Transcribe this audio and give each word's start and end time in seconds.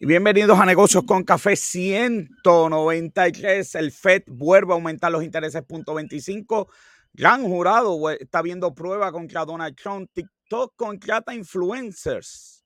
Y 0.00 0.06
bienvenidos 0.06 0.60
a 0.60 0.64
Negocios 0.64 1.02
con 1.02 1.24
Café 1.24 1.56
193. 1.56 3.74
El 3.74 3.90
FED 3.90 4.22
vuelve 4.28 4.72
a 4.72 4.76
aumentar 4.76 5.10
los 5.10 5.24
intereses 5.24 5.60
punto 5.64 5.94
25. 5.94 6.68
Gran 7.12 7.42
jurado 7.42 8.08
está 8.10 8.40
viendo 8.40 8.72
prueba 8.72 9.10
contra 9.10 9.44
Donald 9.44 9.74
Trump. 9.74 10.08
TikTok 10.12 10.76
contrata 10.76 11.34
influencers 11.34 12.64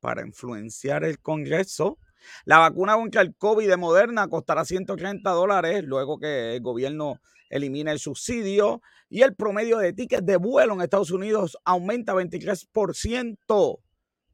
para 0.00 0.20
influenciar 0.20 1.02
el 1.02 1.18
Congreso. 1.20 1.96
La 2.44 2.58
vacuna 2.58 2.94
contra 2.94 3.22
el 3.22 3.34
COVID 3.34 3.66
de 3.66 3.78
Moderna 3.78 4.28
costará 4.28 4.66
130 4.66 5.30
dólares 5.30 5.82
luego 5.84 6.18
que 6.18 6.56
el 6.56 6.60
gobierno 6.60 7.22
elimine 7.48 7.90
el 7.90 7.98
subsidio. 7.98 8.82
Y 9.08 9.22
el 9.22 9.34
promedio 9.34 9.78
de 9.78 9.94
tickets 9.94 10.26
de 10.26 10.36
vuelo 10.36 10.74
en 10.74 10.82
Estados 10.82 11.10
Unidos 11.10 11.56
aumenta 11.64 12.12
23%. 12.12 13.80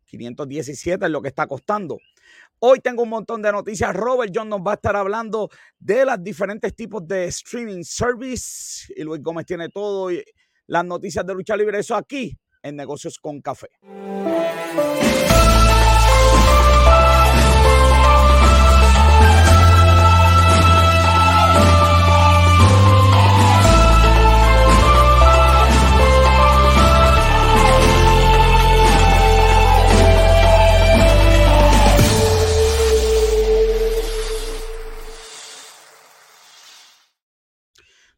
517 0.07 1.05
es 1.05 1.11
lo 1.11 1.23
que 1.23 1.29
está 1.29 1.47
costando. 1.47 1.99
Hoy 2.59 2.81
tengo 2.81 3.03
un 3.03 3.11
montón 3.11 3.43
de 3.43 3.53
noticias. 3.53 3.95
Robert 3.95 4.33
John 4.34 4.48
nos 4.48 4.61
va 4.61 4.73
a 4.73 4.75
estar 4.75 4.97
hablando 4.97 5.51
de 5.79 6.05
los 6.05 6.23
diferentes 6.23 6.75
tipos 6.75 7.07
de 7.07 7.27
streaming 7.27 7.83
service. 7.83 8.93
Y 8.97 9.03
Luis 9.03 9.23
Gómez 9.23 9.47
tiene 9.47 9.69
todo 9.69 10.11
las 10.67 10.84
noticias 10.84 11.27
de 11.27 11.34
lucha 11.34 11.57
libre. 11.57 11.79
Eso 11.79 11.95
aquí 11.95 12.37
en 12.62 12.77
Negocios 12.77 13.19
con 13.19 13.41
Café. 13.41 13.69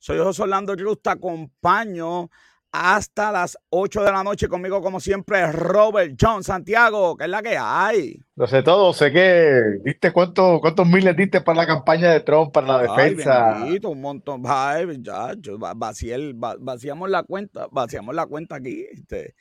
Soy 0.08 0.16
José 0.16 0.44
Orlando 0.44 0.74
Cruz, 0.74 1.02
te 1.02 1.10
acompaño 1.10 2.30
hasta 2.72 3.30
las 3.30 3.58
8 3.68 4.04
de 4.04 4.10
la 4.10 4.24
noche 4.24 4.48
conmigo, 4.48 4.80
como 4.80 5.00
siempre, 5.00 5.52
Robert 5.52 6.16
John 6.18 6.42
Santiago, 6.42 7.14
que 7.14 7.24
es 7.24 7.30
la 7.30 7.42
que 7.42 7.58
hay. 7.58 8.18
Lo 8.34 8.46
sé 8.46 8.62
todo, 8.62 8.94
sé 8.94 9.12
que 9.12 9.60
diste 9.84 10.10
cuánto, 10.10 10.60
cuántos 10.62 10.86
miles 10.86 11.14
diste 11.14 11.42
para 11.42 11.58
la 11.58 11.66
campaña 11.66 12.10
de 12.10 12.20
Trump, 12.20 12.54
para 12.54 12.66
la 12.66 12.78
defensa. 12.84 13.62
Ay, 13.62 13.78
un 13.84 14.00
montón, 14.00 14.40
ay, 14.46 14.86
ya, 15.02 15.34
vaciamos 15.76 17.10
la 17.10 17.22
cuenta, 17.22 17.66
vaciamos 17.70 18.14
la 18.14 18.24
cuenta 18.24 18.56
aquí. 18.56 18.86
Este, 18.90 19.34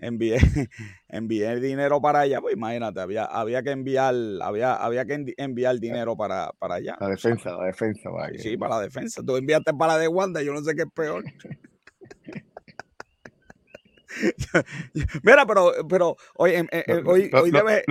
envié, 0.00 0.38
envié 1.08 1.60
dinero 1.60 2.00
para 2.00 2.20
allá, 2.20 2.40
pues 2.40 2.54
imagínate, 2.54 3.00
había, 3.00 3.24
había 3.24 3.62
que 3.62 3.70
enviar, 3.70 4.14
había, 4.42 4.74
había 4.74 5.04
que 5.04 5.34
enviar 5.36 5.78
dinero 5.78 6.16
para, 6.16 6.52
para 6.58 6.76
allá. 6.76 6.96
La 7.00 7.08
defensa, 7.08 7.56
la 7.56 7.66
defensa, 7.66 8.10
vaya. 8.10 8.38
Sí, 8.38 8.56
para 8.56 8.76
la 8.76 8.82
defensa. 8.82 9.22
Tú 9.24 9.36
enviaste 9.36 9.72
para 9.74 9.94
la 9.94 9.98
de 9.98 10.08
Wanda, 10.08 10.42
yo 10.42 10.52
no 10.52 10.62
sé 10.62 10.74
qué 10.74 10.82
es 10.82 10.92
peor. 10.94 11.24
Mira, 15.22 15.46
pero, 15.46 15.72
pero 15.88 16.16
hoy, 16.34 16.50
eh, 16.50 16.66
eh, 16.70 17.02
hoy, 17.04 17.30
hoy 17.32 17.50
debe... 17.50 17.84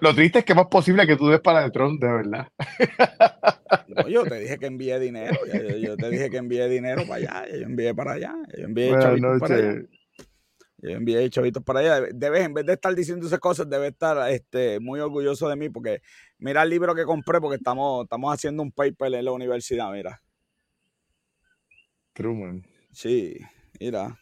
Lo, 0.00 0.14
triste 0.14 0.40
es 0.40 0.44
que 0.44 0.52
es 0.52 0.56
más 0.56 0.66
posible 0.66 1.06
que 1.06 1.16
tú 1.16 1.28
des 1.28 1.40
para 1.40 1.64
el 1.64 1.72
Trump, 1.72 2.00
de 2.00 2.08
verdad. 2.08 2.48
No, 3.88 4.08
yo 4.08 4.24
te 4.24 4.40
dije 4.40 4.58
que 4.58 4.66
envíe 4.66 4.98
dinero. 4.98 5.36
Yo, 5.80 5.96
te 5.96 6.10
dije 6.10 6.30
que 6.30 6.36
envíe 6.36 6.68
dinero 6.68 7.02
para 7.08 7.14
allá. 7.14 7.46
Yo 7.48 7.64
envié 7.64 7.94
para 7.94 8.12
allá. 8.12 8.34
Yo 8.56 8.64
envié 8.64 8.90
para 8.90 9.10
allá. 9.10 9.82
Yo 10.80 10.90
envié 10.90 11.28
chavitos 11.28 11.62
para 11.64 11.80
allá. 11.80 12.08
Debes, 12.14 12.44
en 12.44 12.54
vez 12.54 12.64
de 12.64 12.74
estar 12.74 12.94
diciendo 12.94 13.26
esas 13.26 13.40
cosas, 13.40 13.68
debes 13.68 13.90
estar 13.90 14.30
este, 14.30 14.78
muy 14.78 15.00
orgulloso 15.00 15.48
de 15.48 15.56
mí 15.56 15.68
porque 15.68 16.02
mira 16.38 16.62
el 16.62 16.70
libro 16.70 16.94
que 16.94 17.04
compré 17.04 17.40
porque 17.40 17.56
estamos, 17.56 18.04
estamos 18.04 18.32
haciendo 18.32 18.62
un 18.62 18.70
paper 18.70 19.14
en 19.14 19.24
la 19.24 19.32
universidad, 19.32 19.90
mira. 19.90 20.22
Truman. 22.12 22.64
Sí, 22.92 23.38
mira. 23.80 24.16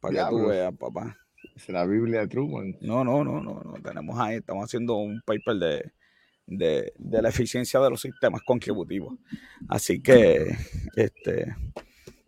Para 0.00 0.24
que 0.24 0.30
tú 0.30 0.46
veas, 0.48 0.74
papá. 0.76 1.16
Es 1.54 1.68
la 1.68 1.86
Biblia 1.86 2.20
de 2.20 2.28
Truman. 2.28 2.76
No, 2.80 3.04
no, 3.04 3.22
no, 3.22 3.40
no, 3.40 3.62
no. 3.62 3.74
Tenemos 3.82 4.18
ahí, 4.18 4.36
estamos 4.36 4.64
haciendo 4.64 4.96
un 4.96 5.20
paper 5.24 5.56
de, 5.56 5.92
de, 6.46 6.92
de 6.98 7.22
la 7.22 7.28
eficiencia 7.28 7.78
de 7.78 7.90
los 7.90 8.00
sistemas 8.00 8.42
contributivos. 8.42 9.16
Así 9.68 10.02
que, 10.02 10.56
este, 10.96 11.54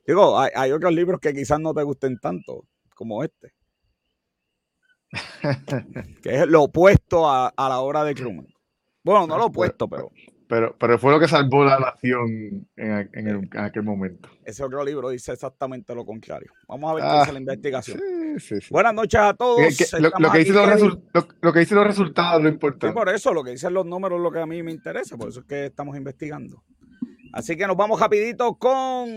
digo, 0.06 0.38
hay, 0.38 0.50
hay, 0.54 0.70
otros 0.70 0.94
libros 0.94 1.20
que 1.20 1.34
quizás 1.34 1.59
no 1.59 1.75
te 1.75 1.82
gusten 1.82 2.16
tanto 2.19 2.64
como 2.98 3.22
este. 3.22 3.54
que 6.22 6.34
es 6.34 6.47
lo 6.48 6.64
opuesto 6.64 7.31
a, 7.31 7.48
a 7.48 7.69
la 7.69 7.78
obra 7.78 8.03
de 8.03 8.14
Truman. 8.14 8.48
Bueno, 9.04 9.28
no 9.28 9.38
lo 9.38 9.47
opuesto, 9.47 9.88
pero 9.88 10.10
pero, 10.48 10.75
pero 10.78 10.98
fue 10.98 11.12
lo 11.12 11.20
que 11.20 11.28
salvó 11.28 11.64
la 11.64 11.78
nación 11.78 12.66
en, 12.75 13.50
aquel 13.58 13.82
momento. 13.82 14.31
Ese 14.44 14.64
otro 14.64 14.82
libro 14.82 15.10
dice 15.10 15.32
exactamente 15.32 15.94
lo 15.94 16.06
contrario. 16.06 16.50
Vamos 16.66 16.91
a 16.91 16.94
ver 16.94 17.04
qué 17.04 17.20
es 17.20 17.28
la 17.28 17.34
ah, 17.34 17.41
investigación. 17.41 18.00
Buenas 18.70 18.94
noches 18.94 19.20
a 19.20 19.34
todos. 19.34 19.58
lo, 19.60 20.32
que 20.32 20.38
dicen 20.38 20.56
los 20.56 21.70
los 21.70 21.87
resultados 21.87 22.42
lo 22.42 22.48
importante. 22.48 22.94
por 22.94 23.10
eso, 23.10 23.34
lo 23.34 23.44
que 23.44 23.50
dicen 23.50 23.75
los 23.75 23.84
números 23.84 24.16
es 24.16 24.22
lo 24.22 24.32
que 24.32 24.41
a 24.41 24.47
mí 24.47 24.62
me 24.62 24.72
interesa, 24.72 25.19
por 25.19 25.28
eso 25.28 25.41
es 25.41 25.47
que 25.47 25.66
estamos 25.66 25.94
investigando. 25.98 26.64
Así 27.33 27.56
que 27.56 27.66
nos 27.66 27.77
vamos 27.77 28.00
rapidito 28.00 28.56
con... 28.56 29.09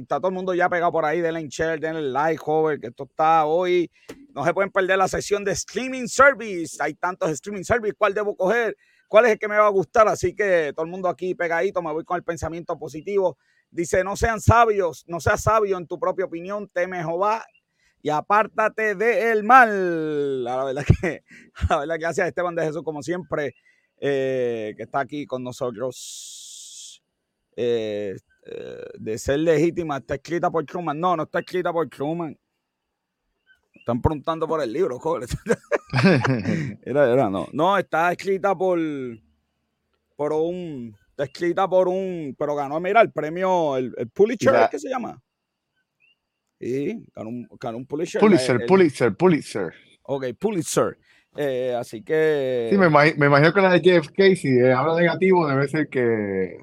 Está 0.00 0.18
todo 0.18 0.28
el 0.28 0.34
mundo 0.34 0.54
ya 0.54 0.68
pegado 0.68 0.92
por 0.92 1.04
ahí, 1.04 1.20
denle 1.20 1.46
share, 1.48 1.80
denle 1.80 2.02
like, 2.02 2.38
joven, 2.38 2.80
que 2.80 2.88
esto 2.88 3.04
está 3.04 3.44
hoy. 3.44 3.90
No 4.34 4.44
se 4.44 4.52
pueden 4.52 4.70
perder 4.70 4.98
la 4.98 5.08
sesión 5.08 5.44
de 5.44 5.52
streaming 5.52 6.06
service. 6.06 6.76
Hay 6.80 6.94
tantos 6.94 7.30
streaming 7.30 7.62
service, 7.62 7.94
¿cuál 7.96 8.14
debo 8.14 8.36
coger? 8.36 8.76
cuál 9.10 9.26
es 9.26 9.32
el 9.32 9.38
que 9.40 9.48
me 9.48 9.58
va 9.58 9.66
a 9.66 9.70
gustar. 9.70 10.08
Así 10.08 10.34
que 10.34 10.72
todo 10.74 10.86
el 10.86 10.90
mundo 10.90 11.08
aquí 11.08 11.34
pegadito, 11.34 11.82
me 11.82 11.92
voy 11.92 12.04
con 12.04 12.16
el 12.16 12.22
pensamiento 12.22 12.78
positivo. 12.78 13.36
Dice, 13.70 14.02
no 14.04 14.16
sean 14.16 14.40
sabios, 14.40 15.04
no 15.08 15.20
seas 15.20 15.42
sabio 15.42 15.76
en 15.76 15.86
tu 15.86 15.98
propia 15.98 16.24
opinión, 16.24 16.68
teme 16.72 16.98
Jehová 16.98 17.44
y 18.02 18.08
apártate 18.08 18.94
del 18.94 19.42
mal. 19.42 20.44
La 20.44 20.64
verdad 20.64 20.84
que, 20.84 21.24
la 21.68 21.78
verdad 21.80 21.96
gracias 21.98 22.24
a 22.24 22.28
Esteban 22.28 22.54
de 22.54 22.64
Jesús, 22.64 22.82
como 22.82 23.02
siempre, 23.02 23.54
eh, 23.98 24.74
que 24.76 24.84
está 24.84 25.00
aquí 25.00 25.26
con 25.26 25.42
nosotros. 25.42 26.39
Eh, 27.62 28.16
eh, 28.46 28.84
de 28.98 29.18
ser 29.18 29.38
legítima, 29.40 29.98
está 29.98 30.14
escrita 30.14 30.50
por 30.50 30.64
Truman. 30.64 30.98
No, 30.98 31.14
no 31.14 31.24
está 31.24 31.40
escrita 31.40 31.70
por 31.70 31.86
Truman. 31.90 32.34
Están 33.74 34.00
preguntando 34.00 34.48
por 34.48 34.62
el 34.62 34.72
libro, 34.72 34.98
joder. 34.98 35.28
era, 36.82 37.12
era, 37.12 37.28
no. 37.28 37.48
No, 37.52 37.76
está 37.76 38.12
escrita 38.12 38.56
por, 38.56 38.78
por 40.16 40.32
un. 40.32 40.96
Está 41.10 41.24
escrita 41.24 41.68
por 41.68 41.88
un. 41.88 42.34
Pero 42.38 42.56
ganó, 42.56 42.80
mira, 42.80 43.02
el 43.02 43.12
premio, 43.12 43.76
el, 43.76 43.92
Pulitzer, 44.14 44.68
¿qué 44.70 44.78
se 44.78 44.88
llama? 44.88 45.20
Sí, 46.58 47.04
ganó 47.14 47.28
un, 47.28 47.48
ganó 47.60 47.76
un 47.76 47.86
Pulitzer. 47.86 48.22
Pulitzer, 48.22 48.64
Pulitzer, 48.66 49.14
Pulitzer. 49.14 49.74
Ok, 50.04 50.24
Pulitzer. 50.38 50.96
Eh, 51.36 51.76
así 51.78 52.02
que. 52.02 52.68
Sí, 52.70 52.78
me, 52.78 52.86
imagino 52.86 53.52
que 53.52 53.60
la 53.60 53.72
de 53.72 53.82
JFK, 53.82 54.34
si 54.34 54.60
habla 54.62 54.96
negativo, 54.96 55.46
debe 55.46 55.68
ser 55.68 55.88
que. 55.90 56.58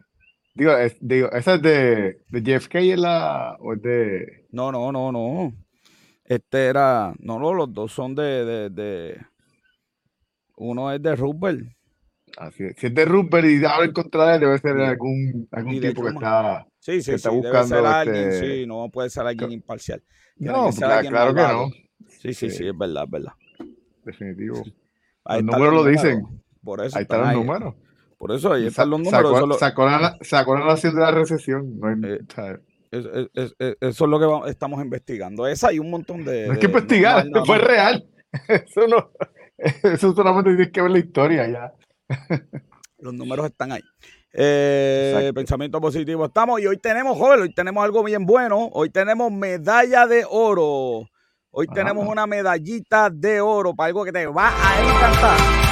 Digo, 0.58 0.74
digo 1.02 1.32
¿esa 1.34 1.54
es 1.54 1.62
de, 1.62 2.22
de 2.30 2.42
JFK 2.42 2.76
es 2.76 3.00
la, 3.00 3.58
o 3.60 3.74
es 3.74 3.82
de. 3.84 4.48
No, 4.52 4.72
no, 4.72 4.92
no, 4.92 5.12
no. 5.12 5.54
Este 6.26 6.66
era, 6.66 7.14
no, 7.20 7.38
no, 7.38 7.54
los 7.54 7.72
dos 7.72 7.92
son 7.92 8.16
de, 8.16 8.70
de, 8.72 9.22
uno 10.56 10.92
es 10.92 11.02
de 11.02 11.16
Rupert. 11.16 11.60
Así 12.38 12.64
es. 12.64 12.76
Si 12.78 12.88
es 12.88 12.96
de 12.96 13.06
Rupert 13.06 13.48
y 13.48 13.64
habla 13.64 13.86
en 13.86 13.94
contra 13.94 14.30
de 14.30 14.36
él, 14.36 14.42
debe 14.42 14.58
ser 14.58 14.78
algún, 14.78 15.48
algún 15.52 15.80
tipo 15.80 16.02
que 16.02 16.10
está, 16.10 16.68
sí, 16.80 17.04
sí, 17.04 17.12
está 17.12 17.30
sí, 17.30 17.36
buscando. 17.36 17.76
Debe 17.76 17.84
ser 17.84 17.86
alguien, 17.86 18.30
este 18.30 18.56
sí, 18.56 18.66
no 18.66 18.90
puede 18.90 19.12
ser 19.12 19.28
alguien 19.28 19.52
imparcial. 19.52 20.02
no, 20.38 20.72
claro, 20.72 21.36
que 21.36 21.42
no. 21.42 21.70
Sí, 22.08 22.34
sí, 22.34 22.50
sí, 22.50 22.68
es 22.68 22.78
verdad, 22.78 23.04
es 23.04 23.12
verdad. 23.12 23.34
Definitivo. 24.04 24.64
los 25.24 25.44
números 25.44 25.74
lo 25.74 25.86
dicen. 25.86 26.42
Por 26.64 26.84
eso 26.84 26.98
ahí 26.98 27.04
están 27.04 27.22
los 27.22 27.46
números. 27.46 27.76
Por 28.18 28.32
eso 28.32 28.52
ahí 28.52 28.68
están 28.68 28.90
los 28.90 29.00
números. 29.00 29.60
Sacó, 29.60 29.86
la, 29.86 30.18
sacó 30.22 30.58
la 30.58 30.66
nación 30.66 30.96
de 30.96 31.02
la 31.02 31.12
recesión. 31.12 31.80
No 31.80 31.88
hay, 31.88 31.96
eh, 32.92 33.76
eso 33.82 34.06
es 34.06 34.10
lo 34.10 34.44
que 34.44 34.50
estamos 34.50 34.82
investigando. 34.84 35.48
Esa 35.48 35.72
y 35.74 35.80
un 35.80 35.90
montón 35.90 36.24
de. 36.24 36.48
No 36.48 36.54
hay 36.54 36.60
que 36.60 36.66
investigar, 36.68 37.26
fue 37.46 37.58
real. 37.58 38.06
Eso 38.48 38.88
no. 38.88 39.12
Eso 39.58 40.14
solamente 40.14 40.52
tienes 40.52 40.72
que 40.72 40.82
ver 40.82 40.92
la 40.92 41.00
historia 41.00 41.50
ya. 41.50 41.74
Los 43.00 43.14
números 43.14 43.46
están 43.48 43.72
ahí. 43.72 43.82
Eh, 44.34 45.32
pensamiento 45.34 45.80
positivo 45.82 46.26
estamos. 46.26 46.60
Y 46.62 46.68
hoy 46.68 46.78
tenemos, 46.78 47.18
joven, 47.18 47.42
hoy 47.42 47.54
tenemos 47.54 47.84
algo 47.84 48.04
bien 48.04 48.26
bueno. 48.26 48.70
Hoy 48.74 48.90
tenemos 48.90 49.32
medalla 49.32 50.06
de 50.06 50.26
oro. 50.30 51.10
Hoy 51.50 51.68
tenemos 51.74 52.06
ah. 52.06 52.12
una 52.12 52.28
medallita 52.28 53.10
de 53.10 53.42
oro 53.42 53.74
para 53.74 53.88
algo 53.88 54.06
que 54.06 54.12
te 54.12 54.28
va 54.28 54.50
a 54.50 54.84
encantar. 54.84 55.67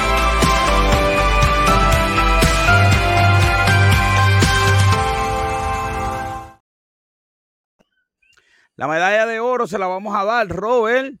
La 8.76 8.88
medalla 8.88 9.26
de 9.26 9.40
oro 9.40 9.66
se 9.66 9.78
la 9.78 9.86
vamos 9.86 10.14
a 10.14 10.24
dar, 10.24 10.48
Robert, 10.48 11.14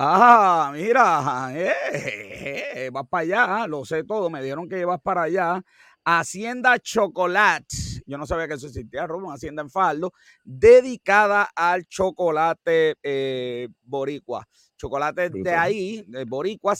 Ah, 0.00 0.70
mira, 0.72 1.50
eh, 1.52 1.72
eh, 1.92 2.64
eh, 2.74 2.90
vas 2.92 3.04
para 3.08 3.22
allá, 3.22 3.66
lo 3.66 3.84
sé 3.84 4.04
todo, 4.04 4.30
me 4.30 4.40
dijeron 4.40 4.68
que 4.68 4.84
vas 4.84 5.00
para 5.02 5.22
allá. 5.22 5.60
Hacienda 6.04 6.78
Chocolate, 6.78 7.66
yo 8.06 8.16
no 8.16 8.24
sabía 8.24 8.46
que 8.46 8.54
eso 8.54 8.68
existía, 8.68 9.08
Robo, 9.08 9.32
Hacienda 9.32 9.60
en 9.62 9.70
Faldo, 9.70 10.12
dedicada 10.44 11.48
al 11.52 11.84
chocolate 11.86 12.94
eh, 13.02 13.68
boricua. 13.82 14.46
Chocolate 14.76 15.30
de 15.30 15.50
ahí, 15.50 16.04
de 16.06 16.24
boricua, 16.24 16.74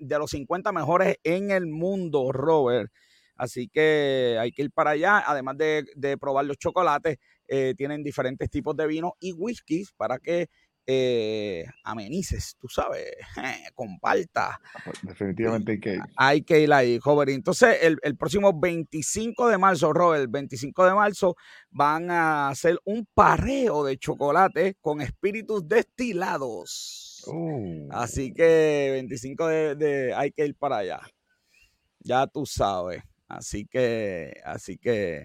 de 0.00 0.18
los 0.18 0.30
50 0.32 0.72
mejores 0.72 1.16
en 1.22 1.52
el 1.52 1.66
mundo, 1.66 2.32
Robert. 2.32 2.90
Así 3.36 3.68
que 3.68 4.36
hay 4.40 4.50
que 4.50 4.62
ir 4.62 4.72
para 4.72 4.90
allá, 4.90 5.22
además 5.24 5.56
de, 5.58 5.84
de 5.94 6.18
probar 6.18 6.44
los 6.44 6.58
chocolates, 6.58 7.18
eh, 7.48 7.74
tienen 7.76 8.02
diferentes 8.02 8.50
tipos 8.50 8.76
de 8.76 8.86
vino 8.86 9.14
y 9.20 9.32
whiskies 9.32 9.92
para 9.92 10.18
que 10.18 10.48
eh, 10.86 11.64
amenices, 11.82 12.56
tú 12.60 12.68
sabes, 12.68 13.10
comparta. 13.74 14.60
Ah, 14.74 14.80
pues, 14.84 14.98
definitivamente 15.02 15.72
hay 15.72 15.80
que 15.80 15.94
ir. 15.94 16.00
Hay 16.16 16.42
que 16.42 16.60
ir 16.60 16.72
ahí, 16.72 16.98
joven. 16.98 17.30
Entonces, 17.30 17.78
el, 17.80 18.16
próximo 18.16 18.52
25 18.58 19.48
de 19.48 19.58
marzo, 19.58 19.92
Robert, 19.92 20.22
el 20.22 20.28
25 20.28 20.84
de 20.84 20.94
marzo, 20.94 21.36
van 21.70 22.10
a 22.10 22.48
hacer 22.48 22.78
un 22.84 23.06
parreo 23.14 23.84
de 23.84 23.96
chocolate 23.96 24.76
con 24.80 25.00
espíritus 25.00 25.66
destilados. 25.66 27.24
Uh. 27.26 27.88
Así 27.90 28.34
que 28.34 28.90
25 28.92 29.46
de, 29.46 29.74
de, 29.76 30.14
hay 30.14 30.32
que 30.32 30.44
ir 30.44 30.54
para 30.54 30.78
allá. 30.78 31.00
Ya 32.00 32.26
tú 32.26 32.44
sabes. 32.44 33.02
Así 33.26 33.66
que, 33.66 34.34
así 34.44 34.76
que 34.76 35.24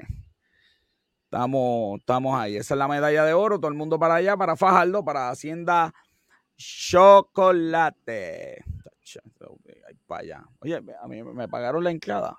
Estamos, 1.31 1.99
estamos 1.99 2.35
ahí. 2.35 2.57
Esa 2.57 2.73
es 2.73 2.77
la 2.79 2.87
medalla 2.87 3.23
de 3.23 3.33
oro. 3.33 3.59
Todo 3.59 3.69
el 3.69 3.77
mundo 3.77 3.99
para 3.99 4.15
allá, 4.15 4.35
para 4.35 4.55
Fajardo, 4.55 5.05
para 5.05 5.29
Hacienda 5.29 5.93
Chocolate. 6.57 7.45
para 10.07 10.21
allá. 10.21 10.43
Oye, 10.59 10.81
a 10.99 11.07
mí 11.07 11.21
me 11.21 11.47
pagaron 11.47 11.83
la 11.83 11.91
entrada. 11.91 12.35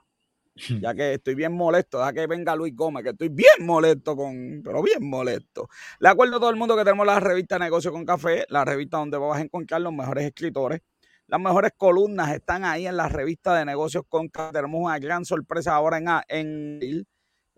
Ya 0.83 0.93
que 0.93 1.15
estoy 1.15 1.37
bien 1.37 1.53
molesto, 1.53 2.05
ya 2.05 2.13
que 2.13 2.27
venga 2.27 2.57
Luis 2.57 2.75
Gómez, 2.75 3.05
que 3.05 3.11
estoy 3.11 3.29
bien 3.29 3.65
molesto 3.65 4.17
con, 4.17 4.61
pero 4.65 4.83
bien 4.83 5.09
molesto. 5.09 5.69
Le 6.01 6.09
acuerdo 6.09 6.37
a 6.37 6.41
todo 6.41 6.51
el 6.51 6.57
mundo 6.57 6.77
que 6.77 6.83
tenemos 6.83 7.07
la 7.07 7.21
revista 7.21 7.61
Negocio 7.61 7.93
con 7.93 8.05
Café, 8.05 8.45
la 8.49 8.65
revista 8.65 8.99
donde 8.99 9.17
vas 9.19 9.39
a 9.39 9.43
encontrar 9.43 9.81
los 9.81 9.93
mejores 9.93 10.27
escritores. 10.27 10.83
Las 11.29 11.41
mejores 11.41 11.71
columnas 11.77 12.35
están 12.35 12.65
ahí 12.65 12.89
en 12.89 12.97
la 12.97 13.09
revista 13.09 13.55
de 13.55 13.65
Negocios 13.65 14.03
con 14.09 14.29
Café. 14.29 14.53
Tenemos 14.55 14.81
una 14.83 14.99
gran 14.99 15.25
sorpresa 15.25 15.77
ahora 15.77 15.99
en, 15.99 16.09
en 16.29 17.07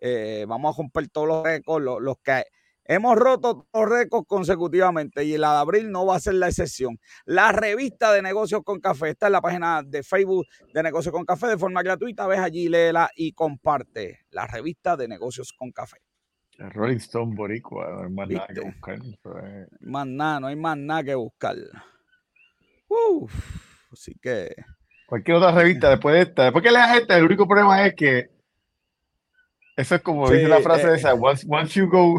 eh, 0.05 0.45
vamos 0.49 0.75
a 0.75 0.83
romper 0.83 1.09
todos 1.11 1.29
los 1.29 1.45
récords, 1.45 1.85
los, 1.85 2.17
que 2.25 2.43
hemos 2.85 3.17
roto 3.17 3.69
los 3.73 3.89
récords 3.89 4.27
consecutivamente 4.27 5.25
y 5.25 5.39
la 5.39 5.53
de 5.53 5.59
abril 5.59 5.93
no 5.93 6.05
va 6.05 6.17
a 6.17 6.21
ser 6.21 6.35
la 6.35 6.49
excepción. 6.49 6.99
La 7.25 7.53
revista 7.53 8.13
de 8.13 8.21
negocios 8.21 8.63
con 8.65 8.81
café 8.81 9.11
está 9.11 9.27
en 9.27 9.33
la 9.35 9.41
página 9.41 9.81
de 9.85 10.03
Facebook 10.03 10.45
de 10.75 10.83
negocios 10.83 11.13
con 11.13 11.25
café 11.25 11.47
de 11.47 11.57
forma 11.57 11.85
gratuita. 11.85 12.27
Ves 12.27 12.41
allí, 12.41 12.69
léela 12.69 13.11
y 13.15 13.31
comparte 13.31 14.27
la 14.31 14.49
revista 14.49 14.97
de 14.97 15.07
negocios 15.07 15.53
con 15.53 15.71
café. 15.71 15.99
Rolling 16.59 16.97
Stone 16.97 17.37
Boricua, 17.37 17.89
no 17.93 18.03
hay 18.03 18.11
más 18.11 18.29
nada 18.29 18.49
que 18.49 18.61
buscar. 18.61 18.99
Más 19.81 20.07
nada, 20.09 20.41
no 20.41 20.47
hay 20.49 20.57
más 20.57 20.77
nada 20.77 21.05
que 21.05 21.15
buscar. 21.15 21.57
así 23.93 24.17
que. 24.21 24.53
Cualquier 25.07 25.37
otra 25.37 25.53
revista 25.53 25.91
después 25.91 26.17
de 26.17 26.23
esta, 26.23 26.43
después 26.45 26.65
que 26.65 26.73
leas 26.73 26.97
esta, 26.97 27.17
el 27.17 27.25
único 27.25 27.47
problema 27.47 27.87
es 27.87 27.95
que 27.95 28.32
eso 29.83 29.97
es 29.97 30.03
como 30.03 30.31
dice 30.31 30.49
la 30.49 30.61
frase 30.61 30.89
eh, 30.89 30.95
esa, 30.95 31.15
once, 31.15 31.47
once 31.49 31.79
you 31.79 31.89
go. 31.89 32.17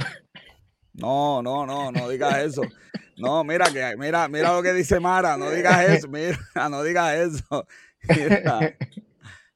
No, 0.93 1.41
no, 1.41 1.65
no, 1.65 1.91
no 1.91 2.09
digas 2.09 2.37
eso. 2.43 2.61
No, 3.17 3.43
mira 3.43 3.65
que, 3.71 3.95
mira, 3.97 4.27
mira 4.27 4.53
lo 4.53 4.61
que 4.61 4.73
dice 4.73 4.99
Mara, 4.99 5.37
no 5.37 5.49
digas 5.49 5.89
eso, 5.89 6.07
mira, 6.07 6.37
no 6.69 6.83
digas 6.83 7.15
eso. 7.15 7.65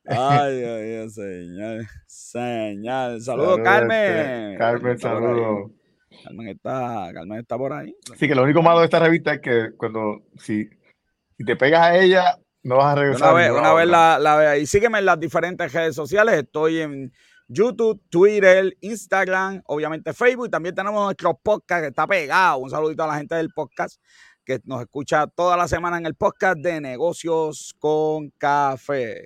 Ay, 0.09 0.63
ay, 0.63 0.94
ay, 1.01 1.09
señor. 1.09 1.86
Señor. 2.06 3.19
Saludos, 3.19 3.59
Carmen. 3.62 4.57
Carmen, 4.57 4.98
saludos. 4.98 5.71
Carmen 6.24 6.48
está, 6.48 7.10
Carmen 7.13 7.39
está 7.39 7.57
por 7.57 7.74
ahí. 7.74 7.94
Sí, 8.18 8.25
que 8.25 8.33
lo 8.33 8.44
único 8.44 8.62
malo 8.62 8.80
de 8.80 8.86
esta 8.86 9.00
revista 9.00 9.33
es 9.33 9.42
que 9.42 9.71
cuando 9.75 10.21
si, 10.38 10.69
si 11.38 11.44
te 11.44 11.57
pegas 11.57 11.81
a 11.81 11.98
ella, 11.98 12.38
no 12.63 12.77
vas 12.77 12.94
a 12.94 13.01
regresar. 13.01 13.33
Una 13.33 13.42
vez, 13.42 13.51
una 13.51 13.74
vez 13.74 13.88
la, 13.89 14.18
la 14.18 14.38
ve 14.38 14.48
ahí. 14.48 14.65
Sígueme 14.65 15.00
en 15.00 15.06
las 15.06 15.19
diferentes 15.19 15.74
redes 15.74 15.94
sociales. 15.94 16.36
Estoy 16.36 16.80
en 16.80 17.12
YouTube, 17.48 18.02
Twitter, 18.10 18.76
Instagram, 18.82 19.62
obviamente 19.66 20.14
Facebook. 20.14 20.48
Y 20.48 20.50
también 20.50 20.76
tenemos 20.76 21.04
nuestro 21.04 21.38
podcast 21.38 21.82
que 21.82 21.88
está 21.88 22.06
pegado. 22.06 22.60
Un 22.60 22.70
saludito 22.70 23.04
a 23.04 23.08
la 23.08 23.18
gente 23.18 23.36
del 23.36 23.50
podcast 23.50 24.02
que 24.44 24.60
nos 24.66 24.82
escucha 24.82 25.28
toda 25.28 25.58
la 25.58 25.68
semana 25.68 25.98
en 25.98 26.06
el 26.06 26.16
podcast 26.16 26.60
de 26.60 26.82
negocios 26.82 27.76
con 27.80 28.30
café. 28.32 29.26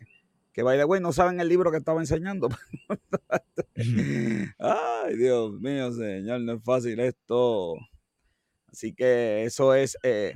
Que 0.53 0.63
by 0.63 0.77
the 0.77 0.85
way, 0.85 0.99
no 0.99 1.13
saben 1.13 1.39
el 1.39 1.47
libro 1.47 1.71
que 1.71 1.77
estaba 1.77 1.99
enseñando. 1.99 2.49
Ay, 4.59 5.15
Dios 5.15 5.53
mío, 5.59 5.91
señor, 5.93 6.41
no 6.41 6.53
es 6.53 6.63
fácil 6.63 6.99
esto. 6.99 7.75
Así 8.67 8.93
que 8.93 9.45
eso 9.45 9.73
es 9.73 9.97
eh, 10.03 10.35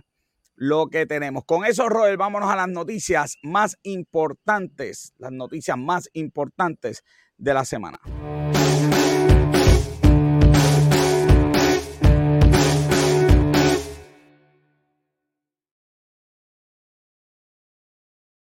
lo 0.55 0.87
que 0.87 1.05
tenemos. 1.05 1.43
Con 1.45 1.65
eso, 1.65 1.89
Roel, 1.89 2.17
vámonos 2.17 2.49
a 2.49 2.55
las 2.55 2.69
noticias 2.69 3.37
más 3.43 3.77
importantes. 3.83 5.13
Las 5.17 5.31
noticias 5.31 5.77
más 5.77 6.09
importantes 6.13 7.03
de 7.37 7.53
la 7.53 7.65
semana. 7.65 7.99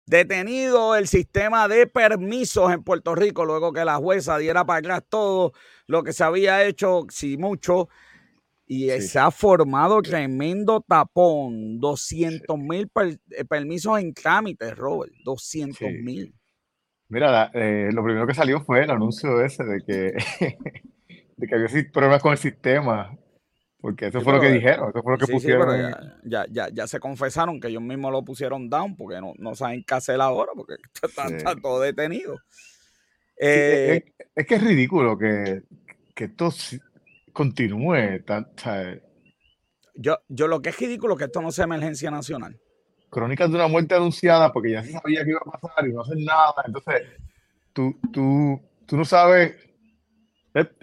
Detenido 0.07 0.97
el 0.97 1.09
sistema 1.09 1.67
de 1.67 1.87
permisos 1.87 2.73
en 2.73 2.85
Puerto 2.85 3.15
Rico 3.15 3.45
luego 3.45 3.73
que 3.73 3.85
la 3.85 3.97
jueza 3.97 4.37
diera 4.39 4.65
para 4.65 4.79
atrás 4.79 5.03
todo 5.09 5.53
lo 5.87 6.03
que 6.03 6.13
se 6.13 6.23
había 6.23 6.65
hecho, 6.65 7.07
si 7.09 7.39
mucho, 7.39 7.89
y 8.67 8.91
se 9.01 9.19
ha 9.19 9.31
formado 9.31 10.03
tremendo 10.03 10.85
tapón. 10.87 11.81
200 11.81 12.59
mil 12.59 12.91
eh, 13.31 13.45
permisos 13.45 13.99
en 13.99 14.15
trámite, 14.15 14.75
Robert. 14.75 15.13
200 15.25 15.91
mil. 16.03 16.35
Mira, 17.15 17.49
eh, 17.55 17.91
lo 17.93 18.03
primero 18.03 18.27
que 18.27 18.35
salió 18.35 18.61
fue 18.65 18.83
el 18.83 18.91
anuncio 18.91 19.41
ese 19.41 19.63
de 19.63 19.83
que, 19.83 20.15
de 21.37 21.47
que 21.47 21.55
había 21.55 21.69
problemas 21.93 22.21
con 22.21 22.33
el 22.33 22.39
sistema, 22.39 23.17
porque 23.81 24.09
eso 24.09 24.21
fue 24.21 24.33
lo 24.33 24.41
que 24.41 24.51
dijeron, 24.51 24.91
eso 24.91 25.01
fue 25.01 25.13
lo 25.13 25.19
que 25.19 25.33
pusieron. 25.33 25.95
ya, 26.25 26.45
ya, 26.51 26.69
ya, 26.73 26.87
se 26.89 26.99
confesaron 26.99 27.61
que 27.61 27.69
ellos 27.69 27.83
mismos 27.83 28.11
lo 28.11 28.25
pusieron 28.25 28.69
down 28.69 28.97
porque 28.97 29.21
no, 29.21 29.33
no 29.39 29.55
saben 29.55 29.85
qué 29.85 29.95
hacer 29.95 30.21
ahora, 30.21 30.51
porque 30.57 30.75
está, 31.05 31.55
todo 31.55 31.81
detenido. 31.81 32.37
Eh, 33.41 34.13
es, 34.35 34.45
que 34.45 34.57
es 34.57 34.65
ridículo 34.65 35.17
que, 35.17 35.63
que 36.17 36.25
esto 36.25 36.51
continúe. 37.33 38.25
Tan, 38.27 38.49
yo, 39.95 40.19
yo 40.27 40.49
lo 40.49 40.61
que 40.61 40.71
es 40.71 40.81
ridículo 40.81 41.15
es 41.15 41.19
que 41.21 41.25
esto 41.27 41.41
no 41.41 41.53
sea 41.53 41.67
emergencia 41.67 42.11
nacional 42.11 42.59
crónicas 43.15 43.49
de 43.49 43.57
una 43.57 43.69
muerte 43.69 43.95
anunciada 43.95 44.53
porque 44.53 44.73
ya 44.73 44.83
se 44.83 44.93
sabía 44.93 45.25
que 45.25 45.31
iba 45.31 45.41
a 45.41 45.59
pasar 45.59 45.87
y 45.87 45.93
no 45.93 46.03
hacen 46.03 46.25
nada. 46.25 46.55
Entonces, 46.67 47.03
tú, 47.73 47.97
tú, 48.13 48.61
tú 48.87 48.97
no 48.97 49.05
sabes 49.05 49.57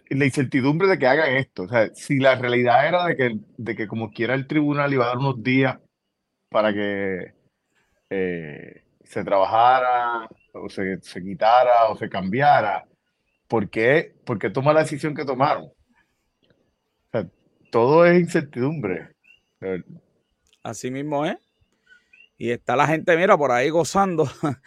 la 0.09 0.25
incertidumbre 0.25 0.87
de 0.87 0.97
que 0.97 1.07
hagan 1.07 1.35
esto. 1.35 1.63
O 1.63 1.67
sea, 1.67 1.93
si 1.93 2.19
la 2.19 2.35
realidad 2.35 2.87
era 2.87 3.05
de 3.05 3.15
que, 3.15 3.39
de 3.57 3.75
que 3.75 3.87
como 3.87 4.11
quiera 4.11 4.33
el 4.33 4.47
tribunal 4.47 4.93
iba 4.93 5.05
a 5.05 5.09
dar 5.09 5.17
unos 5.17 5.41
días 5.41 5.77
para 6.49 6.73
que 6.73 7.33
eh, 8.09 8.83
se 9.03 9.23
trabajara 9.23 10.27
o 10.53 10.69
se, 10.69 11.01
se, 11.01 11.23
quitara 11.23 11.89
o 11.89 11.97
se 11.97 12.09
cambiara, 12.09 12.85
¿por 13.47 13.69
qué, 13.69 14.13
¿por 14.25 14.37
qué 14.37 14.49
toma 14.49 14.73
la 14.73 14.81
decisión 14.81 15.15
que 15.15 15.25
tomaron? 15.25 15.71
Todo 17.71 18.05
es 18.05 18.19
incertidumbre. 18.19 19.15
Así 20.61 20.91
mismo 20.91 21.25
es. 21.25 21.37
Y 22.41 22.49
está 22.49 22.75
la 22.75 22.87
gente, 22.87 23.15
mira, 23.17 23.37
por 23.37 23.51
ahí 23.51 23.69
gozando, 23.69 24.27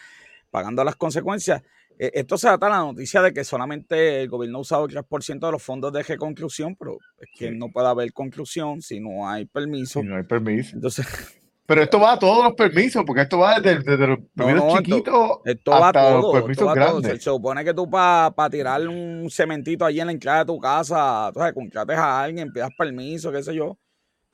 pagando 0.53 0.85
las 0.85 0.95
consecuencias. 0.95 1.61
E, 1.99 2.13
esto 2.15 2.39
se 2.39 2.47
trata 2.47 2.67
de 2.67 2.71
la 2.71 2.79
noticia 2.79 3.21
de 3.21 3.35
que 3.35 3.43
solamente 3.43 4.23
el 4.23 4.29
gobierno 4.29 4.59
ha 4.59 4.61
usado 4.61 4.85
el 4.85 4.95
3% 4.95 5.41
de 5.45 5.51
los 5.51 5.61
fondos 5.61 5.93
de 5.93 6.05
reconstrucción, 6.05 6.77
pero 6.77 6.99
es 7.19 7.29
que 7.37 7.51
no 7.51 7.73
puede 7.73 7.89
haber 7.89 8.13
conclusión 8.13 8.81
si 8.81 9.01
no 9.01 9.29
hay 9.29 9.47
permiso. 9.47 9.99
Si 9.99 10.07
no 10.07 10.15
hay 10.15 10.23
permiso. 10.23 10.77
Entonces, 10.77 11.05
pero 11.67 11.83
esto 11.83 11.99
va 11.99 12.13
a 12.13 12.19
todos 12.21 12.45
los 12.45 12.53
permisos, 12.53 13.03
porque 13.05 13.23
esto 13.23 13.41
va 13.41 13.59
desde, 13.59 14.07
los 14.07 14.21
permisos 14.33 14.79
chiquitos 14.79 15.39
esto, 15.45 15.75
hasta 15.75 16.11
los 16.13 16.33
permisos 16.33 16.73
grandes. 16.73 17.11
Se 17.11 17.21
supone 17.23 17.65
que 17.65 17.75
tú 17.75 17.91
para 17.91 18.51
tirar 18.51 18.87
un 18.87 19.29
cementito 19.29 19.85
allí 19.85 19.99
en 19.99 20.07
la 20.07 20.13
entrada 20.13 20.45
de 20.45 20.45
tu 20.45 20.61
casa, 20.61 21.29
tú 21.35 21.41
sabes, 21.41 21.55
contrates 21.55 21.99
a 21.99 22.23
alguien, 22.23 22.53
pidas 22.53 22.71
permiso, 22.79 23.33
qué 23.33 23.43
sé 23.43 23.53
yo. 23.53 23.77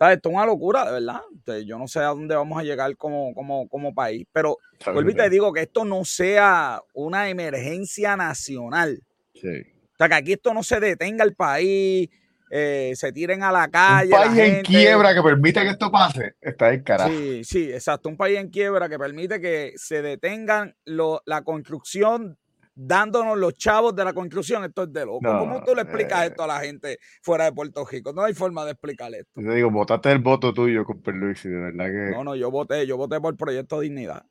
Esto 0.01 0.29
es 0.31 0.35
una 0.35 0.47
locura, 0.47 0.87
de 0.87 0.93
verdad. 0.93 1.21
yo 1.65 1.79
no 1.79 1.87
sé 1.87 1.99
a 1.99 2.07
dónde 2.07 2.35
vamos 2.35 2.59
a 2.59 2.63
llegar 2.63 2.97
como, 2.97 3.35
como, 3.35 3.69
como 3.69 3.95
país, 3.95 4.27
pero 4.33 4.57
vuelvo 4.93 5.11
y 5.11 5.15
te 5.15 5.29
digo 5.29 5.53
que 5.53 5.61
esto 5.61 5.85
no 5.85 6.05
sea 6.05 6.81
una 6.95 7.29
emergencia 7.29 8.17
nacional. 8.17 9.03
Sí. 9.35 9.61
O 9.93 9.97
sea, 9.99 10.09
que 10.09 10.15
aquí 10.15 10.33
esto 10.33 10.55
no 10.55 10.63
se 10.63 10.81
detenga 10.81 11.25
el 11.25 11.35
país 11.35 12.09
eh, 12.53 12.95
se 12.97 13.13
tiren 13.13 13.45
a 13.45 13.53
la 13.53 13.69
calle. 13.69 14.13
Un 14.13 14.19
país 14.19 14.39
en 14.39 14.63
quiebra 14.63 15.15
que 15.15 15.23
permite 15.23 15.63
que 15.63 15.69
esto 15.69 15.91
pase, 15.91 16.35
está 16.41 16.73
en 16.75 16.83
carajo. 16.83 17.11
Sí, 17.11 17.45
sí, 17.45 17.73
exacto. 17.73 18.09
Un 18.09 18.17
país 18.17 18.39
en 18.39 18.51
quiebra 18.51 18.89
que 18.89 18.99
permite 18.99 19.41
que 19.41 19.73
se 19.77 20.03
detengan 20.03 20.75
la 20.85 21.43
construcción 21.43 22.40
dándonos 22.83 23.37
los 23.39 23.55
chavos 23.55 23.95
de 23.95 24.05
la 24.05 24.13
construcción, 24.13 24.65
esto 24.65 24.85
es 24.85 24.93
de 24.93 25.05
loco. 25.05 25.21
¿Cómo 25.23 25.63
tú 25.63 25.75
le 25.75 25.83
explicas 25.83 26.27
esto 26.27 26.45
a 26.45 26.47
la 26.47 26.61
gente 26.61 26.99
fuera 27.23 27.45
de 27.45 27.53
Puerto 27.53 27.85
Rico? 27.85 28.13
No 28.13 28.23
hay 28.23 28.33
forma 28.33 28.65
de 28.65 28.73
explicar 28.73 29.13
esto. 29.15 29.41
Yo 29.41 29.53
digo, 29.53 29.71
votaste 29.71 30.11
el 30.11 30.19
voto 30.21 30.55
tuyo 30.55 30.85
con 30.85 31.03
Perluisi, 31.03 31.49
de 31.49 31.57
verdad 31.57 31.87
que. 31.87 32.17
No, 32.17 32.25
no, 32.25 32.37
yo 32.37 32.51
voté, 32.51 32.87
yo 32.87 32.97
voté 32.97 33.21
por 33.21 33.37
Proyecto 33.37 33.81
Dignidad. 33.81 34.25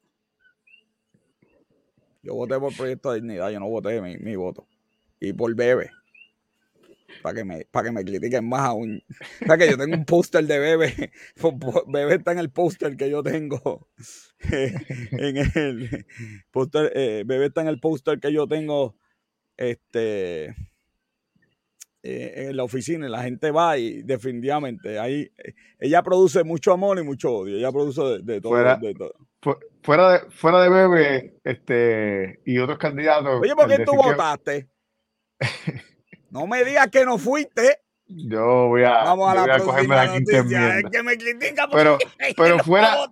Yo 2.24 2.34
voté 2.34 2.60
por 2.60 2.76
Proyecto 2.76 3.14
Dignidad, 3.14 3.50
yo 3.52 3.60
no 3.60 3.70
voté 3.70 4.02
mi, 4.02 4.18
mi 4.18 4.36
voto. 4.36 4.68
Y 5.20 5.34
por 5.34 5.54
Bebe 5.56 5.92
para 7.22 7.36
que 7.36 7.46
me, 7.46 7.66
para 7.66 7.88
que 7.88 7.92
me 7.92 8.04
critiquen 8.04 8.48
más 8.48 8.62
aún. 8.62 9.04
O 9.42 9.46
sea 9.46 9.58
que 9.58 9.70
yo 9.70 9.78
tengo 9.78 9.96
un 9.96 10.06
póster 10.06 10.46
de 10.46 10.60
Bebe. 10.60 11.12
Bebe 11.88 12.16
está 12.16 12.32
en 12.32 12.40
el 12.40 12.52
póster 12.52 12.98
que 12.98 13.10
yo 13.10 13.24
tengo. 13.24 13.88
en 14.52 15.38
el 15.38 16.06
póster, 16.52 16.92
eh, 16.96 17.24
Bebe 17.26 17.48
está 17.48 17.62
en 17.62 17.68
el 17.68 17.80
póster 17.80 18.20
que 18.20 18.34
yo 18.34 18.48
tengo. 18.48 18.96
Este. 19.58 20.56
Eh, 22.02 22.48
en 22.48 22.56
la 22.56 22.64
oficina 22.64 23.08
y 23.08 23.10
la 23.10 23.24
gente 23.24 23.52
va 23.52 23.78
y 23.78 24.04
definitivamente 24.04 24.98
ahí 25.00 25.30
ella 25.80 26.02
produce 26.02 26.46
mucho 26.46 26.72
amor 26.72 26.98
y 26.98 27.04
mucho 27.04 27.30
odio 27.30 27.58
ella 27.58 27.74
produce 27.74 28.24
de, 28.24 28.40
todo, 28.40 28.54
fuera, 28.54 28.78
de 28.78 28.94
todo. 28.94 29.14
fuera 29.84 30.14
de 30.14 30.20
fuera 30.32 30.62
de 30.62 30.70
Bebe 30.70 31.42
este 31.44 32.40
y 32.46 32.58
otros 32.58 32.78
candidatos 32.78 33.42
oye 33.42 33.54
¿por 33.54 33.68
qué 33.68 33.84
tú 33.84 33.96
votaste? 33.96 34.70
No 36.32 36.48
me 36.48 36.64
digas 36.64 36.88
que 36.90 37.06
no 37.06 37.18
fuiste. 37.18 37.80
Yo 38.08 38.68
voy 38.70 38.84
a, 38.84 39.04
Vamos 39.04 39.32
a 39.32 39.36
la 39.36 39.42
voy 39.42 39.52
a 39.52 39.60
cogerme 39.60 39.96
la 39.96 40.12
quinta 40.12 40.40
Es 40.80 40.84
que 40.92 41.04
me 41.04 41.16
critica 41.16 41.68
pero, 41.72 42.00
pero 42.38 42.58
fuera, 42.60 43.08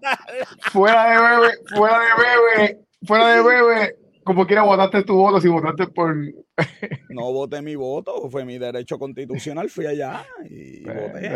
fuera 0.71 1.09
de 1.11 1.21
bebé, 1.21 1.53
fuera 1.75 1.99
de 1.99 2.57
bebé, 2.57 2.79
fuera 3.05 3.27
de 3.27 3.43
bebé, 3.43 3.95
como 4.27 4.45
quiera 4.45 4.63
votaste 4.63 5.03
tu 5.03 5.15
voto, 5.15 5.39
si 5.39 5.47
votaste 5.47 5.87
por. 5.87 6.15
no 7.09 7.31
voté 7.31 7.61
mi 7.61 7.75
voto, 7.75 8.29
fue 8.29 8.43
mi 8.43 8.57
derecho 8.57 8.99
constitucional, 8.99 9.69
fui 9.69 9.85
allá 9.85 10.25
y 10.49 10.83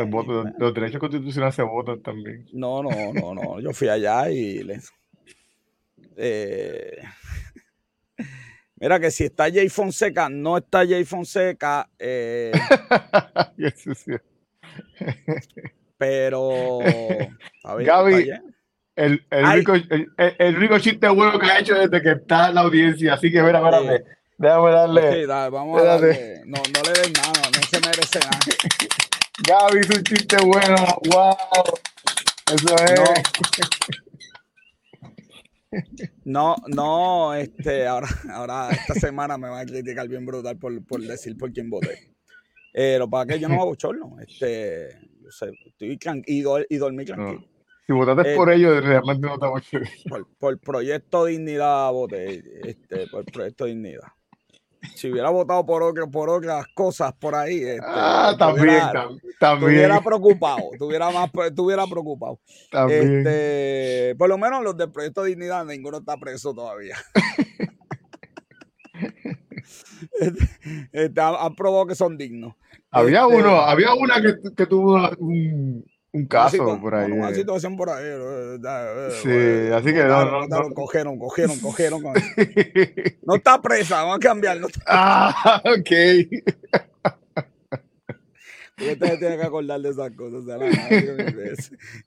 voté. 0.08 0.52
Los, 0.58 0.74
derechos 0.74 1.00
constitucionales 1.00 1.56
se 1.56 1.64
votan 1.64 2.02
también. 2.02 2.48
No, 2.52 2.84
no, 2.84 3.14
no, 3.14 3.34
no. 3.34 3.60
Yo 3.60 3.72
fui 3.74 3.88
allá 3.88 4.30
y 4.30 4.64
les. 4.64 4.92
Eh, 6.18 6.98
Mira 8.82 9.00
que 9.00 9.12
si 9.12 9.26
está 9.26 9.44
Jay 9.44 9.70
Fonseca, 9.70 10.28
no 10.28 10.58
está 10.58 10.80
Jay 10.80 11.06
Fonseca. 11.06 11.88
Eh, 12.00 12.52
pero. 16.00 16.80
Gaby, 17.64 18.32
el, 18.96 19.24
el, 19.30 19.54
rico, 19.54 19.74
el, 19.76 20.56
rico, 20.56 20.80
chiste 20.80 21.08
bueno 21.10 21.38
que 21.38 21.46
ha 21.46 21.60
hecho 21.60 21.76
desde 21.76 22.02
que 22.02 22.12
está 22.14 22.50
en 22.50 22.56
la 22.56 22.62
audiencia. 22.62 23.14
Así 23.14 23.32
que, 23.32 23.44
mira, 23.44 23.60
espérate. 23.60 24.04
Déjame 24.40 24.72
darle. 24.72 25.14
Sí, 25.14 25.28
dale, 25.28 25.50
vamos 25.52 25.80
a 25.80 25.86
darle. 25.86 26.42
No, 26.46 26.58
no 26.58 26.82
le 26.82 27.02
des 27.02 27.12
nada, 27.14 27.52
no 27.54 27.62
se 27.62 27.80
merece 27.80 28.20
nada. 28.20 28.40
Gaby 29.48 29.80
es 29.80 29.90
un 29.96 30.04
chiste 30.04 30.38
bueno. 30.44 30.76
¡Wow! 31.12 31.36
Eso 32.52 32.76
es. 32.84 33.00
No, 33.00 33.06
no, 36.25 37.34
este, 37.34 37.88
ahora, 37.88 38.08
ahora 38.32 38.70
esta 38.72 38.94
semana 38.96 39.38
me 39.38 39.50
van 39.50 39.62
a 39.62 39.66
criticar 39.66 40.08
bien 40.08 40.25
brutal 40.25 40.58
por, 40.58 40.84
por 40.86 41.01
decir 41.01 41.38
por 41.38 41.51
quién 41.51 41.70
voté. 41.70 42.13
Eh, 42.74 42.98
lo 42.98 43.10
para 43.10 43.25
que 43.25 43.40
yo 43.40 43.50
no 43.50 43.62
hago 43.62 43.75
chorno, 43.75 44.18
este, 44.20 44.98
yo 45.22 45.32
sé, 45.32 45.51
estoy 45.66 45.98
tranquilo 45.98 46.60
y, 46.70 46.78
dormí 46.78 47.06
tranquilo. 47.06 47.46
Si 47.86 47.94
votaste 47.94 48.36
por 48.36 48.50
eh, 48.51 48.56
ellos, 48.56 48.84
realmente 48.84 49.28
no 49.28 49.34
estamos 49.34 49.62
por, 50.08 50.28
por 50.38 50.60
Proyecto 50.60 51.25
Dignidad 51.25 51.92
voté, 51.92 52.44
este, 52.63 53.08
por 53.08 53.25
Proyecto 53.25 53.66
Dignidad 53.66 54.08
si 54.96 55.12
hubiera 55.12 55.30
votado 55.30 55.66
por, 55.66 56.12
por 56.12 56.30
otras 56.30 56.68
cosas 56.74 57.14
por 57.14 57.36
ahí, 57.36 57.62
este, 57.62 57.86
ah, 57.86 58.36
también, 58.38 58.82
también. 59.40 59.72
Estuviera 59.72 60.02
preocupado, 60.02 60.74
estuviera 60.74 61.10
más, 61.12 61.30
estuviera 61.48 61.88
preocupado. 61.88 62.40
Este, 62.90 64.16
por 64.18 64.30
lo 64.30 64.38
menos 64.38 64.64
los 64.64 64.78
del 64.78 64.92
Proyecto 64.92 65.24
Dignidad, 65.24 65.66
ninguno 65.66 65.98
está 65.98 66.18
preso 66.18 66.54
todavía. 66.54 66.96
este, 70.20 70.50
este 70.92 71.22
han, 71.22 71.56
probado 71.56 71.88
que 71.88 71.96
son 71.96 72.18
dignos. 72.18 72.56
Había 72.90 73.28
uno, 73.28 73.62
había 73.62 73.94
una 73.94 74.22
que, 74.22 74.36
que 74.56 74.66
tuvo 74.66 75.10
un, 75.18 75.86
un 76.13 76.25
caso 76.25 76.80
por 76.82 76.94
ahí. 76.94 77.12
Una 77.12 77.34
situación 77.34 77.77
por 77.77 77.89
ahí. 77.89 78.06
Sí, 79.22 79.72
así 79.74 79.94
que 79.94 80.03
no, 80.03 80.48
no, 80.48 80.74
Cogieron, 80.74 81.18
cogieron, 81.18 81.58
cogieron. 81.60 82.01
no 83.24 83.36
está 83.36 83.62
presa, 83.62 84.03
vamos 84.03 84.18
a 84.18 84.20
cambiarlo. 84.20 84.68
Ah, 84.86 85.62
ok. 85.65 85.91
Y 88.77 88.94
usted 88.94 89.20
tiene 89.20 89.38
que 89.38 89.44
acordar 89.44 89.80
de 89.80 89.89
esas 89.89 90.12
cosas. 90.12 90.44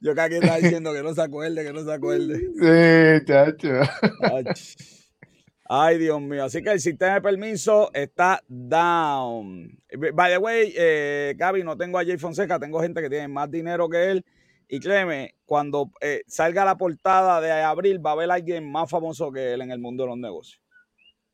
yo 0.01 0.15
que 0.15 0.21
aquí 0.21 0.35
está 0.35 0.57
diciendo 0.57 0.93
que 0.93 1.03
no 1.03 1.15
se 1.15 1.23
acuerde, 1.23 1.65
que 1.65 1.73
no 1.73 1.85
se 1.85 1.93
acuerde. 1.93 2.41
Sí, 2.41 3.25
chacho. 3.27 3.69
Ay, 5.67 5.99
Dios 5.99 6.21
mío. 6.21 6.45
Así 6.45 6.63
que 6.63 6.73
el 6.73 6.81
sistema 6.81 7.15
de 7.15 7.23
permiso 7.23 7.91
está 7.95 8.43
down. 8.49 9.79
By 10.13 10.33
the 10.33 10.39
way, 10.39 10.75
eh, 10.77 11.35
Gaby, 11.37 11.65
no 11.65 11.77
tengo 11.77 11.99
a 11.99 12.05
Jay 12.05 12.19
Fonseca, 12.19 12.59
tengo 12.59 12.81
gente 12.81 13.01
que 13.01 13.09
tiene 13.09 13.29
más 13.29 13.51
dinero 13.51 13.89
que 13.89 14.11
él. 14.11 14.25
Y 14.69 14.81
créeme, 14.81 15.37
cuando 15.47 15.91
eh, 16.01 16.23
salga 16.27 16.65
la 16.65 16.77
portada 16.77 17.41
de 17.41 17.51
abril, 17.53 18.05
va 18.05 18.11
a 18.11 18.13
haber 18.15 18.31
alguien 18.31 18.71
más 18.71 18.91
famoso 18.91 19.33
que 19.33 19.55
él 19.55 19.63
en 19.63 19.71
el 19.71 19.79
mundo 19.79 20.05
de 20.05 20.11
los 20.11 20.19
negocios. 20.19 20.61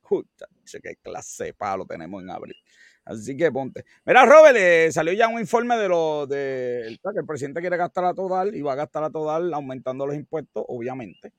Justa, 0.01 0.47
qué 0.81 0.95
clase 1.01 1.45
de 1.45 1.53
palo 1.53 1.85
tenemos 1.85 2.21
en 2.21 2.29
abril. 2.29 2.55
Así 3.03 3.35
que 3.35 3.51
ponte. 3.51 3.83
Mira, 4.05 4.25
Robert, 4.25 4.55
eh, 4.57 4.91
salió 4.91 5.11
ya 5.13 5.27
un 5.27 5.39
informe 5.39 5.75
de 5.75 5.89
lo 5.89 6.27
de 6.27 6.97
que 7.01 7.19
el 7.19 7.25
presidente 7.25 7.59
quiere 7.59 7.75
gastar 7.75 8.05
a 8.05 8.13
total 8.13 8.55
y 8.55 8.61
va 8.61 8.73
a 8.73 8.75
gastar 8.75 9.03
a 9.03 9.09
total 9.09 9.53
aumentando 9.53 10.05
los 10.05 10.15
impuestos, 10.15 10.63
obviamente, 10.67 11.33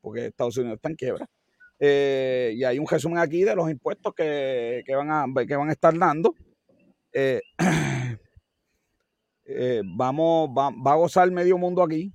porque 0.00 0.26
Estados 0.26 0.56
Unidos 0.56 0.76
está 0.76 0.88
en 0.88 0.96
quiebra. 0.96 1.28
Eh, 1.78 2.52
y 2.56 2.64
hay 2.64 2.78
un 2.78 2.86
resumen 2.86 3.18
aquí 3.18 3.42
de 3.44 3.56
los 3.56 3.70
impuestos 3.70 4.14
que, 4.14 4.84
van, 4.88 5.10
a, 5.10 5.26
que 5.46 5.56
van 5.56 5.68
a 5.68 5.72
estar 5.72 5.96
dando. 5.96 6.34
Eh, 7.12 7.40
eh, 9.44 9.82
vamos, 9.84 10.50
va, 10.50 10.92
a 10.92 10.96
gozar 10.96 11.30
medio 11.30 11.58
mundo 11.58 11.82
aquí. 11.82 12.12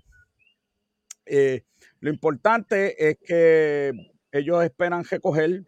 lo 2.00 2.10
importante 2.10 3.10
es 3.10 3.18
que 3.18 3.94
ellos 4.32 4.64
esperan 4.64 5.04
recoger 5.04 5.66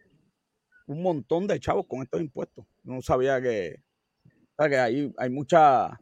un 0.86 1.02
montón 1.02 1.46
de 1.46 1.60
chavos 1.60 1.86
con 1.86 2.02
estos 2.02 2.20
impuestos. 2.20 2.66
No 2.82 3.02
sabía 3.02 3.40
que, 3.40 3.82
que 4.58 4.76
hay, 4.78 5.12
hay 5.16 5.30
mucha, 5.30 6.00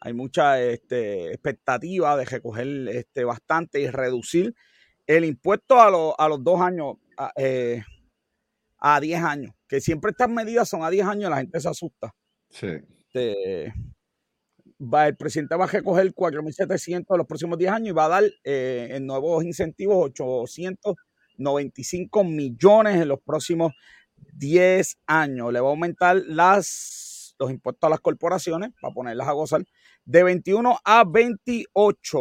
hay 0.00 0.12
mucha 0.12 0.60
este, 0.60 1.32
expectativa 1.32 2.16
de 2.16 2.24
recoger 2.24 2.88
este, 2.88 3.24
bastante 3.24 3.80
y 3.80 3.88
reducir 3.88 4.54
el 5.06 5.24
impuesto 5.24 5.80
a, 5.80 6.14
a 6.16 6.28
los 6.28 6.44
dos 6.44 6.60
años 6.60 6.96
a, 7.16 7.30
eh, 7.36 7.82
a 8.78 9.00
10 9.00 9.22
años, 9.22 9.54
que 9.68 9.80
siempre 9.80 10.10
estas 10.10 10.28
medidas 10.28 10.68
son 10.68 10.82
a 10.82 10.90
10 10.90 11.06
años, 11.06 11.30
la 11.30 11.38
gente 11.38 11.60
se 11.60 11.68
asusta. 11.68 12.12
Sí. 12.50 12.66
Este, 13.14 13.72
va, 14.80 15.06
el 15.06 15.16
presidente 15.16 15.54
va 15.54 15.64
a 15.64 15.68
recoger 15.68 16.12
4.700 16.12 17.06
en 17.10 17.18
los 17.18 17.26
próximos 17.26 17.58
10 17.58 17.72
años 17.72 17.88
y 17.88 17.92
va 17.92 18.06
a 18.06 18.08
dar 18.08 18.24
eh, 18.44 18.88
en 18.92 19.06
nuevos 19.06 19.44
incentivos 19.44 19.96
895 20.06 22.24
millones 22.24 23.00
en 23.00 23.08
los 23.08 23.20
próximos 23.20 23.72
10 24.32 24.98
años. 25.06 25.52
Le 25.52 25.60
va 25.60 25.68
a 25.68 25.70
aumentar 25.70 26.16
las, 26.26 27.34
los 27.38 27.50
impuestos 27.50 27.86
a 27.86 27.90
las 27.90 28.00
corporaciones, 28.00 28.70
para 28.80 28.94
ponerlas 28.94 29.28
a 29.28 29.32
gozar, 29.32 29.64
de 30.04 30.22
21 30.22 30.78
a 30.84 31.04
28. 31.04 32.18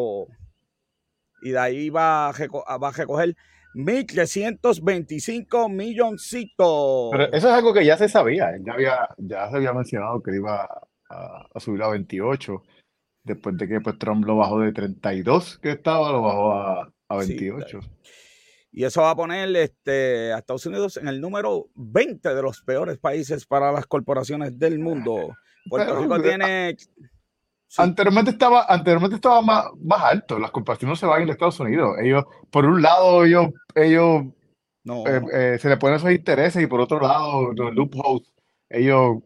Y 1.44 1.52
de 1.52 1.60
ahí 1.60 1.90
va 1.90 2.30
a, 2.30 2.78
va 2.78 2.90
a 2.90 2.92
recoger 2.92 3.36
1.325 3.76 5.70
milloncitos. 5.72 7.10
Pero 7.12 7.26
eso 7.26 7.48
es 7.48 7.54
algo 7.54 7.74
que 7.74 7.86
ya 7.86 7.98
se 7.98 8.10
sabía. 8.10 8.52
Ya, 8.64 8.74
había, 8.74 9.08
ya 9.18 9.50
se 9.50 9.56
había 9.58 9.74
mencionado 9.74 10.22
que 10.22 10.36
iba 10.36 10.68
a, 11.10 11.60
subir 11.60 11.84
a 11.84 11.90
28. 11.90 12.64
Después 13.24 13.58
de 13.58 13.68
que 13.68 13.82
pues, 13.82 14.00
Trump 14.00 14.26
lo 14.26 14.38
bajó 14.38 14.60
de 14.60 14.72
32 14.74 15.60
que 15.60 15.72
estaba, 15.72 16.12
lo 16.12 16.22
bajó 16.22 16.54
a, 16.54 16.92
28. 17.10 17.82
y 18.72 18.86
eso 18.86 19.02
va 19.02 19.10
a 19.12 19.16
poner 19.16 19.54
este, 19.58 20.32
a 20.32 20.38
Estados 20.38 20.66
Unidos 20.66 20.96
en 20.96 21.10
el 21.10 21.20
número 21.20 21.68
20 21.76 22.34
de 22.34 22.42
los 22.42 22.62
peores 22.62 22.98
países 23.00 23.46
para 23.46 23.70
las 23.74 23.86
corporaciones 23.86 24.58
del 24.58 24.80
mundo. 24.80 25.36
Puerto 25.70 26.00
Rico 26.00 26.22
tiene 26.22 26.78
Anteriormente 27.78 28.32
estaba, 28.32 28.66
anteriormente 28.68 29.16
estaba 29.16 29.42
más, 29.42 29.66
más 29.82 30.02
alto. 30.04 30.38
Las 30.40 30.52
corporaciones 30.52 31.00
se 31.00 31.06
van 31.06 31.28
a 31.28 31.32
Estados 31.32 31.60
Unidos. 31.60 31.96
Ellos, 32.02 32.26
por 32.50 32.66
un 32.66 32.82
lado, 32.82 33.24
ellos, 33.24 33.48
ellos 33.76 34.26
eh, 34.86 35.22
eh, 35.34 35.58
se 35.60 35.70
le 35.70 35.78
ponen 35.78 35.98
esos 35.98 36.12
intereses 36.12 36.62
y 36.62 36.68
por 36.68 36.82
otro 36.82 37.00
lado, 37.00 37.54
los 37.54 37.74
loopholes, 37.74 38.28
ellos 38.70 39.18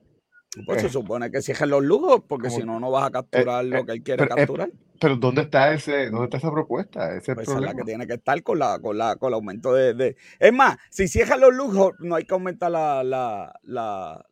Pues 0.65 0.81
se 0.81 0.87
Eh. 0.87 0.89
supone 0.89 1.31
que 1.31 1.41
cierren 1.41 1.69
los 1.69 1.83
lujos, 1.83 2.21
porque 2.27 2.49
si 2.49 2.63
no, 2.63 2.79
no 2.79 2.89
vas 2.91 3.05
a 3.07 3.11
capturar 3.11 3.65
lo 3.65 3.85
que 3.85 3.91
él 3.93 4.03
quiere 4.03 4.23
pero, 4.25 4.35
capturar. 4.35 4.69
Pero 4.99 5.15
¿dónde 5.17 5.41
está 5.41 5.73
ese, 5.73 6.09
dónde 6.09 6.25
está 6.25 6.37
esa 6.37 6.51
propuesta? 6.51 7.13
Ese 7.15 7.35
Pues 7.35 7.47
esa 7.49 7.57
es 7.57 7.63
la 7.65 7.73
que 7.73 7.83
tiene 7.83 8.07
que 8.07 8.13
estar 8.13 8.41
con 8.43 8.59
la, 8.59 8.79
con 8.79 8.97
la, 8.97 9.17
con 9.17 9.27
el 9.29 9.33
aumento 9.33 9.73
de, 9.73 9.93
de- 9.93 10.15
Es 10.39 10.53
más, 10.53 10.77
si 10.89 11.07
cierran 11.09 11.41
los 11.41 11.53
lujos, 11.53 11.93
no 11.99 12.15
hay 12.15 12.23
que 12.25 12.33
aumentar 12.33 12.71
la, 12.71 13.03
la, 13.03 13.53
la- 13.63 14.25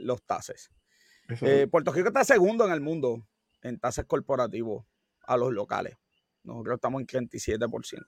los 0.00 0.22
tases. 0.24 0.70
Puerto 1.70 1.92
Rico 1.92 2.08
está 2.08 2.22
segundo 2.24 2.64
en 2.66 2.72
el 2.72 2.80
mundo 2.80 3.22
en 3.62 3.78
tases 3.78 4.04
corporativos 4.06 4.84
a 5.26 5.36
los 5.36 5.52
locales. 5.52 5.96
Nosotros 6.42 6.76
estamos 6.76 7.00
en 7.00 7.06
37%. 7.06 8.06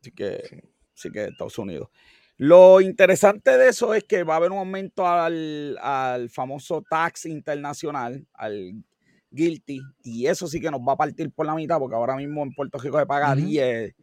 Así 0.00 0.12
que, 0.12 0.42
Sí. 0.48 0.56
sí 0.94 1.10
que 1.10 1.24
Estados 1.24 1.58
Unidos. 1.58 1.88
Lo 2.36 2.80
interesante 2.80 3.58
de 3.58 3.68
eso 3.68 3.94
es 3.94 4.04
que 4.04 4.22
va 4.22 4.34
a 4.34 4.36
haber 4.36 4.52
un 4.52 4.58
aumento 4.58 5.06
al, 5.06 5.76
al 5.82 6.30
famoso 6.30 6.84
tax 6.88 7.26
internacional, 7.26 8.24
al 8.32 8.74
guilty, 9.30 9.80
y 10.04 10.26
eso 10.26 10.46
sí 10.46 10.60
que 10.60 10.70
nos 10.70 10.80
va 10.80 10.92
a 10.92 10.96
partir 10.96 11.32
por 11.32 11.46
la 11.46 11.54
mitad, 11.56 11.78
porque 11.78 11.96
ahora 11.96 12.14
mismo 12.16 12.42
en 12.44 12.52
Puerto 12.54 12.78
Rico 12.78 12.98
se 12.98 13.06
paga 13.06 13.32
Ujú. 13.32 13.44
10 13.46 13.94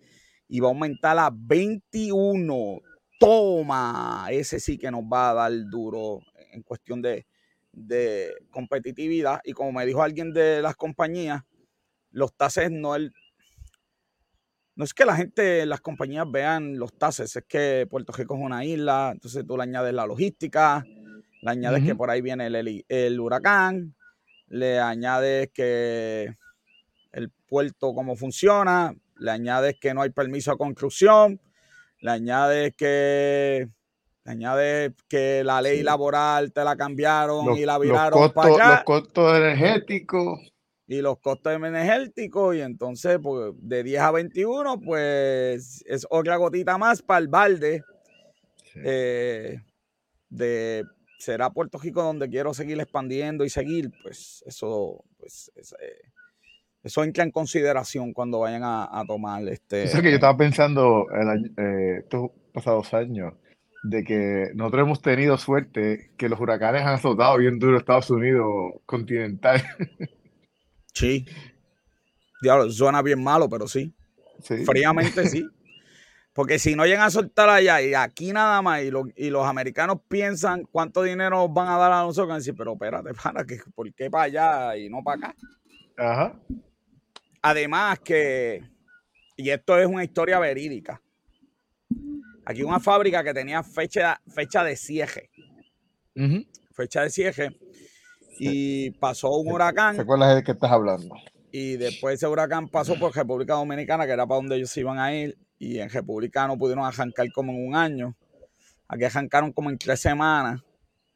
y 0.50 0.60
va 0.60 0.68
a 0.68 0.72
aumentar 0.72 1.18
a 1.18 1.30
21. 1.34 2.82
Toma, 3.18 4.28
ese 4.30 4.60
sí 4.60 4.78
que 4.78 4.92
nos 4.92 5.04
va 5.04 5.30
a 5.30 5.34
dar 5.34 5.52
duro 5.70 6.20
en 6.52 6.62
cuestión 6.64 7.02
de, 7.02 7.26
de 7.76 8.34
competitividad. 8.50 9.42
Y 9.44 9.54
como 9.54 9.72
me 9.72 9.86
dijo 9.86 10.02
alguien 10.02 10.34
de 10.34 10.62
las 10.62 10.76
compañías, 10.76 11.44
los 12.12 12.34
tases 12.34 12.72
no 12.72 12.96
el, 12.96 13.14
no 14.76 14.84
es 14.84 14.94
que 14.94 15.06
la 15.06 15.16
gente, 15.16 15.66
las 15.66 15.82
compañías 15.82 16.26
vean 16.30 16.78
los 16.78 16.98
tases, 16.98 17.36
es 17.36 17.44
que 17.48 17.88
Puerto 17.90 18.12
Rico 18.12 18.36
es 18.36 18.42
una 18.42 18.66
isla, 18.66 19.12
entonces 19.14 19.46
tú 19.48 19.56
le 19.56 19.64
añades 19.64 19.94
la 19.94 20.06
logística, 20.06 20.84
le 21.42 21.50
añades 21.50 21.84
que 21.84 21.96
por 21.96 22.10
ahí 22.10 22.22
viene 22.22 22.48
el 22.90 23.20
huracán, 23.20 23.96
le 24.48 24.80
añades 24.80 25.50
que 25.54 26.34
el 27.12 27.30
puerto 27.30 27.94
cómo 27.94 28.16
funciona, 28.18 28.94
le 29.18 29.32
añades 29.32 29.76
que 29.80 29.94
no 29.94 30.02
hay 30.02 30.10
permiso 30.10 30.52
de 30.52 30.58
construcción, 30.58 31.40
le 32.02 32.12
añades 32.12 32.74
que 32.76 33.70
le 34.26 34.32
añades 34.32 34.94
que 35.08 35.44
la 35.44 35.62
ley 35.62 35.78
Sí. 35.78 35.84
laboral 35.84 36.52
te 36.52 36.64
la 36.64 36.76
cambiaron 36.76 37.46
Los, 37.46 37.58
y 37.60 37.66
la 37.66 37.74
los 37.74 37.82
viraron 37.84 38.20
costos, 38.20 38.34
para 38.34 38.54
allá 38.56 38.70
los 38.76 38.84
costos 38.84 39.38
energéticos. 39.38 40.40
y 40.88 41.02
los 41.02 41.20
costos 41.20 41.54
energéticos 41.54 42.56
y 42.56 42.62
entonces 42.62 43.20
pues, 43.22 43.54
de 43.58 43.84
10 43.84 44.02
a 44.02 44.12
21 44.12 44.80
pues 44.82 45.84
es 45.88 46.08
otra 46.10 46.38
gotita 46.38 46.78
más 46.78 47.02
para 47.02 47.20
el 47.20 47.28
balde 47.28 47.84
Sí. 48.74 48.80
eh, 48.84 49.62
de 50.30 50.84
será 51.18 51.50
Puerto 51.50 51.78
Rico 51.78 52.04
donde 52.04 52.28
quiero 52.30 52.54
seguir 52.54 52.78
expandiendo 52.80 53.46
y 53.46 53.50
seguir 53.50 53.90
pues 54.04 54.44
eso 54.46 55.04
pues 55.18 55.50
es, 55.56 55.72
eh, 55.82 56.12
eso 56.84 57.04
entra 57.04 57.24
en 57.24 57.32
consideración 57.32 58.12
cuando 58.12 58.40
vayan 58.40 58.64
a, 58.64 58.84
a 58.92 59.06
tomar 59.06 59.48
este 59.48 59.88
sabes 59.88 60.04
que 60.04 60.10
yo 60.10 60.16
estaba 60.16 60.36
pensando 60.36 61.06
el 61.14 61.30
año- 61.30 61.52
eh, 61.58 62.00
estos 62.00 62.32
pasados 62.54 62.94
años 62.94 63.34
de 63.90 64.04
que 64.04 64.52
nosotros 64.56 64.84
hemos 64.84 65.02
tenido 65.02 65.38
suerte 65.38 66.12
que 66.18 66.30
los 66.30 66.40
huracanes 66.40 66.82
han 66.82 66.96
azotado 66.96 67.38
bien 67.38 67.60
duro 67.60 67.78
Estados 67.78 68.10
Unidos 68.10 68.74
continental. 68.86 69.62
sí 70.94 71.26
diablo 72.42 72.70
suena 72.72 73.02
bien 73.02 73.24
malo 73.24 73.50
pero 73.50 73.68
sí 73.68 73.94
Sí. 74.42 74.66
Fríamente 74.66 75.28
sí. 75.30 75.48
Porque 76.34 76.60
si 76.60 76.76
no 76.76 76.86
llegan 76.86 77.04
a 77.06 77.10
soltar 77.10 77.48
allá 77.48 77.82
y 77.82 77.94
aquí 77.94 78.34
nada 78.34 78.62
más 78.62 78.84
y, 78.84 78.92
lo- 78.92 79.08
y 79.16 79.30
los 79.30 79.48
americanos 79.48 80.00
piensan 80.10 80.66
cuánto 80.70 81.02
dinero 81.04 81.48
van 81.48 81.70
a 81.70 81.78
dar 81.78 81.94
a 81.94 82.02
nosotros, 82.02 82.28
van 82.28 82.36
a 82.36 82.40
decir, 82.40 82.54
pero 82.58 82.74
espérate, 82.74 83.14
para, 83.14 83.46
que, 83.46 83.60
¿por 83.74 83.92
qué 83.94 84.10
para 84.12 84.26
allá 84.26 84.78
y 84.78 84.90
no 84.90 85.02
para 85.02 85.30
acá? 85.30 85.36
Ajá. 85.98 86.36
Además 87.42 88.00
que, 88.00 88.62
y 89.38 89.50
esto 89.50 89.80
es 89.80 89.88
una 89.88 90.04
historia 90.04 90.38
verídica, 90.38 91.02
aquí 92.46 92.64
una 92.64 92.80
fábrica 92.80 93.24
que 93.24 93.34
tenía 93.34 93.64
fecha, 93.64 94.22
fecha 94.28 94.64
de 94.64 94.76
cierre, 94.76 95.30
fecha 96.72 97.02
de 97.02 97.10
cierre, 97.10 97.58
y 98.40 98.92
pasó 98.92 99.32
un 99.38 99.48
¿Te 99.48 99.54
huracán 99.54 100.00
acuerdas 100.00 100.36
de 100.36 100.44
qué 100.44 100.52
estás 100.52 100.72
hablando? 100.72 101.16
y 101.52 101.78
después 101.78 102.16
ese 102.16 102.28
huracán 102.28 102.68
pasó 102.68 103.00
por 103.00 103.16
República 103.16 103.54
Dominicana, 103.54 104.06
que 104.06 104.12
era 104.12 104.28
para 104.28 104.38
donde 104.38 104.58
ellos 104.58 104.70
se 104.70 104.82
iban 104.82 105.00
a 105.00 105.16
ir, 105.16 105.38
y 105.58 105.80
en 105.80 105.90
República 105.90 106.46
no 106.48 106.58
pudieron 106.58 106.84
arrancar 106.84 107.32
como 107.32 107.54
en 107.54 107.66
un 107.68 107.76
año. 107.76 108.16
Aquí 108.90 109.06
arrancaron 109.06 109.54
como 109.54 109.70
en 109.70 109.78
tres 109.78 110.02
semanas, 110.02 110.62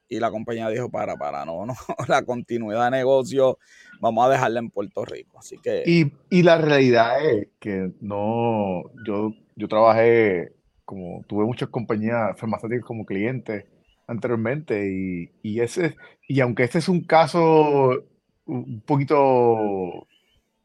y 0.07 0.17
la 0.17 0.31
compañía 0.31 0.69
dijo, 0.69 0.89
para, 0.89 1.17
para, 1.17 1.45
no, 1.45 1.65
no, 1.65 1.73
la 2.07 2.23
continuidad 2.23 2.85
de 2.85 2.91
negocio 2.91 3.59
vamos 3.99 4.25
a 4.25 4.29
dejarla 4.29 4.59
en 4.59 4.69
Puerto 4.69 5.03
Rico. 5.03 5.37
Así 5.39 5.57
que, 5.57 5.83
Y, 5.85 6.11
y 6.29 6.41
la 6.41 6.57
realidad 6.57 7.23
es 7.23 7.49
que 7.59 7.91
no, 7.99 8.83
yo, 9.05 9.33
yo 9.57 9.67
trabajé 9.67 10.53
como, 10.89 11.23
tuve 11.27 11.45
muchas 11.45 11.69
compañías 11.69 12.35
farmacéuticas 12.35 12.83
como 12.83 13.05
clientes 13.05 13.63
anteriormente 14.07 14.91
y, 14.91 15.29
y 15.43 15.59
ese, 15.59 15.95
y 16.27 16.39
aunque 16.39 16.63
este 16.63 16.79
es 16.79 16.89
un 16.89 17.03
caso 17.03 18.05
un 18.45 18.81
poquito 18.81 20.07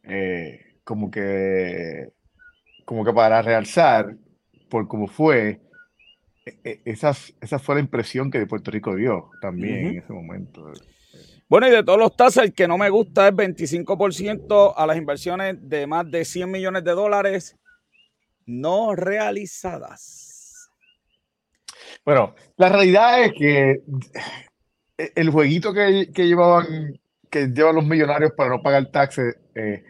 eh, 0.02 0.78
como 0.82 1.10
que, 1.10 2.08
como 2.86 3.04
que 3.04 3.12
para 3.12 3.42
realzar 3.42 4.16
por 4.70 4.88
cómo 4.88 5.08
fue, 5.08 5.60
e- 6.46 6.58
e- 6.64 6.80
esas, 6.86 7.34
esa 7.42 7.58
fue 7.58 7.74
la 7.74 7.82
impresión 7.82 8.30
que 8.30 8.46
Puerto 8.46 8.70
Rico 8.70 8.96
dio 8.96 9.28
también 9.42 9.84
en 9.88 9.98
ese 9.98 10.12
momento. 10.14 10.72
bueno, 11.50 11.68
y 11.68 11.70
de 11.70 11.84
todos 11.84 11.98
los 11.98 12.16
tasas, 12.16 12.44
el 12.44 12.54
que 12.54 12.66
no 12.66 12.78
me 12.78 12.88
gusta 12.88 13.28
es 13.28 13.34
25% 13.34 14.72
a 14.74 14.86
las 14.86 14.96
inversiones 14.96 15.58
de 15.68 15.86
más 15.86 16.10
de 16.10 16.24
100 16.24 16.50
millones 16.50 16.82
de 16.82 16.92
dólares 16.92 17.58
no 18.46 18.94
realizadas. 18.94 20.70
Bueno, 22.04 22.34
la 22.56 22.68
realidad 22.68 23.22
es 23.22 23.32
que 23.32 23.70
eh, 24.98 25.12
el 25.14 25.30
jueguito 25.30 25.72
que, 25.72 26.06
llevaban, 26.14 26.98
que 27.30 27.48
llevan 27.48 27.76
los 27.76 27.86
millonarios 27.86 28.32
para 28.36 28.50
no 28.50 28.62
pagar 28.62 28.90
taxes, 28.90 29.36
eh, 29.54 29.84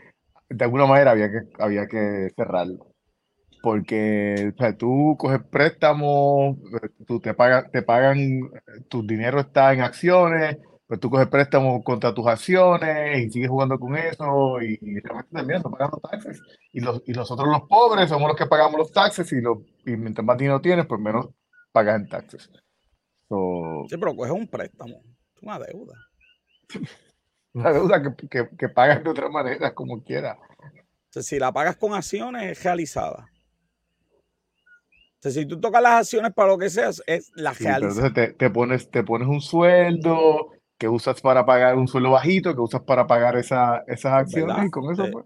de 0.49 0.65
alguna 0.65 0.87
manera 0.87 1.13
había 1.13 1.31
que, 1.31 1.41
había 1.59 1.87
que 1.87 2.31
cerrarlo. 2.37 2.87
Porque 3.63 4.53
tú 4.79 5.17
coges 5.19 5.41
préstamos, 5.51 6.57
eh, 6.83 6.89
tú 7.07 7.19
te 7.21 7.35
pagan, 7.35 7.71
te 7.71 7.83
pagan, 7.83 8.19
eh, 8.19 8.51
tu 8.89 9.07
dinero 9.07 9.41
está 9.41 9.73
en 9.73 9.81
acciones, 9.81 10.59
pero 10.87 11.01
tú 11.01 11.11
coges 11.11 11.29
préstamos 11.29 11.83
contra 11.85 12.13
tus 12.15 12.27
acciones 12.27 13.19
y 13.25 13.31
sigues 13.31 13.49
jugando 13.49 13.79
con 13.79 13.97
eso 13.97 14.61
y, 14.63 14.79
y 14.83 15.01
realmente 15.01 15.29
terminas 15.35 15.65
no 15.65 15.71
pagando 15.71 15.99
taxes. 15.99 16.43
Y, 16.73 16.81
los, 16.81 17.03
y 17.07 17.13
nosotros 17.13 17.49
los 17.49 17.63
pobres 17.69 18.09
somos 18.09 18.29
los 18.29 18.37
que 18.37 18.47
pagamos 18.47 18.79
los 18.79 18.93
taxes 18.93 19.33
y, 19.33 19.41
los, 19.41 19.59
y 19.87 19.97
mientras 19.97 20.25
más 20.27 20.37
dinero 20.39 20.61
tienes, 20.61 20.87
pues 20.87 21.01
menos 21.01 21.29
pagas 21.73 22.01
en 22.01 22.09
taxes. 22.09 22.51
So, 23.29 23.85
Sí, 23.89 23.97
pero 23.97 24.15
coge 24.15 24.31
un 24.33 24.47
préstamo, 24.49 25.03
es 25.37 25.43
una 25.43 25.59
deuda. 25.59 25.95
una 27.55 27.73
deuda 27.73 28.03
que, 28.03 28.29
que, 28.29 28.49
que 28.57 28.69
pagas 28.69 29.03
de 29.03 29.11
otra 29.11 29.29
manera, 29.29 29.75
como 29.75 30.03
quiera. 30.03 30.39
Entonces, 31.07 31.27
si 31.29 31.39
la 31.39 31.53
pagas 31.53 31.77
con 31.77 31.95
acciones, 31.95 32.51
es 32.59 32.63
realizada. 32.65 33.29
Entonces, 35.17 35.43
si 35.43 35.49
tú 35.49 35.59
tocas 35.59 35.83
las 35.83 35.93
acciones 36.01 36.35
para 36.35 36.49
lo 36.49 36.59
que 36.59 36.69
sea, 36.69 36.91
es 37.07 37.31
la 37.35 37.55
Sí, 37.55 37.65
realiza. 37.65 38.07
entonces 38.09 38.13
te, 38.13 38.33
te 38.35 38.51
pones, 38.51 38.91
te 38.91 39.03
pones 39.05 39.29
un 39.29 39.41
sueldo 39.41 40.51
que 40.79 40.89
usas 40.89 41.21
para 41.21 41.47
pagar 41.47 41.77
un 41.77 41.89
sueldo 41.89 42.11
bajito, 42.11 42.55
que 42.55 42.61
usas 42.61 42.83
para 42.83 43.07
pagar 43.07 43.37
esa, 43.37 43.85
esas 43.87 44.13
acciones 44.13 44.57
¿Verdad? 44.57 44.67
y 44.67 44.71
con 44.71 44.93
eso 44.93 45.07
pues, 45.11 45.25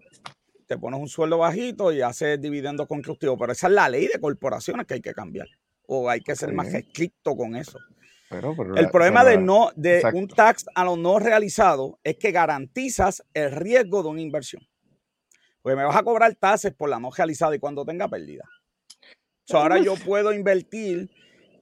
Te 0.67 0.77
pones 0.77 0.99
un 0.99 1.07
sueldo 1.07 1.39
bajito 1.39 1.91
y 1.91 2.01
haces 2.01 2.39
dividendos 2.39 2.87
constructivos. 2.87 3.37
Pero 3.39 3.51
esa 3.51 3.67
es 3.67 3.73
la 3.73 3.89
ley 3.89 4.07
de 4.07 4.19
corporaciones 4.19 4.85
que 4.85 4.95
hay 4.95 5.01
que 5.01 5.13
cambiar. 5.13 5.47
O 5.87 6.09
hay 6.09 6.21
que 6.21 6.35
ser 6.35 6.53
más 6.53 6.73
estricto 6.73 7.35
con 7.35 7.55
eso. 7.55 7.79
pero, 8.29 8.55
pero 8.55 8.75
El 8.75 8.89
problema 8.89 9.23
pero 9.23 9.39
de 9.39 9.43
no 9.43 9.71
de 9.75 9.95
exacto. 9.97 10.19
un 10.19 10.27
tax 10.27 10.65
a 10.75 10.85
lo 10.85 10.95
no 10.95 11.17
realizado 11.17 11.99
es 12.03 12.17
que 12.17 12.31
garantizas 12.31 13.23
el 13.33 13.51
riesgo 13.51 14.03
de 14.03 14.09
una 14.09 14.21
inversión. 14.21 14.61
Porque 15.61 15.75
me 15.75 15.83
vas 15.83 15.95
a 15.95 16.03
cobrar 16.03 16.35
tasas 16.35 16.73
por 16.73 16.89
la 16.89 16.99
no 16.99 17.09
realizada 17.09 17.55
y 17.55 17.59
cuando 17.59 17.83
tenga 17.83 18.07
pérdida. 18.07 18.43
So, 19.45 19.57
ahora 19.57 19.79
yo 19.79 19.95
puedo 20.05 20.31
invertir 20.31 21.09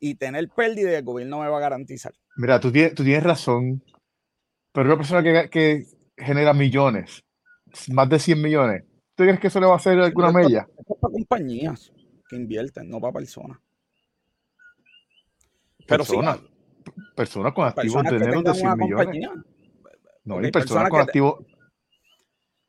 y 0.01 0.15
tener 0.15 0.49
pérdida 0.49 0.91
y 0.91 0.95
el 0.95 1.03
gobierno 1.03 1.39
me 1.39 1.47
va 1.47 1.57
a 1.57 1.61
garantizar. 1.61 2.13
Mira, 2.37 2.59
tú 2.59 2.71
tienes, 2.71 2.93
tú 2.93 3.03
tienes 3.03 3.23
razón, 3.23 3.83
pero 4.71 4.85
una 4.87 4.97
persona 4.97 5.23
que, 5.23 5.49
que 5.49 5.85
genera 6.15 6.53
millones, 6.53 7.23
más 7.89 8.07
de 8.09 8.19
100 8.19 8.41
millones, 8.41 8.83
¿tú 9.15 9.23
crees 9.23 9.39
que 9.39 9.47
eso 9.47 9.59
le 9.59 9.65
va 9.65 9.73
a 9.73 9.77
hacer 9.77 9.99
alguna 9.99 10.31
Pero 10.31 10.47
mella? 10.47 10.67
Esto 10.77 10.93
es 10.93 10.99
para 10.99 11.11
compañías 11.11 11.91
que 12.29 12.35
invierten, 12.35 12.89
no 12.89 12.99
para 13.01 13.13
personas. 13.13 13.57
Pero 15.87 16.03
sí, 16.03 16.11
Personas, 16.11 16.39
personas 17.15 17.53
con 17.53 17.65
activos 17.67 18.03
personas 18.03 18.11
de 18.11 18.17
dinero 18.19 18.41
de 18.41 18.53
tengan 18.53 18.55
100 18.55 18.67
una 18.67 18.77
millones. 18.77 19.05
compañía. 19.05 19.31
No, 20.25 20.35
Ok, 20.35 20.43
y 20.43 20.51
personas 20.51 20.63
personas 20.65 20.89
con 20.89 20.97
te- 20.99 21.03
activos, 21.05 21.35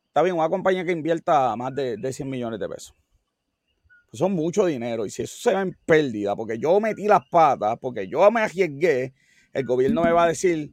Está 0.09 0.23
bien, 0.23 0.37
una 0.37 0.49
compañía 0.49 0.85
que 0.85 0.93
invierta 0.93 1.55
más 1.57 1.75
de, 1.75 1.97
de 1.97 2.13
100 2.13 2.31
millones 2.31 2.59
de 2.59 2.69
pesos. 2.69 2.95
Pues 4.11 4.19
son 4.19 4.33
mucho 4.33 4.65
dinero. 4.65 5.05
Y 5.05 5.11
si 5.11 5.23
eso 5.23 5.37
se 5.37 5.55
va 5.55 5.61
en 5.63 5.77
pérdida, 5.85 6.35
porque 6.35 6.59
yo 6.59 6.81
metí 6.81 7.07
las 7.07 7.27
patas, 7.29 7.79
porque 7.81 8.09
yo 8.09 8.29
me 8.31 8.41
arriesgué 8.41 9.13
el 9.53 9.65
gobierno 9.65 10.03
me 10.03 10.13
va 10.13 10.25
a 10.25 10.29
decir, 10.29 10.73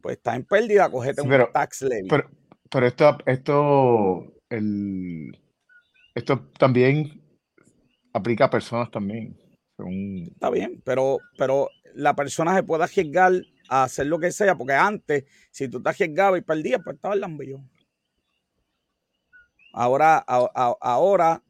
pues 0.00 0.16
está 0.16 0.36
en 0.36 0.44
pérdida, 0.44 0.90
cogete 0.90 1.22
un 1.22 1.30
tax 1.52 1.82
levy. 1.82 2.08
Pero, 2.08 2.30
pero 2.70 2.86
esto, 2.86 3.18
esto, 3.26 4.34
el, 4.50 5.38
esto 6.14 6.50
también 6.58 7.22
aplica 8.12 8.46
a 8.46 8.50
personas 8.50 8.90
también. 8.90 9.38
Está 10.32 10.50
bien, 10.50 10.80
pero, 10.84 11.18
pero 11.36 11.68
la 11.94 12.14
persona 12.14 12.54
se 12.54 12.62
puede 12.62 12.84
arriesgar 12.84 13.32
a 13.68 13.84
hacer 13.84 14.06
lo 14.06 14.18
que 14.18 14.30
sea, 14.30 14.54
porque 14.54 14.74
antes, 14.74 15.24
si 15.50 15.68
tú 15.68 15.82
te 15.82 15.88
arriesgabas 15.88 16.40
y 16.40 16.44
perdías, 16.44 16.80
pues 16.84 16.96
estaba 16.96 17.14
el 17.14 17.20
lambillo. 17.20 17.60
Ahora, 19.72 20.18
ahora, 20.18 21.42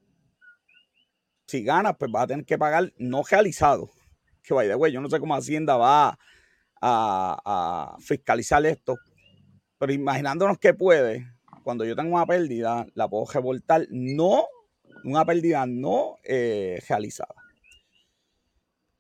si 1.46 1.62
ganas, 1.62 1.96
pues 1.98 2.10
vas 2.10 2.24
a 2.24 2.26
tener 2.28 2.46
que 2.46 2.56
pagar 2.56 2.92
no 2.96 3.22
realizado. 3.22 3.90
Que 4.42 4.54
vaya, 4.54 4.74
güey, 4.76 4.92
yo 4.92 5.00
no 5.00 5.10
sé 5.10 5.20
cómo 5.20 5.34
Hacienda 5.34 5.76
va 5.76 6.18
a, 6.84 7.96
fiscalizar 8.00 8.64
esto, 8.66 8.96
pero 9.78 9.92
imaginándonos 9.92 10.58
que 10.58 10.74
puede, 10.74 11.26
cuando 11.62 11.84
yo 11.84 11.96
tengo 11.96 12.14
una 12.14 12.26
pérdida, 12.26 12.86
la 12.94 13.08
puedo 13.08 13.26
revoltar, 13.32 13.86
no, 13.90 14.46
una 15.04 15.24
pérdida 15.24 15.66
no 15.66 16.16
eh, 16.24 16.80
realizada. 16.88 17.34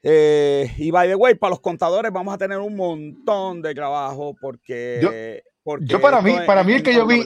Eh, 0.02 0.70
y 0.76 0.90
by 0.90 1.08
the 1.08 1.14
way, 1.14 1.34
para 1.34 1.50
los 1.50 1.60
contadores 1.60 2.12
vamos 2.12 2.34
a 2.34 2.38
tener 2.38 2.58
un 2.58 2.76
montón 2.76 3.62
de 3.62 3.74
trabajo 3.74 4.34
porque. 4.38 5.42
Yo, 5.80 5.98
para 5.98 6.20
mí, 6.20 6.34
para 6.46 6.62
mí 6.62 6.74
el 6.74 6.82
que 6.82 6.92
yo 6.92 7.06
vi, 7.06 7.24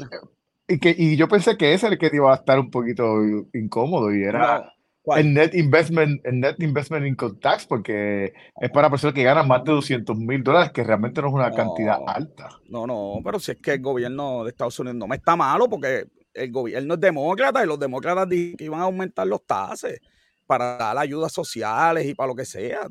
y, 0.69 0.79
que, 0.79 0.95
y 0.97 1.17
yo 1.17 1.27
pensé 1.27 1.57
que 1.57 1.75
ese 1.75 1.87
era 1.87 1.95
el 1.95 1.99
que 1.99 2.11
iba 2.13 2.33
a 2.33 2.37
estar 2.37 2.61
un 2.61 2.71
poquito 2.71 3.21
incómodo 3.53 4.15
y 4.15 4.23
era 4.23 4.73
el 5.17 5.35
net 5.35 5.55
investment, 5.55 6.25
el 6.25 6.41
net 6.41 6.57
investment 6.61 7.07
income 7.07 7.39
tax, 7.41 7.67
porque 7.67 8.33
es 8.61 8.71
para 8.71 8.91
personas 8.91 9.15
que 9.15 9.23
ganan 9.23 9.47
más 9.47 9.65
de 9.65 9.73
200 9.73 10.17
mil 10.17 10.43
dólares, 10.43 10.71
que 10.73 10.85
realmente 10.85 11.21
no 11.21 11.29
es 11.29 11.35
una 11.35 11.51
cantidad 11.53 11.99
alta. 12.07 12.49
No, 12.69 12.87
no, 12.87 13.21
pero 13.25 13.39
si 13.39 13.53
es 13.53 13.59
que 13.59 13.75
el 13.75 13.81
gobierno 13.81 14.45
de 14.45 14.51
Estados 14.51 14.79
Unidos 14.79 14.97
no 14.97 15.07
me 15.07 15.17
está 15.17 15.37
malo 15.37 15.69
porque 15.69 16.07
el 16.35 16.53
gobierno 16.53 16.95
es 16.95 17.01
demócrata 17.01 17.63
y 17.63 17.67
los 17.67 17.79
demócratas 17.79 18.29
dijeron 18.29 18.57
que 18.57 18.65
iban 18.65 18.81
a 18.81 18.85
aumentar 18.85 19.27
los 19.27 19.45
taxes 19.45 20.01
para 20.47 20.77
dar 20.77 20.99
ayudas 20.99 21.33
sociales 21.33 22.07
y 22.07 22.15
para 22.15 22.29
lo 22.29 22.35
que 22.35 22.45
sea. 22.45 22.89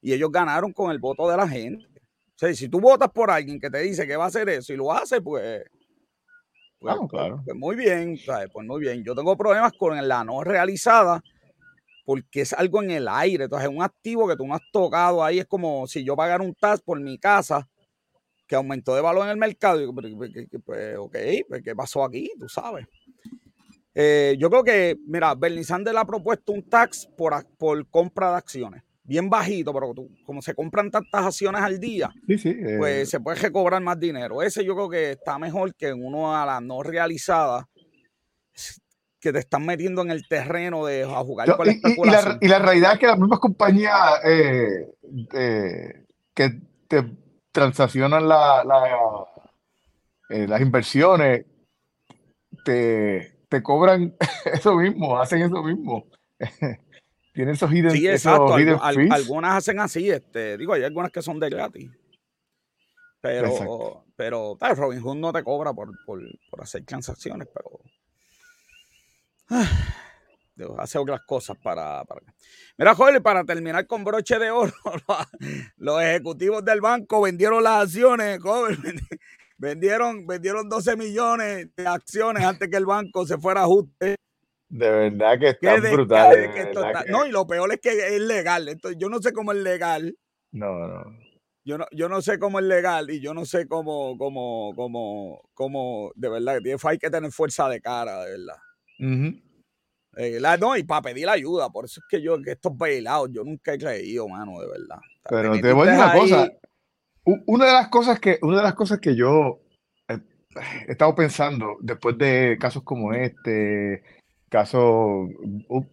Y 0.00 0.12
ellos 0.12 0.30
ganaron 0.32 0.72
con 0.72 0.90
el 0.90 0.98
voto 0.98 1.28
de 1.28 1.36
la 1.36 1.46
gente. 1.46 1.86
O 1.96 2.38
sea, 2.38 2.52
si 2.54 2.68
tú 2.68 2.80
votas 2.80 3.10
por 3.10 3.30
alguien 3.30 3.60
que 3.60 3.70
te 3.70 3.78
dice 3.78 4.06
que 4.06 4.16
va 4.16 4.24
a 4.24 4.28
hacer 4.28 4.48
eso 4.48 4.72
y 4.72 4.76
lo 4.76 4.92
hace, 4.92 5.20
pues, 5.20 5.64
pues, 6.80 6.96
pues, 6.96 7.10
claro. 7.10 7.42
pues 7.44 7.56
muy 7.56 7.76
bien, 7.76 8.18
pues 8.52 8.66
muy 8.66 8.80
bien. 8.80 9.04
Yo 9.04 9.14
tengo 9.14 9.36
problemas 9.36 9.72
con 9.78 9.96
la 10.06 10.24
no 10.24 10.42
realizada 10.42 11.22
porque 12.04 12.42
es 12.42 12.52
algo 12.52 12.82
en 12.82 12.90
el 12.90 13.08
aire. 13.08 13.44
Entonces, 13.44 13.68
es 13.68 13.74
un 13.74 13.82
activo 13.82 14.28
que 14.28 14.36
tú 14.36 14.46
no 14.46 14.54
has 14.54 14.62
tocado 14.72 15.24
ahí. 15.24 15.38
Es 15.38 15.46
como 15.46 15.86
si 15.86 16.04
yo 16.04 16.16
pagara 16.16 16.44
un 16.44 16.54
tax 16.54 16.80
por 16.82 17.00
mi 17.00 17.18
casa 17.18 17.68
que 18.46 18.54
aumentó 18.54 18.94
de 18.94 19.00
valor 19.00 19.24
en 19.24 19.30
el 19.30 19.36
mercado. 19.36 19.80
Y, 19.80 19.90
pues, 19.92 20.96
ok, 20.98 21.16
pues, 21.48 21.62
¿qué 21.62 21.74
pasó 21.74 22.04
aquí? 22.04 22.30
Tú 22.38 22.48
sabes. 22.48 22.86
Eh, 23.94 24.36
yo 24.38 24.50
creo 24.50 24.64
que, 24.64 24.96
mira, 25.06 25.34
Bernie 25.34 25.64
Sanders 25.64 25.96
ha 25.96 26.04
propuesto 26.04 26.52
un 26.52 26.68
tax 26.68 27.08
por, 27.16 27.32
por 27.56 27.88
compra 27.88 28.32
de 28.32 28.36
acciones. 28.36 28.82
Bien 29.06 29.28
bajito, 29.28 29.72
pero 29.72 29.92
como 30.24 30.40
se 30.40 30.54
compran 30.54 30.90
tantas 30.90 31.26
acciones 31.26 31.60
al 31.60 31.78
día, 31.78 32.10
eh. 32.26 32.76
pues 32.78 33.10
se 33.10 33.20
puede 33.20 33.38
recobrar 33.38 33.82
más 33.82 34.00
dinero. 34.00 34.40
Ese 34.40 34.64
yo 34.64 34.74
creo 34.74 34.88
que 34.88 35.10
está 35.12 35.38
mejor 35.38 35.74
que 35.74 35.92
uno 35.92 36.34
a 36.34 36.46
la 36.46 36.58
no 36.62 36.82
realizada 36.82 37.68
que 39.24 39.32
te 39.32 39.40
están 39.40 39.66
metiendo 39.66 40.02
en 40.02 40.10
el 40.10 40.28
terreno 40.28 40.86
de 40.86 41.04
jugar 41.04 41.56
con 41.56 41.66
la 41.66 41.72
especulación. 41.72 42.38
Y, 42.40 42.46
la, 42.46 42.60
realidad 42.60 42.92
es 42.92 42.98
que 43.00 43.06
las 43.06 43.18
mismas 43.18 43.40
compañías 43.40 44.20
eh, 44.24 44.94
que 46.32 46.60
te 46.86 47.04
transaccionan 47.50 48.28
la, 48.28 48.62
las 50.28 50.60
inversiones 50.60 51.44
te 52.64 53.34
te 53.54 53.62
cobran 53.62 54.16
eso 54.52 54.74
mismo, 54.74 55.18
hacen 55.18 55.42
eso 55.42 55.62
mismo. 55.62 56.06
Tienen 57.32 57.54
esos 57.54 57.72
hidden, 57.72 57.90
sí, 57.90 58.06
exacto. 58.06 58.54
algunas 58.54 59.56
hacen 59.56 59.80
así, 59.80 60.08
este, 60.08 60.56
digo, 60.56 60.72
hay 60.72 60.84
algunas 60.84 61.10
que 61.10 61.22
son 61.22 61.40
de 61.40 61.50
gratis. 61.50 61.90
Pero, 63.20 64.04
pero 64.14 64.56
tal, 64.58 64.76
Robin 64.76 65.00
Hood 65.00 65.16
no 65.16 65.32
te 65.32 65.42
cobra 65.42 65.72
por, 65.72 65.90
hacer 66.58 66.84
transacciones, 66.84 67.48
pero 67.52 67.80
hace 70.78 70.98
otras 70.98 71.20
cosas 71.26 71.56
para, 71.62 72.04
para... 72.04 72.20
Mira, 72.78 72.94
Joel, 72.94 73.22
para 73.22 73.44
terminar 73.44 73.86
con 73.86 74.04
broche 74.04 74.38
de 74.38 74.50
oro, 74.50 74.72
los 75.76 76.02
ejecutivos 76.02 76.64
del 76.64 76.80
banco 76.80 77.22
vendieron 77.22 77.62
las 77.62 77.84
acciones, 77.84 78.40
joven, 78.40 78.78
Vendieron, 79.56 80.26
vendieron 80.26 80.68
12 80.68 80.96
millones 80.96 81.68
de 81.76 81.86
acciones 81.86 82.44
antes 82.44 82.68
que 82.68 82.76
el 82.76 82.86
banco 82.86 83.24
se 83.24 83.38
fuera 83.38 83.60
a 83.60 83.64
ajuste. 83.64 84.16
De 84.68 84.90
verdad 84.90 85.38
que 85.38 85.50
está 85.50 85.76
brutal. 85.76 86.50
No, 87.08 87.24
y 87.24 87.30
lo 87.30 87.46
peor 87.46 87.72
es 87.72 87.80
que 87.80 88.16
es 88.16 88.20
legal. 88.20 88.68
Entonces, 88.68 88.98
yo 89.00 89.08
no 89.08 89.22
sé 89.22 89.32
cómo 89.32 89.52
es 89.52 89.58
legal. 89.58 90.16
No, 90.50 90.88
no. 90.88 91.18
Yo 91.64 91.78
no, 91.78 91.86
yo 91.92 92.10
no 92.10 92.20
sé 92.20 92.38
cómo 92.38 92.58
es 92.58 92.66
legal 92.66 93.10
y 93.10 93.20
yo 93.20 93.32
no 93.32 93.46
sé 93.46 93.66
cómo, 93.66 94.18
cómo, 94.18 94.74
cómo, 94.76 95.40
cómo, 95.54 96.12
de 96.14 96.28
verdad, 96.28 96.58
hay 96.82 96.98
que 96.98 97.08
tener 97.08 97.32
fuerza 97.32 97.68
de 97.70 97.80
cara, 97.80 98.24
de 98.24 98.30
verdad. 98.32 98.56
Eh, 100.16 100.40
no, 100.60 100.76
y 100.76 100.84
para 100.84 101.02
pedir 101.02 101.28
ayuda, 101.28 101.70
por 101.70 101.84
eso 101.84 102.00
es 102.00 102.06
que 102.08 102.22
yo, 102.22 102.40
que 102.42 102.52
estos 102.52 102.76
bailados, 102.76 103.30
yo 103.32 103.44
nunca 103.44 103.74
he 103.74 103.78
creído, 103.78 104.28
mano, 104.28 104.60
de 104.60 104.66
verdad. 104.68 104.98
Pero 105.28 105.60
te 105.60 105.72
voy 105.72 105.88
a 105.88 105.90
decir 105.92 106.04
una 106.04 106.12
cosa, 106.14 106.52
una 107.46 107.66
de 107.66 107.72
las 107.72 107.88
cosas 107.88 108.20
que, 108.20 108.38
una 108.42 108.58
de 108.58 108.62
las 108.62 108.74
cosas 108.74 109.00
que 109.00 109.16
yo 109.16 109.60
he, 110.08 110.20
estado 110.92 111.14
pensando 111.14 111.76
después 111.80 112.16
de 112.18 112.56
casos 112.60 112.82
como 112.82 113.12
este, 113.12 114.02
casos, 114.48 115.28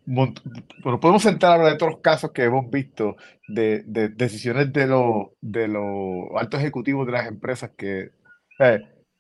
bueno, 0.06 1.00
podemos 1.00 1.24
sentar 1.24 1.52
a 1.52 1.54
hablar 1.56 1.72
de 1.72 1.78
todos 1.78 1.94
los 1.94 2.02
casos 2.02 2.32
que 2.32 2.44
hemos 2.44 2.70
visto 2.70 3.16
de, 3.48 3.84
decisiones 4.16 4.72
de 4.72 4.88
los, 4.88 5.28
de 5.42 5.68
los 5.68 6.28
altos 6.38 6.60
ejecutivos 6.60 7.06
de 7.06 7.14
las 7.14 7.28
empresas 7.28 7.72
que 7.78 8.12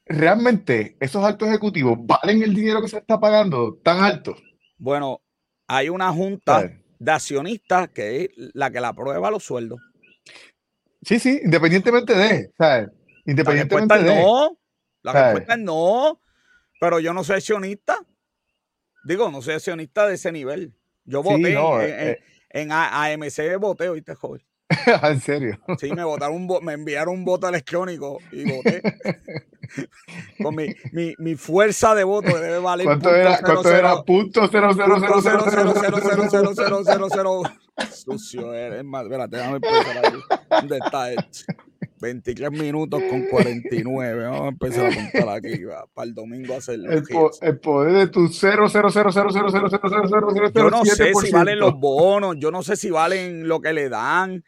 realmente 0.06 0.98
esos 1.00 1.24
altos 1.24 1.48
ejecutivos 1.48 1.98
valen 2.02 2.44
el 2.44 2.54
dinero 2.54 2.82
que 2.82 2.88
se 2.88 2.98
está 2.98 3.20
pagando 3.20 3.76
tan 3.84 4.00
alto. 4.00 4.36
Bueno, 4.82 5.22
hay 5.68 5.90
una 5.90 6.12
junta 6.12 6.72
de 6.98 7.12
accionistas 7.12 7.90
que 7.90 8.24
es 8.24 8.30
la 8.56 8.72
que 8.72 8.82
la 8.82 8.88
aprueba 8.88 9.30
los 9.30 9.44
sueldos. 9.44 9.80
Sí, 11.04 11.20
sí, 11.20 11.40
independientemente 11.44 12.16
de, 12.16 12.52
¿sabes? 12.58 12.90
Independientemente 13.28 13.96
la 13.96 14.04
de. 14.04 14.16
No, 14.16 14.58
la 15.04 15.14
respuesta 15.14 15.54
es 15.54 15.60
no, 15.60 16.20
pero 16.80 17.00
yo 17.00 17.14
no 17.14 17.24
soy 17.24 17.36
accionista. 17.36 18.00
Digo, 19.04 19.30
no 19.30 19.44
soy 19.44 19.54
accionista 19.54 20.08
de 20.08 20.16
ese 20.16 20.32
nivel. 20.32 20.74
Yo 21.04 21.22
voté 21.22 21.54
eh, 21.54 22.20
en, 22.50 22.72
eh. 22.72 22.74
AMC, 22.74 23.60
voté, 23.60 23.88
oíste, 23.88 24.16
joven. 24.16 24.42
¿En 25.04 25.22
serio? 25.22 25.60
Sí, 25.80 25.92
me 25.92 26.04
votaron 26.04 26.36
un 26.36 26.60
me 26.64 26.74
enviaron 26.74 27.16
un 27.16 27.26
voto 27.26 27.48
electrónico 27.48 28.20
y 28.32 28.50
voté. 28.50 28.82
Con 30.42 30.56
mi, 30.56 30.68
mi, 30.92 31.14
mi, 31.18 31.36
fuerza 31.36 31.96
de 31.96 32.04
voto 32.04 32.38
debe 32.38 32.60
valer. 32.60 32.86
¿Cuánto 32.86 33.16
era? 33.16 33.40
¿Cuánto 33.42 33.70
era? 33.70 34.04
Punto 34.04 34.48
cero 34.52 34.72
cero 34.76 34.98
cero 35.00 35.20
cero 35.24 35.44
cero 35.50 35.74
cero 35.80 36.30
cero 36.30 36.52
cero 36.56 36.82
cero 36.86 37.08
cero 37.10 37.42
Sucio 37.90 38.54
eres. 38.54 38.84
más, 38.84 39.04
espérate, 39.04 39.38
déjame 39.38 39.56
empezar 39.56 40.06
ahí. 40.06 40.20
¿Dónde 40.50 40.78
está 40.78 41.12
23 42.02 42.52
minutos 42.52 43.02
con 43.10 43.28
49. 43.28 44.24
Vamos 44.26 44.42
a 44.42 44.48
empezar 44.48 44.92
a 44.92 44.96
contar 44.96 45.30
aquí. 45.30 45.64
Va, 45.64 45.86
para 45.94 46.08
el 46.08 46.16
domingo 46.16 46.56
hacerlo. 46.56 46.92
El, 46.92 47.04
el 47.42 47.60
poder 47.60 47.94
de 47.94 48.08
tu 48.08 48.28
0, 48.28 48.66
0, 48.68 48.90
0, 48.92 49.10
0, 49.14 49.30
0, 49.32 49.48
0, 49.52 49.68
0, 49.70 50.08
0, 50.10 50.28
0, 50.34 50.52
Yo 50.54 50.70
no 50.72 50.84
sé 50.84 51.14
si 51.14 51.32
valen 51.32 51.60
los 51.60 51.80
bonos. 51.80 52.36
Yo 52.40 52.52
no 52.52 52.64
sé 52.64 52.76
si 52.76 52.90
valen 52.90 53.48
lo 53.48 53.62
que 53.62 53.72
le 53.72 53.88
dan. 53.88 54.44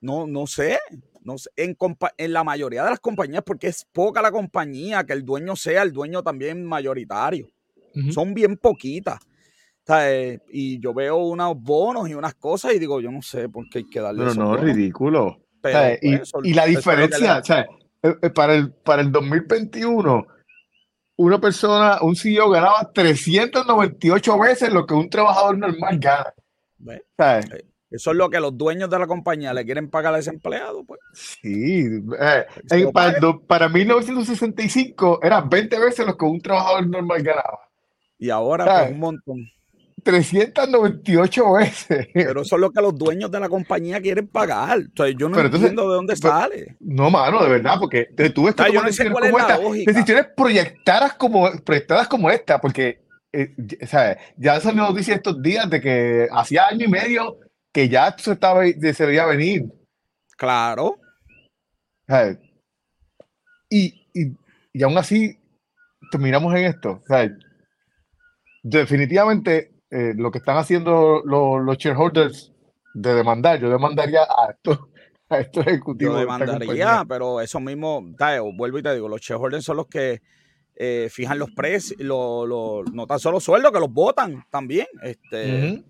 No, 0.00 0.26
no 0.26 0.46
sé. 0.46 0.78
No 1.22 1.36
sé. 1.36 1.50
En, 1.56 1.76
en 2.16 2.32
la 2.32 2.42
mayoría 2.42 2.84
de 2.84 2.90
las 2.90 3.00
compañías, 3.00 3.42
porque 3.44 3.68
es 3.68 3.86
poca 3.92 4.22
la 4.22 4.32
compañía 4.32 5.04
que 5.04 5.12
el 5.12 5.24
dueño 5.24 5.56
sea 5.56 5.82
el 5.82 5.92
dueño 5.92 6.22
también 6.22 6.64
mayoritario. 6.64 7.50
Son 8.10 8.34
bien 8.34 8.56
poquitas. 8.56 9.20
y 10.50 10.80
yo 10.80 10.94
veo 10.94 11.18
unos 11.18 11.54
bonos 11.60 12.08
y 12.08 12.14
unas 12.14 12.34
cosas 12.34 12.74
y 12.74 12.80
digo, 12.80 13.00
yo 13.00 13.12
no 13.12 13.22
sé 13.22 13.48
por 13.48 13.68
qué 13.68 13.78
hay 13.78 13.88
que 13.88 14.00
darle 14.00 14.24
Pero 14.24 14.34
no, 14.34 14.56
ridículo. 14.56 15.43
Y, 16.02 16.54
la 16.54 16.66
diferencia, 16.66 17.42
para, 18.34 18.54
el, 18.54 18.72
para 18.72 19.02
el 19.02 19.10
2021, 19.10 20.26
una 21.16 21.40
persona, 21.40 21.98
un 22.02 22.16
CEO 22.16 22.50
ganaba 22.50 22.90
398 22.92 24.38
veces 24.38 24.72
lo 24.72 24.86
que 24.86 24.94
un 24.94 25.08
trabajador 25.08 25.58
normal 25.58 25.98
gana. 25.98 26.34
¿sabes? 27.16 27.46
Eso 27.90 28.10
es 28.10 28.16
lo 28.16 28.28
que 28.28 28.40
los 28.40 28.58
dueños 28.58 28.90
de 28.90 28.98
la 28.98 29.06
compañía 29.06 29.54
le 29.54 29.64
quieren 29.64 29.88
pagar 29.88 30.14
a 30.14 30.18
ese 30.18 30.30
empleado. 30.30 30.84
Pues. 30.84 30.98
Sí, 31.12 31.86
eh, 32.18 32.46
para, 32.92 33.20
para, 33.46 33.68
1965 33.68 35.20
era 35.22 35.40
20 35.40 35.78
veces 35.78 36.04
lo 36.04 36.16
que 36.16 36.24
un 36.24 36.40
trabajador 36.40 36.88
normal 36.88 37.22
ganaba. 37.22 37.60
Y 38.18 38.30
ahora 38.30 38.64
pues, 38.64 38.90
un 38.90 38.98
montón. 38.98 39.50
398 40.04 41.52
veces. 41.52 42.08
Pero 42.12 42.42
eso 42.42 42.54
es 42.56 42.60
lo 42.60 42.70
que 42.70 42.80
los 42.80 42.96
dueños 42.96 43.30
de 43.30 43.40
la 43.40 43.48
compañía 43.48 44.00
quieren 44.00 44.28
pagar. 44.28 44.78
O 44.78 44.96
sea, 44.96 45.08
yo 45.08 45.28
no 45.28 45.40
entiendo 45.40 45.88
de 45.88 45.94
dónde 45.94 46.16
sale. 46.16 46.76
No, 46.80 47.10
mano, 47.10 47.42
de 47.42 47.48
verdad, 47.48 47.76
porque 47.80 48.04
tú 48.34 48.44
ves 48.44 48.54
que 48.54 48.72
yo 48.72 48.82
no 48.82 48.92
sé 48.92 49.10
cuál 49.10 49.24
es 49.24 49.32
la 49.32 49.58
lógica. 49.58 49.92
decisiones 49.92 50.26
proyectadas 50.36 51.14
como, 51.14 51.50
proyectadas 51.64 52.06
como 52.06 52.30
esta, 52.30 52.60
porque 52.60 53.02
eh, 53.32 53.52
¿sabes? 53.86 54.18
ya 54.36 54.56
esa 54.56 54.72
noticia 54.72 55.16
estos 55.16 55.42
días 55.42 55.68
de 55.68 55.80
que 55.80 56.28
hacía 56.30 56.68
año 56.68 56.84
y 56.84 56.88
medio 56.88 57.38
que 57.72 57.88
ya 57.88 58.14
se, 58.16 58.32
estaba, 58.32 58.62
se 58.64 59.06
veía 59.06 59.26
venir. 59.26 59.64
Claro. 60.36 61.00
Y, 63.68 64.06
y, 64.14 64.36
y 64.72 64.82
aún 64.82 64.96
así 64.96 65.36
terminamos 66.10 66.54
en 66.54 66.64
esto. 66.66 67.02
definitivamente 68.62 69.73
eh, 69.94 70.12
lo 70.16 70.32
que 70.32 70.38
están 70.38 70.56
haciendo 70.56 71.22
los, 71.24 71.78
shareholders 71.78 72.52
de 72.94 73.14
demandar, 73.14 73.60
yo 73.60 73.70
demandaría 73.70 74.22
a 74.22 74.50
estos, 74.50 74.80
a 75.28 75.38
estos 75.38 75.64
ejecutivos. 75.64 76.14
Yo 76.14 76.20
demandaría, 76.20 77.04
pero 77.08 77.40
eso 77.40 77.60
mismo, 77.60 78.02
vuelvo 78.56 78.78
y 78.78 78.82
te 78.82 78.92
digo, 78.92 79.08
los 79.08 79.20
shareholders 79.20 79.64
son 79.64 79.76
los 79.76 79.86
que 79.86 80.20
eh, 80.74 81.08
fijan 81.12 81.38
los 81.38 81.52
precios, 81.52 81.96
no 82.00 83.06
tan 83.06 83.20
solo 83.20 83.38
sueldos, 83.38 83.70
que 83.70 83.78
los 83.78 83.92
votan 83.92 84.44
también. 84.50 84.88
Este, 85.00 85.84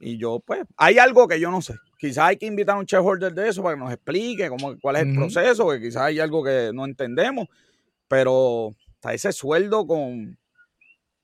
Y 0.00 0.16
yo, 0.16 0.40
pues, 0.40 0.62
hay 0.78 0.96
algo 0.96 1.28
que 1.28 1.38
yo 1.38 1.50
no 1.50 1.60
sé. 1.60 1.74
Quizás 1.98 2.28
hay 2.28 2.38
que 2.38 2.46
invitar 2.46 2.76
a 2.76 2.78
un 2.78 2.86
shareholder 2.86 3.34
de 3.34 3.50
eso 3.50 3.62
para 3.62 3.74
que 3.76 3.80
nos 3.82 3.92
explique 3.92 4.48
cómo, 4.48 4.78
cuál 4.80 4.96
es 4.96 5.02
el 5.02 5.14
proceso, 5.14 5.68
que 5.68 5.80
quizás 5.82 6.04
hay 6.04 6.20
algo 6.20 6.42
que 6.42 6.70
no 6.72 6.86
entendemos, 6.86 7.48
pero 8.08 8.74
ese 9.10 9.30
sueldo 9.30 9.86
con... 9.86 10.38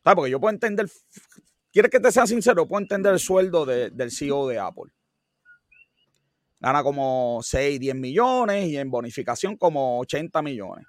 Porque 0.02 0.30
yo 0.30 0.40
puedo 0.40 0.52
entender 0.52 0.86
¿Quieres 1.72 1.90
que 1.90 2.00
te 2.00 2.10
sea 2.10 2.26
sincero? 2.26 2.66
Puedo 2.66 2.82
entender 2.82 3.12
el 3.12 3.18
sueldo 3.20 3.64
del 3.64 4.10
CEO 4.10 4.48
de 4.48 4.58
Apple. 4.58 4.92
Gana 6.58 6.82
como 6.82 7.40
6, 7.42 7.80
10 7.80 7.94
millones 7.94 8.68
y 8.68 8.76
en 8.76 8.90
bonificación 8.90 9.56
como 9.56 9.98
80 10.00 10.42
millones. 10.42 10.84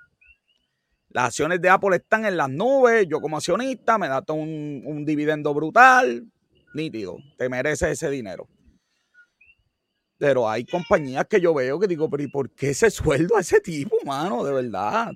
Las 1.09 1.25
acciones 1.25 1.61
de 1.61 1.69
Apple 1.69 1.97
están 1.97 2.25
en 2.25 2.35
las 2.35 2.49
nubes. 2.49 3.07
Yo 3.07 3.21
como 3.21 3.37
accionista 3.37 3.97
me 3.97 4.07
da 4.07 4.23
un, 4.29 5.03
dividendo 5.05 5.53
brutal. 5.53 6.25
Nítido. 6.73 7.17
Te 7.37 7.47
mereces 7.47 7.91
ese 7.91 8.09
dinero. 8.09 8.47
Pero 10.17 10.49
hay 10.49 10.65
compañías 10.65 11.25
que 11.25 11.41
yo 11.41 11.53
veo 11.53 11.79
que 11.79 11.87
digo, 11.87 12.09
pero 12.09 12.23
¿y 12.23 12.27
por 12.27 12.49
qué 12.51 12.69
ese 12.69 12.89
sueldo 12.89 13.37
a 13.37 13.41
ese 13.41 13.59
tipo, 13.59 13.97
mano? 14.05 14.43
De 14.43 14.53
verdad. 14.53 15.11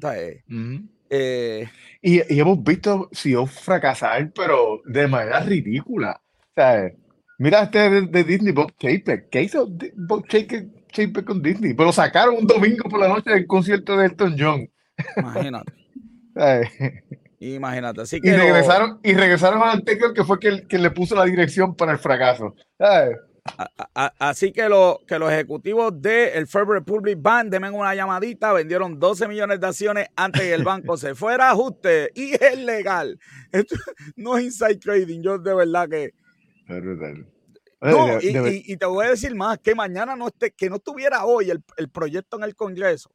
Eh, 1.09 1.67
y, 2.01 2.39
hemos 2.39 2.63
visto 2.63 3.09
CEO 3.11 3.45
fracasar, 3.45 4.31
pero 4.33 4.81
de 4.85 5.07
manera 5.07 5.39
ridícula. 5.41 6.21
O 6.39 6.53
sea, 6.55 6.91
mira 7.37 7.63
este 7.63 7.89
de, 8.01 8.23
Disney, 8.23 8.53
Bob 8.53 8.71
Chapek. 8.77 9.29
¿Qué 9.29 9.43
hizo 9.43 9.67
Bob 9.95 10.25
Chapek, 10.27 11.25
con 11.25 11.41
Disney? 11.41 11.73
Pero 11.73 11.87
lo 11.87 11.93
sacaron 11.93 12.37
un 12.37 12.47
domingo 12.47 12.89
por 12.89 12.99
la 12.99 13.07
noche 13.07 13.31
del 13.31 13.47
concierto 13.47 13.97
de 13.97 14.05
Elton 14.07 14.35
John. 14.37 14.69
Imagínate. 15.17 15.73
Imagínate. 17.39 18.01
Así 18.01 18.21
que 18.21 18.29
y, 18.29 18.31
regresaron, 18.31 18.99
y 19.03 19.13
regresaron 19.13 19.61
al 19.61 19.77
anterior 19.77 20.13
que 20.13 20.23
fue 20.23 20.39
quien, 20.39 20.65
le 20.69 20.91
puso 20.91 21.15
la 21.15 21.25
dirección 21.25 21.75
para 21.75 21.91
el 21.91 21.99
fracaso. 21.99 22.55
Así 24.19 24.51
que, 24.51 24.67
lo, 24.67 25.01
que 25.07 25.19
los 25.19 25.31
ejecutivos 25.31 26.01
del 26.01 26.29
el 26.33 26.47
First 26.47 26.67
Republic 26.67 27.17
Bank 27.21 27.49
denme 27.49 27.69
una 27.69 27.93
llamadita, 27.93 28.51
vendieron 28.53 28.99
12 28.99 29.27
millones 29.27 29.59
de 29.59 29.67
acciones 29.67 30.07
antes 30.15 30.41
que 30.41 30.53
el 30.53 30.63
banco 30.63 30.97
se 30.97 31.13
fuera 31.13 31.49
a 31.49 31.51
ajuste 31.51 32.11
y 32.15 32.33
es 32.33 32.57
legal. 32.57 33.19
Esto 33.51 33.75
no 34.15 34.37
es 34.37 34.45
inside 34.45 34.77
trading, 34.77 35.21
yo 35.21 35.37
de 35.37 35.53
verdad 35.53 35.87
que... 35.87 36.13
No, 37.81 38.19
y, 38.19 38.77
te 38.77 38.85
voy 38.87 39.05
a 39.05 39.09
decir 39.11 39.35
más, 39.35 39.59
que 39.59 39.75
mañana 39.75 40.15
no 40.15 40.27
esté, 40.27 40.51
que 40.51 40.69
no 40.69 40.77
estuviera 40.77 41.25
hoy 41.25 41.51
el, 41.51 41.89
proyecto 41.89 42.37
en 42.37 42.43
el 42.43 42.55
Congreso. 42.55 43.11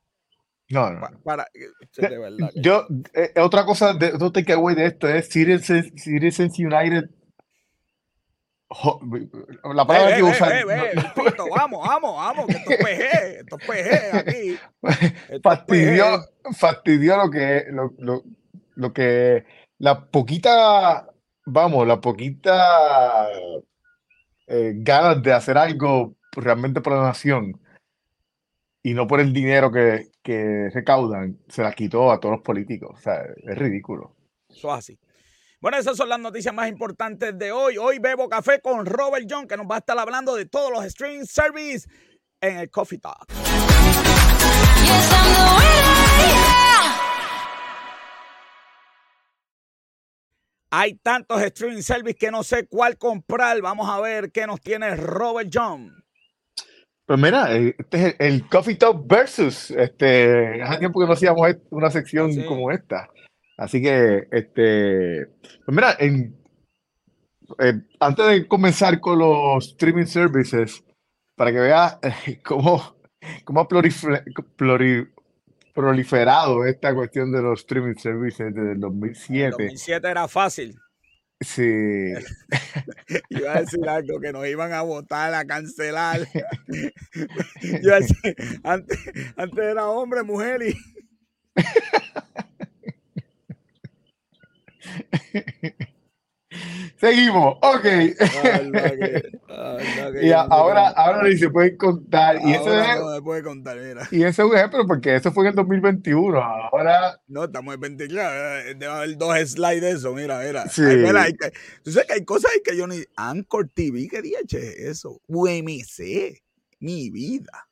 No, 0.69 0.93
no. 0.93 1.01
Para, 1.25 1.49
de 1.97 2.19
verdad 2.19 2.51
Yo, 2.55 2.87
eh, 3.13 3.33
otra 3.41 3.65
cosa, 3.65 3.93
de, 3.95 4.13
otro 4.13 4.31
takeaway 4.31 4.77
de 4.77 4.87
esto 4.87 5.09
es 5.09 5.29
Citizens 5.29 6.57
United 6.57 7.11
la 9.75 9.85
palabra 9.85 10.17
que 10.17 10.23
usar. 10.23 10.53
vamos, 11.57 11.87
vamos, 11.87 12.17
vamos, 12.17 12.47
que 12.47 12.53
esto 12.55 12.71
es 12.71 12.79
PG, 12.79 13.41
esto 13.41 13.59
es 13.59 13.67
PG 13.67 14.17
aquí. 14.17 14.59
fastidió, 15.43 16.05
fastidió 16.57 17.17
lo 17.17 17.31
que, 17.31 17.65
lo, 17.71 18.23
lo, 18.77 18.93
que, 18.93 19.45
la 19.79 20.07
poquita, 20.07 21.09
vamos, 21.47 21.87
la 21.87 22.01
poquita 22.01 23.29
eh, 24.47 24.73
ganas 24.77 25.23
de 25.23 25.33
hacer 25.33 25.59
algo 25.59 26.15
realmente 26.33 26.81
por 26.81 26.93
la 26.93 27.03
nación 27.03 27.61
y 28.83 28.95
no 28.95 29.07
por 29.09 29.21
el 29.21 29.33
dinero 29.33 29.73
que, 29.73 30.11
que 30.23 30.71
recaudan, 30.73 31.39
se 31.49 31.63
la 31.63 31.73
quitó 31.73 32.13
a 32.13 32.21
todos 32.21 32.37
los 32.37 32.45
políticos. 32.45 32.93
O 32.99 33.01
sea, 33.01 33.23
es 33.37 33.59
ridículo. 33.59 34.15
Eso 34.49 34.69
es 34.69 34.79
así. 34.79 34.99
Bueno, 35.61 35.77
esas 35.77 35.95
son 35.95 36.09
las 36.09 36.19
noticias 36.19 36.55
más 36.55 36.71
importantes 36.71 37.39
de 37.39 37.53
hoy. 37.53 37.77
Hoy 37.77 37.99
bebo 37.99 38.31
café 38.31 38.63
con 38.63 38.87
Robert 38.87 39.27
John, 39.29 39.47
que 39.47 39.59
nos 39.59 39.67
va 39.67 39.75
a 39.75 39.79
estar 39.81 39.99
hablando 39.99 40.35
de 40.35 40.47
todos 40.47 40.71
los 40.73 40.83
streaming 40.87 41.27
service 41.27 41.87
en 42.41 42.57
el 42.57 42.71
Coffee 42.71 42.99
Talk. 42.99 43.27
Hay 50.71 50.95
tantos 50.95 51.43
streaming 51.43 51.83
service 51.83 52.17
que 52.17 52.31
no 52.31 52.43
sé 52.43 52.67
cuál 52.67 52.97
comprar. 52.97 53.61
Vamos 53.61 53.87
a 53.91 54.01
ver 54.01 54.33
qué 54.33 54.47
nos 54.47 54.63
tiene 54.63 54.97
Robert 54.97 55.51
John. 55.53 55.93
Pues 57.05 57.19
mira, 57.21 57.55
eh, 57.55 57.75
este 57.79 58.07
es 58.07 58.17
el 58.19 58.49
Coffee 58.49 58.77
Talk 58.77 59.07
versus. 59.07 59.73
Este, 59.73 60.63
hace 60.63 60.79
tiempo 60.79 61.01
que 61.01 61.07
no 61.07 61.13
hacíamos 61.13 61.47
una 61.69 61.91
sección 61.91 62.31
como 62.47 62.71
esta. 62.71 63.11
Así 63.61 63.83
que, 63.83 64.27
este, 64.33 65.27
pues 65.67 65.75
mira, 65.75 65.95
en, 65.99 66.35
eh, 67.59 67.83
antes 68.01 68.27
de 68.27 68.49
comenzar 68.49 68.99
con 69.01 69.19
los 69.19 69.67
streaming 69.73 70.07
services, 70.07 70.83
para 71.37 71.53
que 71.53 71.59
veas 71.61 71.99
eh, 72.03 72.41
cómo, 72.43 72.97
cómo 73.45 73.61
ha 73.61 73.69
proliferado 75.75 76.65
esta 76.65 76.95
cuestión 76.95 77.31
de 77.33 77.43
los 77.43 77.61
streaming 77.61 77.97
services 77.97 78.55
desde 78.55 78.73
el 78.73 78.81
2007. 78.81 79.45
El 79.45 79.51
2007 79.51 80.09
era 80.09 80.27
fácil. 80.27 80.75
Sí. 81.41 81.63
Iba 83.29 83.57
a 83.57 83.61
decir 83.61 83.87
algo 83.87 84.21
que 84.21 84.33
nos 84.33 84.47
iban 84.47 84.73
a 84.73 84.81
votar, 84.81 85.35
a 85.35 85.45
cancelar. 85.45 86.21
Yo 87.83 87.95
decir, 87.95 88.37
antes, 88.63 88.99
antes 89.37 89.65
era 89.65 89.87
hombre, 89.87 90.23
mujer 90.23 90.63
y. 90.63 90.75
Seguimos, 96.97 97.57
ok. 97.63 97.87
y 100.21 100.33
ahora, 100.33 100.89
ahora 100.89 101.23
ni 101.23 101.37
se 101.39 101.49
pueden 101.49 101.77
contar. 101.77 102.39
y 102.45 102.53
eso 102.53 102.79
es, 102.79 103.01
no 103.01 103.15
se 103.15 103.23
puede 103.23 103.43
contar, 103.43 103.79
mira. 103.79 104.07
Y 104.11 104.23
ese 104.23 104.43
es 104.43 104.49
un 104.49 104.57
ejemplo 104.57 104.87
porque 104.87 105.15
eso 105.15 105.33
fue 105.33 105.45
en 105.45 105.51
el 105.51 105.55
2021. 105.55 106.39
Ahora. 106.39 107.21
No, 107.29 107.45
estamos 107.45 107.75
en 107.75 107.81
20, 107.81 108.09
Debe 108.09 108.87
haber 108.87 109.17
dos 109.17 109.39
slides 109.49 109.81
de 109.81 109.91
eso, 109.93 110.13
mira, 110.13 110.41
mira. 110.41 110.69
Sí. 110.69 110.83
tú 111.85 111.93
sabes 111.93 112.09
que 112.09 112.15
hay 112.15 112.25
cosas 112.25 112.51
que 112.65 112.77
yo 112.77 112.87
ni. 112.87 113.05
Anchor 113.17 113.69
TV, 113.73 114.09
¿qué 114.09 114.21
día 114.21 114.39
es 114.47 114.53
eso? 114.53 115.21
UMC, 115.29 116.43
mi 116.81 117.11
vida. 117.11 117.69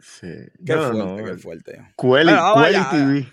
Sí. 0.00 0.28
Qué 0.64 0.76
fuerte, 0.76 1.24
qué 1.24 1.36
fuerte. 1.36 1.92
Quality, 1.96 2.80
TV. 2.90 3.28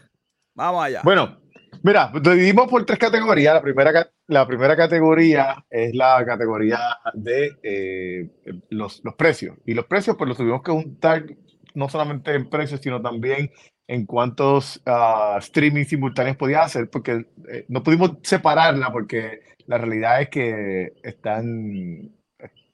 Vamos 0.53 0.83
allá. 0.83 1.01
Bueno, 1.03 1.39
Mira, 1.81 2.11
dividimos 2.21 2.67
por 2.67 2.85
tres 2.85 2.99
categorías. 2.99 3.53
La 3.53 3.61
primera, 3.61 4.11
la 4.27 4.47
primera 4.47 4.75
categoría 4.75 5.65
es 5.69 5.95
la 5.95 6.23
categoría 6.25 6.79
de 7.13 7.57
eh, 7.63 8.29
los, 8.69 9.01
los, 9.03 9.15
precios. 9.15 9.57
Y 9.65 9.73
los 9.73 9.85
precios, 9.85 10.15
pues 10.17 10.27
los 10.27 10.37
tuvimos 10.37 10.61
que 10.61 10.71
juntar 10.71 11.25
no 11.73 11.89
solamente 11.89 12.33
en 12.33 12.49
precios, 12.49 12.81
sino 12.81 13.01
también 13.01 13.51
en 13.87 14.05
cuántos 14.05 14.81
uh, 14.85 15.37
streaming 15.39 15.85
simultáneos 15.85 16.37
podía 16.37 16.61
hacer, 16.61 16.89
porque 16.89 17.25
eh, 17.51 17.65
no 17.69 17.81
pudimos 17.81 18.17
separarla, 18.21 18.91
porque 18.91 19.41
la 19.65 19.79
realidad 19.79 20.21
es 20.21 20.29
que 20.29 20.93
están, 21.01 22.11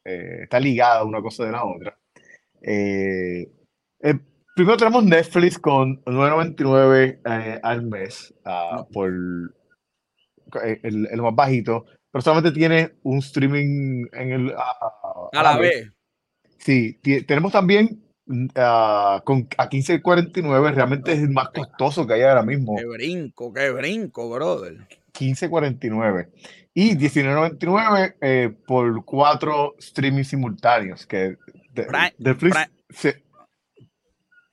eh, 0.03 0.39
está 0.43 0.59
una 1.03 1.21
cosa 1.21 1.45
de 1.45 1.51
la 1.51 1.63
otra. 1.63 1.97
Eh, 2.61 3.47
Primero 4.55 4.77
tenemos 4.77 5.03
Netflix 5.03 5.59
con 5.59 6.01
9.99 6.05 7.19
eh, 7.25 7.59
al 7.61 7.81
mes 7.83 8.33
uh, 8.45 8.89
por 8.91 9.11
eh, 10.63 10.79
el, 10.81 11.07
el, 11.11 11.21
más 11.21 11.35
bajito, 11.35 11.85
pero 12.09 12.21
solamente 12.21 12.51
tiene 12.57 12.93
un 13.03 13.17
streaming 13.17 14.05
en 14.13 14.31
el 14.31 14.47
uh, 14.47 15.29
a 15.33 15.43
la 15.43 15.57
vez. 15.57 15.91
Sí, 16.57 16.97
tenemos 17.27 17.51
también 17.51 18.01
uh, 18.27 19.21
con, 19.25 19.47
a 19.57 19.69
15.49, 19.69 20.73
realmente 20.73 21.11
es 21.11 21.19
el 21.19 21.31
más 21.31 21.49
costoso 21.49 22.07
que 22.07 22.13
hay 22.13 22.21
ahora 22.21 22.43
mismo. 22.43 22.77
Qué 22.77 22.85
brinco, 22.85 23.51
qué 23.51 23.71
brinco, 23.71 24.29
brother. 24.29 24.87
15.49. 25.13 26.29
Y 26.73 26.95
19.99 26.95 28.15
eh, 28.21 28.53
por 28.65 29.03
cuatro 29.03 29.75
streaming 29.79 30.23
simultáneos. 30.23 31.05
Que 31.05 31.37
de, 31.73 31.83
Prime- 31.83 32.13
Netflix 32.19 32.55
Prime- 32.55 32.71
se 32.89 33.24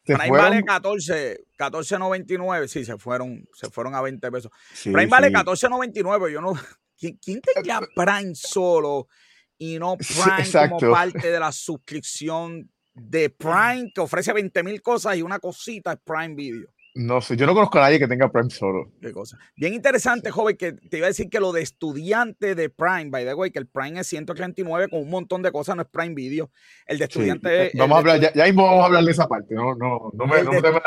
Prime 0.04 0.28
fueron. 0.28 0.50
vale 0.50 0.64
14, 0.64 1.44
14.99, 1.58 2.66
sí, 2.66 2.84
se 2.84 2.98
fueron, 2.98 3.46
se 3.54 3.70
fueron 3.70 3.94
a 3.94 4.00
20 4.00 4.30
pesos. 4.32 4.50
Sí, 4.72 4.90
Prime 4.90 5.06
vale 5.06 5.28
sí. 5.28 5.34
14.99, 5.34 6.32
yo 6.32 6.40
no... 6.40 6.54
¿Quién, 6.98 7.18
quién 7.22 7.40
tendría 7.40 7.80
Prime 7.96 8.34
solo 8.34 9.08
y 9.58 9.78
no 9.78 9.96
Sí, 9.98 10.20
Prime 10.22 10.40
exacto. 10.40 10.76
como 10.76 10.92
parte 10.92 11.30
de 11.32 11.40
la 11.40 11.50
suscripción 11.50 12.70
de 12.94 13.30
Prime 13.30 13.90
que 13.92 14.00
ofrece 14.00 14.32
20 14.32 14.62
mil 14.62 14.80
cosas 14.82 15.16
y 15.16 15.22
una 15.22 15.38
cosita 15.38 15.92
es 15.92 15.98
Prime 16.04 16.34
Video? 16.34 16.68
No 16.94 17.22
sé, 17.22 17.36
yo 17.38 17.46
no 17.46 17.54
conozco 17.54 17.78
a 17.78 17.82
nadie 17.82 17.98
que 17.98 18.06
tenga 18.06 18.30
Prime 18.30 18.50
solo. 18.50 18.92
Qué 19.00 19.12
cosa. 19.12 19.38
Bien 19.56 19.72
interesante, 19.72 20.30
joven, 20.30 20.58
que 20.58 20.72
te 20.72 20.98
iba 20.98 21.06
a 21.06 21.08
decir 21.08 21.30
que 21.30 21.40
lo 21.40 21.50
de 21.52 21.62
estudiante 21.62 22.54
de 22.54 22.68
Prime, 22.68 23.06
by 23.06 23.24
the 23.24 23.32
way, 23.34 23.50
que 23.50 23.58
el 23.60 23.66
Prime 23.66 23.98
es 23.98 24.06
139 24.08 24.88
con 24.90 25.00
un 25.00 25.08
montón 25.08 25.40
de 25.40 25.50
cosas, 25.52 25.74
no 25.74 25.82
es 25.82 25.88
Prime 25.88 26.14
Video. 26.14 26.50
El 26.86 26.98
de 26.98 27.06
Sí, 27.06 27.12
estudiante 27.12 27.66
es- 27.68 27.72
Vamos 27.74 27.98
a 27.98 28.02
de 28.02 28.10
hablar, 28.12 28.32
ya, 28.34 28.38
ya 28.38 28.44
mismo 28.44 28.64
vamos 28.64 28.82
a 28.82 28.86
hablar 28.86 29.04
de 29.04 29.10
esa 29.10 29.26
parte. 29.26 29.54
No, 29.54 29.74
no, 29.74 30.10
no 30.12 30.26
me, 30.26 30.40
El 30.40 30.44
no 30.44 30.50
de- 30.52 30.60
me. 30.72 30.80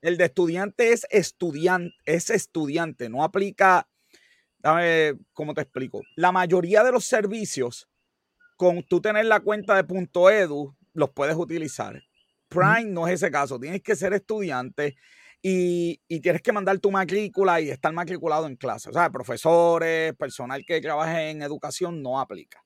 El 0.00 0.16
de 0.16 0.24
estudiante 0.24 0.92
es 0.92 1.06
estudiante, 1.10 1.94
es 2.06 2.30
estudiante, 2.30 3.10
no 3.10 3.22
aplica, 3.22 3.86
dame, 4.58 5.18
¿cómo 5.34 5.52
te 5.52 5.60
explico? 5.60 6.00
La 6.16 6.32
mayoría 6.32 6.82
de 6.82 6.92
los 6.92 7.04
servicios, 7.04 7.88
con 8.56 8.82
tú 8.84 9.02
tener 9.02 9.26
la 9.26 9.40
cuenta 9.40 9.76
de 9.76 9.84
punto 9.84 10.30
edu, 10.30 10.74
los 10.94 11.10
puedes 11.10 11.36
utilizar. 11.36 12.02
Prime 12.48 12.84
no 12.84 13.06
es 13.06 13.14
ese 13.14 13.30
caso, 13.30 13.60
tienes 13.60 13.82
que 13.82 13.96
ser 13.96 14.12
estudiante 14.14 14.96
y, 15.42 16.00
y 16.06 16.20
tienes 16.20 16.40
que 16.40 16.52
mandar 16.52 16.78
tu 16.78 16.90
matrícula 16.90 17.60
y 17.60 17.68
estar 17.70 17.92
matriculado 17.92 18.46
en 18.46 18.54
clase. 18.56 18.90
O 18.90 18.92
sea, 18.92 19.10
profesores, 19.10 20.14
personal 20.14 20.64
que 20.64 20.80
trabaje 20.80 21.30
en 21.30 21.42
educación 21.42 22.00
no 22.02 22.20
aplica. 22.20 22.64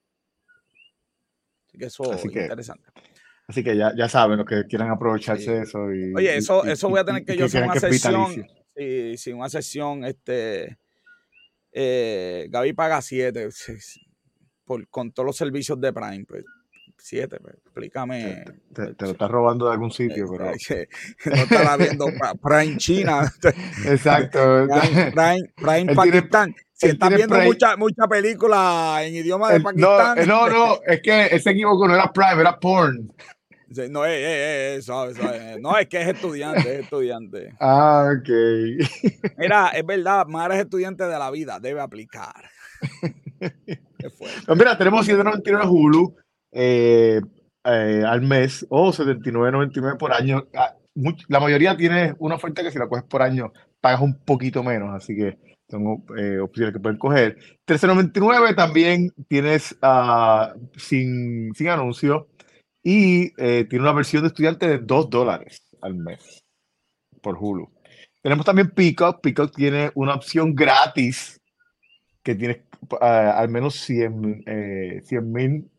Así 1.69 1.79
que 1.79 1.87
eso 1.87 2.13
Así 2.13 2.29
es 2.29 2.33
que- 2.35 2.43
interesante. 2.43 2.89
Así 3.49 3.63
que 3.63 3.77
ya, 3.77 3.93
ya 3.97 4.09
saben 4.09 4.39
los 4.39 4.47
que 4.47 4.65
quieran 4.69 4.91
aprovecharse 4.91 5.45
Sí. 5.45 5.51
de 5.53 5.61
eso. 5.63 5.93
Y, 5.95 6.13
Oye, 6.15 6.37
eso, 6.37 6.63
y- 6.67 6.71
eso 6.73 6.89
voy 6.89 6.99
a 7.01 7.05
tener 7.05 7.25
que 7.25 7.37
yo 7.37 7.45
hacer 7.47 7.63
una 7.63 7.77
sesión. 7.79 8.47
Sí, 8.77 9.17
sí, 9.17 9.33
una 9.33 9.49
sesión, 9.49 10.05
este. 10.05 10.77
Eh, 11.73 12.47
Gaby 12.51 12.73
paga 12.73 13.01
7 13.01 13.49
por, 14.65 14.89
con 14.89 15.13
todos 15.13 15.27
los 15.27 15.37
servicios 15.37 15.81
de 15.81 15.93
Prime. 15.93 16.25
Pues, 16.27 16.45
7, 16.99 17.39
pues, 17.41 17.55
explícame. 17.55 18.45
Te, 18.75 18.95
te 18.95 19.05
lo 19.05 19.13
estás 19.13 19.31
robando 19.31 19.67
de 19.67 19.73
algún 19.73 19.91
sitio, 19.91 20.27
pero. 20.31 20.49
Ay, 20.51 20.57
que 20.67 20.89
no 21.31 21.35
estará 21.37 21.77
viendo 21.77 22.07
Prime 22.43 22.77
China, 22.79 23.31
Exacto. 23.87 24.67
Prime, 24.69 25.13
Prime, 25.13 25.53
Prime 25.57 25.81
Él 25.81 25.87
tiene- 25.87 25.95
Pakistán. 25.95 26.55
Si 26.73 26.89
estás 26.89 27.09
viendo 27.09 27.35
Prime- 27.37 27.47
mucha, 27.47 27.77
mucha 27.77 28.07
película 28.07 28.99
en 29.03 29.15
idioma 29.15 29.51
de 29.51 29.57
El- 29.57 29.63
no, 29.63 29.97
Pakistán. 29.97 30.19
eh, 30.19 30.27
no, 30.27 30.49
no, 30.49 30.79
es 30.87 31.01
que 31.01 31.27
ese 31.27 31.51
equivoco 31.51 31.89
no 31.89 31.95
era 31.95 32.13
Prime, 32.13 32.41
era 32.41 32.59
porn. 32.59 33.13
No, 33.91 34.05
eh, 34.07 34.11
eh, 34.15 34.75
eh, 34.77 34.83
suave, 34.83 35.13
suave. 35.15 35.57
no, 35.61 35.77
es 35.77 35.89
que 35.89 36.01
es 36.01 36.09
estudiante, 36.09 36.61
es 36.75 36.81
estudiante. 36.85 37.53
Ah, 37.61 38.09
ok. 38.17 38.29
Mira, 39.39 39.69
es 39.71 39.85
verdad, 39.85 40.27
Mara 40.27 40.55
es 40.55 40.61
estudiante 40.63 41.05
de 41.05 41.19
la 41.19 41.31
vida, 41.31 41.59
debe 41.61 41.81
aplicar. 41.81 42.45
Qué 43.41 44.11
fuerte. 44.11 44.41
Pues 44.47 44.59
mira, 44.59 44.79
tenemos 44.79 45.07
7.99 45.09 45.69
Hulu 45.69 46.17
eh, 46.53 47.21
eh, 47.65 48.03
al 48.07 48.23
mes 48.23 48.67
o 48.69 48.93
79.99 48.93 49.99
por 49.99 50.13
año. 50.13 50.47
Ah, 50.55 50.75
La 51.29 51.41
mayoría 51.41 51.77
tiene 51.77 52.15
una 52.19 52.37
oferta 52.37 52.63
que 52.63 52.71
si 52.71 52.79
la 52.79 52.89
coges 52.89 53.05
por 53.05 53.23
año 53.23 53.53
pagas 53.81 54.01
un 54.01 54.19
poquito 54.25 54.63
menos, 54.63 54.95
así 54.95 55.17
que 55.17 55.39
son 55.69 56.05
eh, 56.17 56.39
opciones 56.39 56.73
que 56.73 56.81
pueden 56.81 56.99
coger. 56.99 57.37
13.99 57.67 58.55
también 58.55 59.11
tienes 59.29 59.77
ah, 59.83 60.55
sin, 60.77 61.53
sin 61.55 61.69
anuncio 61.69 62.29
y 62.83 63.33
eh, 63.37 63.65
tiene 63.69 63.83
una 63.83 63.93
versión 63.93 64.23
de 64.23 64.29
estudiante 64.29 64.69
de 64.69 64.79
2 64.79 65.11
dólares 65.11 65.63
al 65.83 65.97
mes 65.97 66.45
por 67.21 67.37
Hulu. 67.37 67.69
Tenemos 68.23 68.47
también 68.47 68.71
Peacock. 68.71 69.21
Peacock 69.21 69.55
tiene 69.55 69.91
una 69.95 70.15
opción 70.15 70.55
gratis 70.55 71.41
que 72.27 72.35
tienes 72.35 72.59
ah, 73.01 73.35
al 73.39 73.49
menos 73.49 73.77
100 73.77 74.43
eh, 74.47 75.01
100 75.05 75.33
mil 75.33 75.71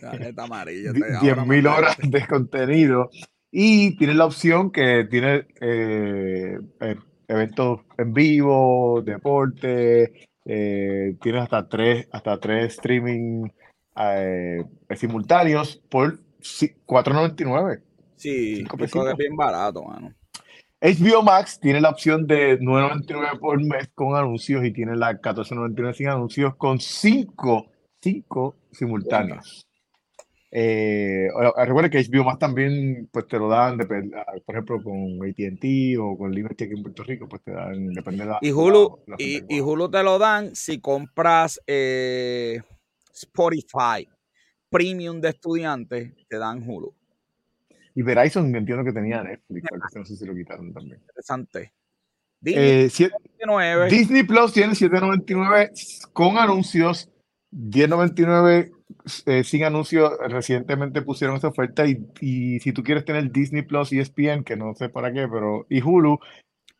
La 0.00 0.12
neta 0.12 0.44
amarilla. 0.44 0.92
di- 0.94 1.00
te- 1.00 1.06
10 1.20 1.32
ahora 1.36 1.44
mil 1.44 1.66
horas 1.66 1.96
de 2.02 2.26
contenido 2.26 3.10
y 3.50 3.96
tienes 3.98 4.16
la 4.16 4.24
opción 4.24 4.70
que 4.70 5.04
tiene 5.10 5.46
eh, 5.60 6.58
eh, 6.80 6.96
eventos 7.28 7.80
en 7.98 8.14
vivo, 8.14 9.02
deporte, 9.02 10.26
eh, 10.46 11.16
tienes 11.20 11.42
hasta 11.42 11.68
tres, 11.68 12.08
hasta 12.12 12.40
tres 12.40 12.72
streaming 12.72 13.50
eh, 13.96 14.64
simultáneos 14.96 15.82
por 15.90 16.18
si- 16.40 16.72
4.99. 16.86 17.82
Sí, 18.16 18.64
es 18.64 19.16
bien 19.18 19.36
barato, 19.36 19.82
mano. 19.84 20.14
HBO 20.80 21.22
Max 21.22 21.58
tiene 21.60 21.80
la 21.80 21.90
opción 21.90 22.26
de 22.26 22.58
9.99 22.58 23.38
por 23.38 23.62
mes 23.62 23.88
con 23.94 24.16
anuncios 24.16 24.64
y 24.64 24.72
tiene 24.72 24.96
la 24.96 25.20
14.99 25.20 25.92
sin 25.94 26.08
anuncios 26.08 26.54
con 26.56 26.80
cinco, 26.80 27.66
cinco 28.00 28.56
simultáneos. 28.72 29.66
Eh, 30.52 31.28
ahora, 31.34 31.64
recuerda 31.64 31.90
que 31.90 32.02
HBO 32.02 32.24
Max 32.24 32.38
también 32.40 33.08
pues 33.12 33.28
te 33.28 33.38
lo 33.38 33.48
dan, 33.48 33.78
ah, 33.80 34.24
por 34.44 34.54
ejemplo, 34.56 34.82
con 34.82 35.18
AT&T 35.22 35.96
o 35.98 36.16
con 36.18 36.32
Liberty 36.32 36.64
aquí 36.64 36.72
en 36.74 36.82
Puerto 36.82 37.04
Rico, 37.04 37.28
pues 37.28 37.42
te 37.42 37.52
dan, 37.52 37.88
depende 37.92 38.24
de 38.24 38.30
la, 38.30 38.38
Y 38.40 38.50
Hulu, 38.50 38.98
la- 39.06 39.16
la 39.16 39.24
y. 39.48 39.60
Hulu 39.60 39.90
te 39.90 40.02
lo 40.02 40.18
dan 40.18 40.56
si 40.56 40.80
compras 40.80 41.60
eh, 41.68 42.60
Spotify 43.12 44.08
Premium 44.70 45.20
de 45.20 45.28
estudiantes, 45.28 46.12
te 46.28 46.38
dan 46.38 46.62
Hulu. 46.68 46.94
Y 47.94 48.02
Verizon 48.02 48.54
entiendo 48.54 48.84
que 48.84 48.92
tenía 48.92 49.22
Netflix, 49.22 49.68
no 49.94 50.04
sé 50.04 50.16
si 50.16 50.24
lo 50.24 50.34
quitaron 50.34 50.72
también. 50.72 51.00
Interesante. 51.00 51.72
Disney 52.40 52.84
Eh, 52.84 52.90
siete- 52.90 53.14
19, 53.38 53.90
Disney 53.90 54.22
Plus 54.22 54.52
tiene 54.52 54.74
7.99 54.74 55.72
con 56.12 56.38
anuncios, 56.38 57.10
10.99 57.50 58.70
eh, 59.26 59.44
sin 59.44 59.64
anuncios. 59.64 60.12
Recientemente 60.28 61.02
pusieron 61.02 61.36
esa 61.36 61.48
oferta 61.48 61.86
y, 61.86 62.06
y 62.20 62.60
si 62.60 62.72
tú 62.72 62.82
quieres 62.82 63.04
tener 63.04 63.30
Disney 63.30 63.62
Plus 63.62 63.92
y 63.92 63.98
E 63.98 64.02
ESPN, 64.02 64.44
que 64.44 64.56
no 64.56 64.74
sé 64.74 64.88
para 64.88 65.12
qué, 65.12 65.26
pero 65.28 65.66
y 65.68 65.82
Hulu, 65.82 66.18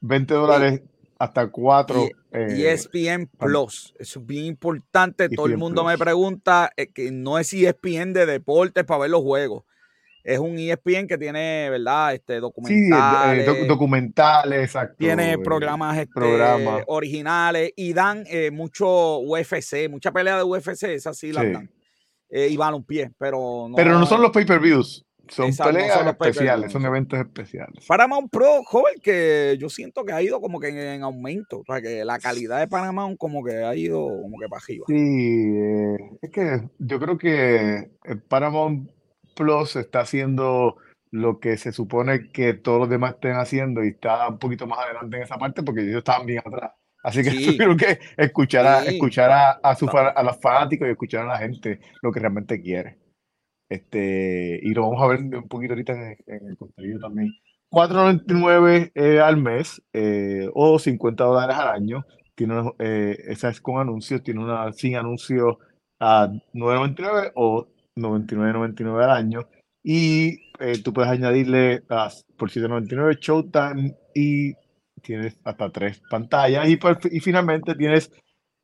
20 0.00 0.34
dólares 0.34 0.82
hasta 1.18 1.48
4. 1.48 2.08
y 2.56 2.64
ESPN 2.64 3.26
Plus. 3.38 3.94
Eso 3.98 4.20
es 4.20 4.26
bien 4.26 4.46
importante. 4.46 5.28
Todo 5.28 5.46
el 5.46 5.58
mundo 5.58 5.84
me 5.84 5.98
pregunta 5.98 6.70
eh, 6.76 6.86
que 6.88 7.10
no 7.10 7.38
es 7.38 7.52
E 7.52 7.66
ESPN 7.68 8.12
de 8.14 8.24
deportes 8.26 8.84
para 8.84 9.00
ver 9.02 9.10
los 9.10 9.22
juegos. 9.22 9.64
Es 10.22 10.38
un 10.38 10.58
ESPN 10.58 11.06
que 11.06 11.16
tiene, 11.18 11.68
¿verdad? 11.70 12.14
Este, 12.14 12.34
sí, 12.34 12.38
eh, 12.38 12.40
documentales. 12.40 13.46
doc- 13.46 13.66
documentales, 13.66 14.64
exacto. 14.64 14.96
tiene 14.98 15.32
eh, 15.32 15.38
programas 15.38 15.96
este, 15.98 16.12
programas. 16.14 16.84
originales 16.88 17.72
y 17.76 17.92
dan 17.92 18.24
eh, 18.28 18.50
mucho 18.50 19.18
UFC, 19.20 19.88
mucha 19.88 20.12
pelea 20.12 20.36
de 20.36 20.44
UFC, 20.44 20.84
esas 20.84 21.16
sí 21.16 21.32
las 21.32 21.44
Sí. 21.44 21.52
dan. 21.52 21.70
Eh, 22.28 22.48
y 22.48 22.56
balompié, 22.56 23.10
pero 23.18 23.66
no. 23.68 23.74
Pero 23.74 23.98
no 23.98 24.06
son 24.06 24.22
los 24.22 24.30
pay-per-views, 24.30 25.04
son 25.28 25.46
Exacto, 25.46 25.72
no 25.72 25.78
peleas 25.78 25.98
son 25.98 26.08
especiales, 26.08 26.70
son 26.72 26.82
sí. 26.82 26.86
eventos 26.86 27.18
especiales. 27.18 27.84
Paramount 27.88 28.30
Pro, 28.30 28.62
joven, 28.64 28.94
que 29.02 29.56
yo 29.58 29.68
siento 29.68 30.04
que 30.04 30.12
ha 30.12 30.22
ido 30.22 30.40
como 30.40 30.60
que 30.60 30.68
en, 30.68 30.78
en 30.78 31.02
aumento. 31.02 31.58
O 31.58 31.64
sea, 31.66 31.80
que 31.82 32.04
la 32.04 32.18
calidad 32.20 32.60
de 32.60 32.68
Paramount 32.68 33.16
como 33.18 33.42
que 33.42 33.56
ha 33.64 33.74
ido 33.74 34.00
como 34.22 34.38
que 34.38 34.48
para 34.48 34.62
arriba. 34.62 34.84
Sí, 34.86 34.94
eh, 34.96 35.96
es 36.22 36.30
que 36.30 36.68
yo 36.78 37.00
creo 37.00 37.18
que 37.18 37.90
Paramount 38.28 38.88
Plus 39.40 39.76
está 39.76 40.00
haciendo 40.00 40.76
lo 41.10 41.40
que 41.40 41.56
se 41.56 41.72
supone 41.72 42.28
que 42.30 42.52
todos 42.54 42.78
los 42.80 42.90
demás 42.90 43.14
estén 43.14 43.36
haciendo 43.36 43.82
y 43.82 43.88
está 43.88 44.28
un 44.28 44.38
poquito 44.38 44.66
más 44.66 44.78
adelante 44.80 45.16
en 45.16 45.22
esa 45.22 45.38
parte 45.38 45.62
porque 45.62 45.80
ellos 45.80 45.98
estaban 45.98 46.26
bien 46.26 46.40
atrás. 46.44 46.72
Así 47.02 47.22
que 47.22 47.30
Sí. 47.30 47.46
tuvieron 47.56 47.76
que 47.78 47.98
escuchar 48.16 48.66
a, 48.66 48.82
Sí. 48.82 48.94
escuchar 48.96 49.30
a, 49.30 49.50
a, 49.62 49.74
su 49.74 49.88
a 49.88 50.22
los 50.22 50.38
fanáticos 50.40 50.86
y 50.86 50.90
escuchar 50.90 51.24
a 51.24 51.28
la 51.32 51.38
gente 51.38 51.80
lo 52.02 52.12
que 52.12 52.20
realmente 52.20 52.60
quiere. 52.60 52.98
Este, 53.70 54.60
y 54.62 54.74
lo 54.74 54.82
vamos 54.82 55.02
a 55.02 55.06
ver 55.06 55.20
un 55.20 55.48
poquito 55.48 55.72
ahorita 55.72 55.92
en, 55.94 56.16
en 56.26 56.48
el 56.48 56.56
contenido 56.58 57.00
también. 57.00 57.32
4.99 57.72 58.90
eh, 58.94 59.20
al 59.20 59.36
mes 59.36 59.80
eh, 59.92 60.48
o 60.54 60.78
50 60.78 61.24
dólares 61.24 61.56
al 61.56 61.68
año. 61.68 62.04
Tiene, 62.34 62.72
eh, 62.78 63.16
esa 63.28 63.48
es 63.48 63.60
con 63.60 63.80
anuncios, 63.80 64.22
tiene 64.22 64.42
una 64.42 64.72
sin 64.72 64.96
anuncios 64.96 65.56
a 66.00 66.28
9.99 66.54 67.32
o 67.34 67.68
99.99 68.00 69.04
al 69.04 69.10
año. 69.10 69.48
Y 69.82 70.50
eh, 70.58 70.82
tú 70.82 70.92
puedes 70.92 71.10
añadirle 71.10 71.82
a- 71.88 72.10
por 72.36 72.50
7.99 72.50 73.16
Showtime 73.20 73.94
y 74.14 74.52
tienes 75.02 75.38
hasta 75.44 75.70
tres 75.70 76.02
pantallas. 76.10 76.68
Y, 76.68 76.76
por- 76.76 76.98
y 77.10 77.20
finalmente 77.20 77.74
tienes 77.74 78.10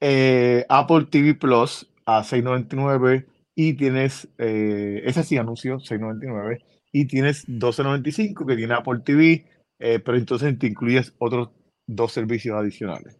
eh, 0.00 0.64
Apple 0.68 1.06
TV 1.10 1.34
Plus 1.34 1.90
a 2.04 2.22
6.99 2.22 3.26
y 3.54 3.74
tienes, 3.74 4.28
eh, 4.38 5.02
ese 5.04 5.22
sin 5.24 5.38
anuncio, 5.38 5.78
6.99 5.78 6.58
y 6.92 7.06
tienes 7.06 7.46
12.95 7.48 8.46
que 8.46 8.56
tiene 8.56 8.74
Apple 8.74 9.00
TV, 9.04 9.46
eh, 9.78 9.98
pero 10.00 10.18
entonces 10.18 10.58
te 10.58 10.66
incluyes 10.66 11.14
otros 11.18 11.50
dos 11.86 12.12
servicios 12.12 12.56
adicionales. 12.56 13.16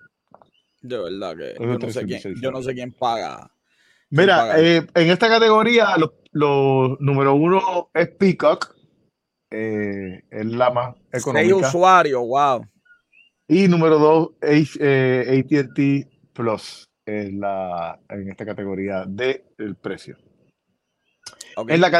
De 0.82 0.98
verdad 0.98 1.36
que 1.36 1.54
yo 1.58 1.78
no, 1.78 1.90
sé 1.90 2.04
quién, 2.04 2.20
yo 2.40 2.50
no 2.50 2.62
sé 2.62 2.74
quién 2.74 2.92
paga. 2.92 3.50
Mira, 4.10 4.60
eh, 4.60 4.86
en 4.94 5.10
esta 5.10 5.28
categoría, 5.28 5.96
los 6.32 7.00
número 7.00 7.34
uno 7.34 7.90
es 7.92 8.08
Peacock. 8.10 8.74
Eh, 9.50 10.22
es 10.30 10.46
la 10.46 10.70
más 10.70 10.96
económica. 11.12 11.54
Seis 11.54 11.66
usuarios, 11.68 12.20
wow. 12.20 12.66
Y 13.48 13.68
número 13.68 13.98
dos, 13.98 14.30
eh, 14.42 15.44
ATT 15.44 16.32
Plus 16.32 16.84
en, 17.06 17.40
la, 17.40 17.98
en 18.08 18.28
esta 18.30 18.44
categoría 18.44 19.04
de 19.06 19.44
el 19.58 19.76
precio. 19.76 20.16
En 21.68 21.80
la, 21.80 21.90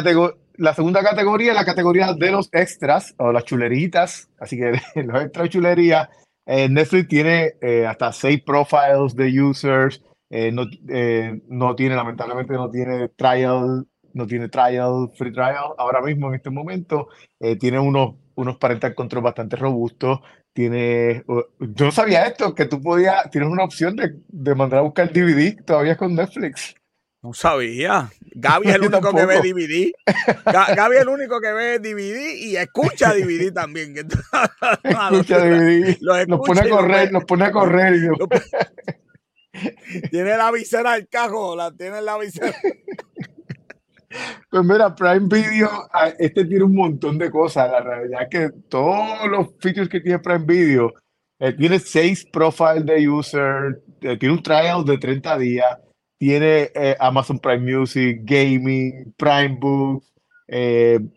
la 0.56 0.74
segunda 0.74 1.02
categoría 1.02 1.52
es 1.52 1.56
la 1.56 1.64
categoría 1.64 2.12
de 2.12 2.30
los 2.30 2.48
extras 2.52 3.14
o 3.18 3.32
las 3.32 3.44
chuleritas. 3.44 4.28
Así 4.38 4.56
que 4.56 4.72
los 5.02 5.22
extras 5.22 5.48
chulerías. 5.48 6.08
Eh, 6.46 6.68
Netflix 6.68 7.08
tiene 7.08 7.54
eh, 7.60 7.86
hasta 7.86 8.12
seis 8.12 8.42
profiles 8.42 9.14
de 9.14 9.42
users. 9.42 10.02
No, 10.30 10.64
no 11.48 11.74
tiene, 11.74 11.94
lamentablemente, 11.94 12.52
no 12.54 12.70
tiene 12.70 13.08
trial 13.10 13.86
no 14.12 14.26
tiene 14.26 14.48
trial, 14.48 15.10
free 15.14 15.30
trial 15.30 15.74
ahora 15.76 16.00
mismo 16.00 16.28
en 16.28 16.36
este 16.36 16.48
momento. 16.48 17.08
tiene 17.60 17.78
unos, 17.78 18.14
unos 18.34 18.56
parental 18.56 18.94
control 18.94 19.24
bastante 19.24 19.56
robustos 19.56 20.20
tiene, 20.56 21.22
yo 21.58 21.84
no 21.84 21.92
sabía 21.92 22.24
esto, 22.24 22.54
que 22.54 22.64
tú 22.64 22.80
podías, 22.80 23.30
tienes 23.30 23.50
una 23.50 23.62
opción 23.62 23.94
de, 23.94 24.54
mandar 24.54 24.78
a 24.78 24.82
buscar 24.82 25.12
DVD 25.12 25.54
todavía 25.62 25.98
con 25.98 26.14
Netflix. 26.14 26.74
No 27.22 27.34
sabía. 27.34 28.10
Gaby 28.34 28.68
es 28.68 28.74
el 28.76 28.80
único 28.86 29.14
que 29.14 29.26
ve 29.26 29.36
DVD. 29.36 29.92
Gaby 30.46 30.96
es 30.96 31.02
el 31.02 31.08
único 31.08 31.40
que 31.42 31.52
ve 31.52 31.78
DVD 31.78 32.36
y 32.38 32.56
escucha 32.56 33.12
DVD 33.12 33.52
también. 33.52 33.96
escucha 34.82 35.40
DVD. 35.40 35.98
Los, 36.00 36.40
pone 36.40 36.60
a 36.60 36.68
correr, 36.70 37.12
los 37.12 37.24
pone 37.24 37.44
a 37.44 37.52
correr. 37.52 37.94
Tiene 40.10 40.36
la 40.36 40.50
visera 40.50 40.94
del 40.94 41.08
cajo, 41.08 41.56
la 41.56 41.72
tiene 41.72 42.02
la 42.02 42.18
visera. 42.18 42.54
Pues 44.50 44.64
mira, 44.64 44.94
Prime 44.94 45.28
Video, 45.28 45.68
ah, 45.92 46.12
este 46.18 46.44
tiene 46.44 46.64
un 46.64 46.74
montón 46.74 47.18
de 47.18 47.30
cosas. 47.30 47.70
La 47.70 47.80
realidad 47.80 48.22
es 48.22 48.28
que 48.30 48.50
todos 48.68 49.28
los 49.28 49.48
features 49.60 49.88
que 49.88 50.00
tiene 50.00 50.18
Prime 50.18 50.44
Video, 50.46 50.92
eh, 51.38 51.52
tiene 51.52 51.78
seis 51.78 52.24
profiles 52.24 52.86
de 52.86 53.08
user, 53.08 53.82
eh, 54.00 54.16
tiene 54.16 54.34
un 54.34 54.42
trial 54.42 54.84
de 54.84 54.96
30 54.96 55.38
días, 55.38 55.78
tiene 56.18 56.70
eh, 56.74 56.96
Amazon 56.98 57.38
Prime 57.38 57.78
Music, 57.78 58.20
Gaming, 58.24 59.12
Prime 59.16 59.58
Books, 59.60 60.12
tiene 60.46 61.10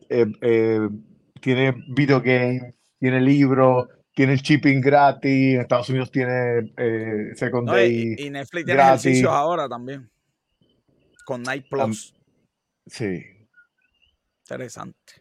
video 1.95 2.19
games, 2.19 2.73
tiene 2.99 3.21
libros, 3.21 3.87
tiene 4.19 4.33
el 4.33 4.41
shipping 4.41 4.81
gratis, 4.81 5.55
en 5.55 5.61
Estados 5.61 5.87
Unidos 5.87 6.11
tiene 6.11 6.73
Second 7.35 7.69
Day. 7.69 8.15
Y, 8.17 8.29
Netflix 8.29 8.65
tiene 8.65 8.81
ejercicios 8.81 9.31
ahora 9.31 9.69
también, 9.69 10.09
con 11.23 11.41
Night 11.41 11.67
Plus. 11.69 12.13
Sí. 12.85 13.23
Interesante. 14.45 15.13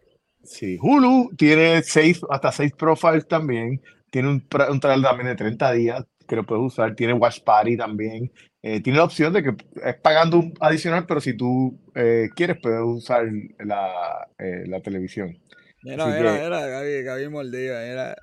Sí, 0.43 0.79
Hulu 0.83 1.31
tiene 1.37 1.81
seis, 1.85 2.21
hasta 2.29 2.51
seis 2.51 2.73
profiles 2.73 3.29
también. 3.29 3.81
Tiene 4.11 4.31
un, 4.31 4.45
un 4.69 4.81
trial 4.81 5.01
también 5.01 5.29
de 5.29 5.37
30 5.37 5.73
días 5.75 6.05
que 6.27 6.35
lo 6.35 6.45
puedes 6.45 6.65
usar. 6.65 6.97
Tiene 6.97 7.13
Watch 7.13 7.45
Party 7.45 7.77
también. 7.77 8.33
Eh, 8.63 8.81
tiene 8.81 8.99
la 8.99 9.05
opción 9.05 9.33
de 9.33 9.45
que 9.45 9.55
es 9.85 9.95
pagando 9.99 10.41
un 10.41 10.55
adicional, 10.59 11.07
pero 11.07 11.21
si 11.21 11.37
tú 11.37 11.79
eh, 11.95 12.31
quieres, 12.35 12.57
puedes 12.61 12.81
usar 12.83 13.29
la, 13.61 14.27
eh, 14.39 14.65
la 14.67 14.81
televisión. 14.81 15.39
Mira, 15.85 16.05
mira, 16.07 16.33
mira, 16.33 16.67
Gaby, 16.67 17.03
Gaby 17.05 17.29
Moldía, 17.29 17.87
era. 17.87 18.17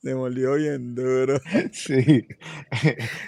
Se 0.00 0.14
mordió 0.14 0.54
bien 0.54 0.94
duro. 0.94 1.38
Sí. 1.72 2.26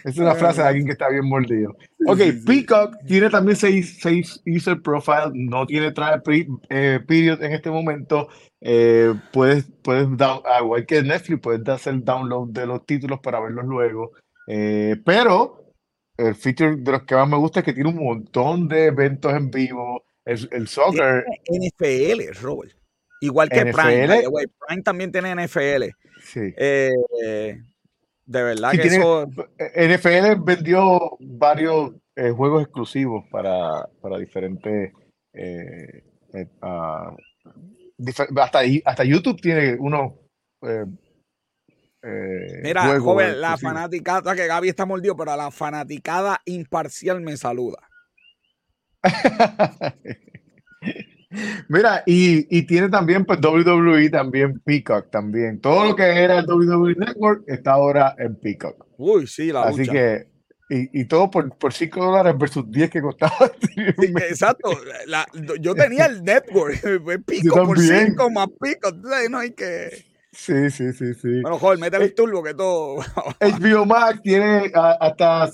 Es 0.05 0.19
una 0.19 0.35
frase 0.35 0.63
de 0.63 0.69
alguien 0.69 0.87
que 0.87 0.93
está 0.93 1.09
bien 1.09 1.27
mordido. 1.27 1.77
Ok, 2.07 2.19
Peacock 2.47 2.97
tiene 3.07 3.31
también 3.31 3.57
seis, 3.57 3.99
seis 4.01 4.43
user 4.47 4.81
profile, 4.83 5.31
no 5.35 5.67
tiene 5.67 5.93
trial 5.93 6.23
eh, 6.69 7.01
period 7.07 7.43
en 7.43 7.53
este 7.53 7.71
momento. 7.71 8.29
Eh, 8.61 9.15
puedes, 9.33 9.71
puedes 9.83 10.09
igual 10.61 10.87
que 10.87 11.03
Netflix, 11.03 11.41
puedes 11.41 11.69
hacer 11.69 11.95
el 11.95 12.05
download 12.05 12.49
de 12.49 12.67
los 12.67 12.85
títulos 12.87 13.21
para 13.21 13.41
verlos 13.41 13.65
luego. 13.65 14.13
Eh, 14.49 14.97
pero 15.05 15.75
el 16.17 16.35
feature 16.35 16.77
de 16.77 16.93
los 16.93 17.03
que 17.05 17.15
más 17.15 17.29
me 17.29 17.37
gusta 17.37 17.61
es 17.61 17.65
que 17.67 17.73
tiene 17.73 17.91
un 17.91 18.03
montón 18.03 18.69
de 18.69 18.87
eventos 18.87 19.33
en 19.33 19.51
vivo. 19.51 20.05
El, 20.25 20.49
el 20.53 20.69
soccer. 20.69 21.25
NFL, 21.49 22.41
Robert. 22.41 22.82
Igual 23.23 23.49
que 23.49 23.61
Prime. 23.67 24.25
Prime 24.67 24.83
también 24.83 25.13
tiene 25.13 25.35
NFL. 25.35 25.85
Sí. 26.25 26.53
Eh, 26.57 26.91
de 28.27 28.43
verdad 28.43 28.73
que 28.73 28.89
eso. 28.89 29.29
NFL 29.77 30.43
vendió 30.43 31.17
varios 31.21 31.93
eh, 32.17 32.31
juegos 32.31 32.65
exclusivos 32.65 33.25
para, 33.31 33.89
para 34.01 34.19
diferentes. 34.19 34.93
Eh, 35.35 36.03
uh, 36.35 37.17
hasta, 38.41 38.61
hasta 38.85 39.05
YouTube 39.05 39.41
tiene 39.41 39.77
uno. 39.79 40.19
Mira, 42.63 42.99
joven, 42.99 43.41
la 43.41 43.57
fanaticada, 43.57 44.35
que 44.35 44.49
Gaby 44.49 44.69
está 44.69 44.85
mordido, 44.85 45.17
pero 45.17 45.31
a 45.31 45.37
la 45.37 45.53
fanaticada 45.53 46.41
imparcial 46.45 47.21
me 47.21 47.37
saluda. 47.37 47.79
Mira, 51.69 52.03
y, 52.07 52.47
y, 52.57 52.63
tiene 52.63 52.89
también 52.89 53.25
pues 53.25 53.41
WWE, 53.41 54.11
también 54.11 54.61
Peacock, 54.61 55.11
también. 55.11 55.61
Todo 55.61 55.87
lo 55.87 55.97
que 55.97 56.03
era 56.03 56.39
el 56.39 56.47
WWE 56.47 56.95
Network 56.97 57.45
está 57.47 57.73
ahora 57.73 58.15
en 58.19 58.37
Peacock.Y 58.37 59.27
sí, 59.27 59.53
la 59.53 59.63
Así 59.63 59.87
que, 59.87 60.27
y, 60.69 61.01
y, 61.01 61.05
todo 61.07 61.31
por, 61.31 61.57
por 61.59 61.73
5 61.73 62.05
dólares 62.05 62.35
versus 62.39 62.71
10 62.71 62.91
que 62.91 63.03
costaba. 63.03 63.51
exacto. 64.29 64.71
La, 65.07 65.27
yo 65.61 65.75
tenía 65.75 66.07
el 66.07 66.23
Network, 66.23 66.81
Peacock 67.27 67.67
por 67.67 67.79
5 67.79 68.31
más 68.31 68.49
Peacock. 68.61 68.97
No 69.31 69.39
hay 69.39 69.53
que... 69.53 70.13
Sí, 70.35 70.71
sí, 70.71 70.95
sí, 70.95 71.13
sí. 71.13 71.43
Bueno, 71.43 71.59
joder, 71.59 71.79
métele 71.79 72.07
el 72.07 72.11
eh, 72.11 72.15
turbo 72.15 72.43
que 72.43 72.55
todo. 72.55 73.05
HBO 73.39 73.85
Max 73.85 74.23
tiene 74.23 74.73
hasta 74.75 75.51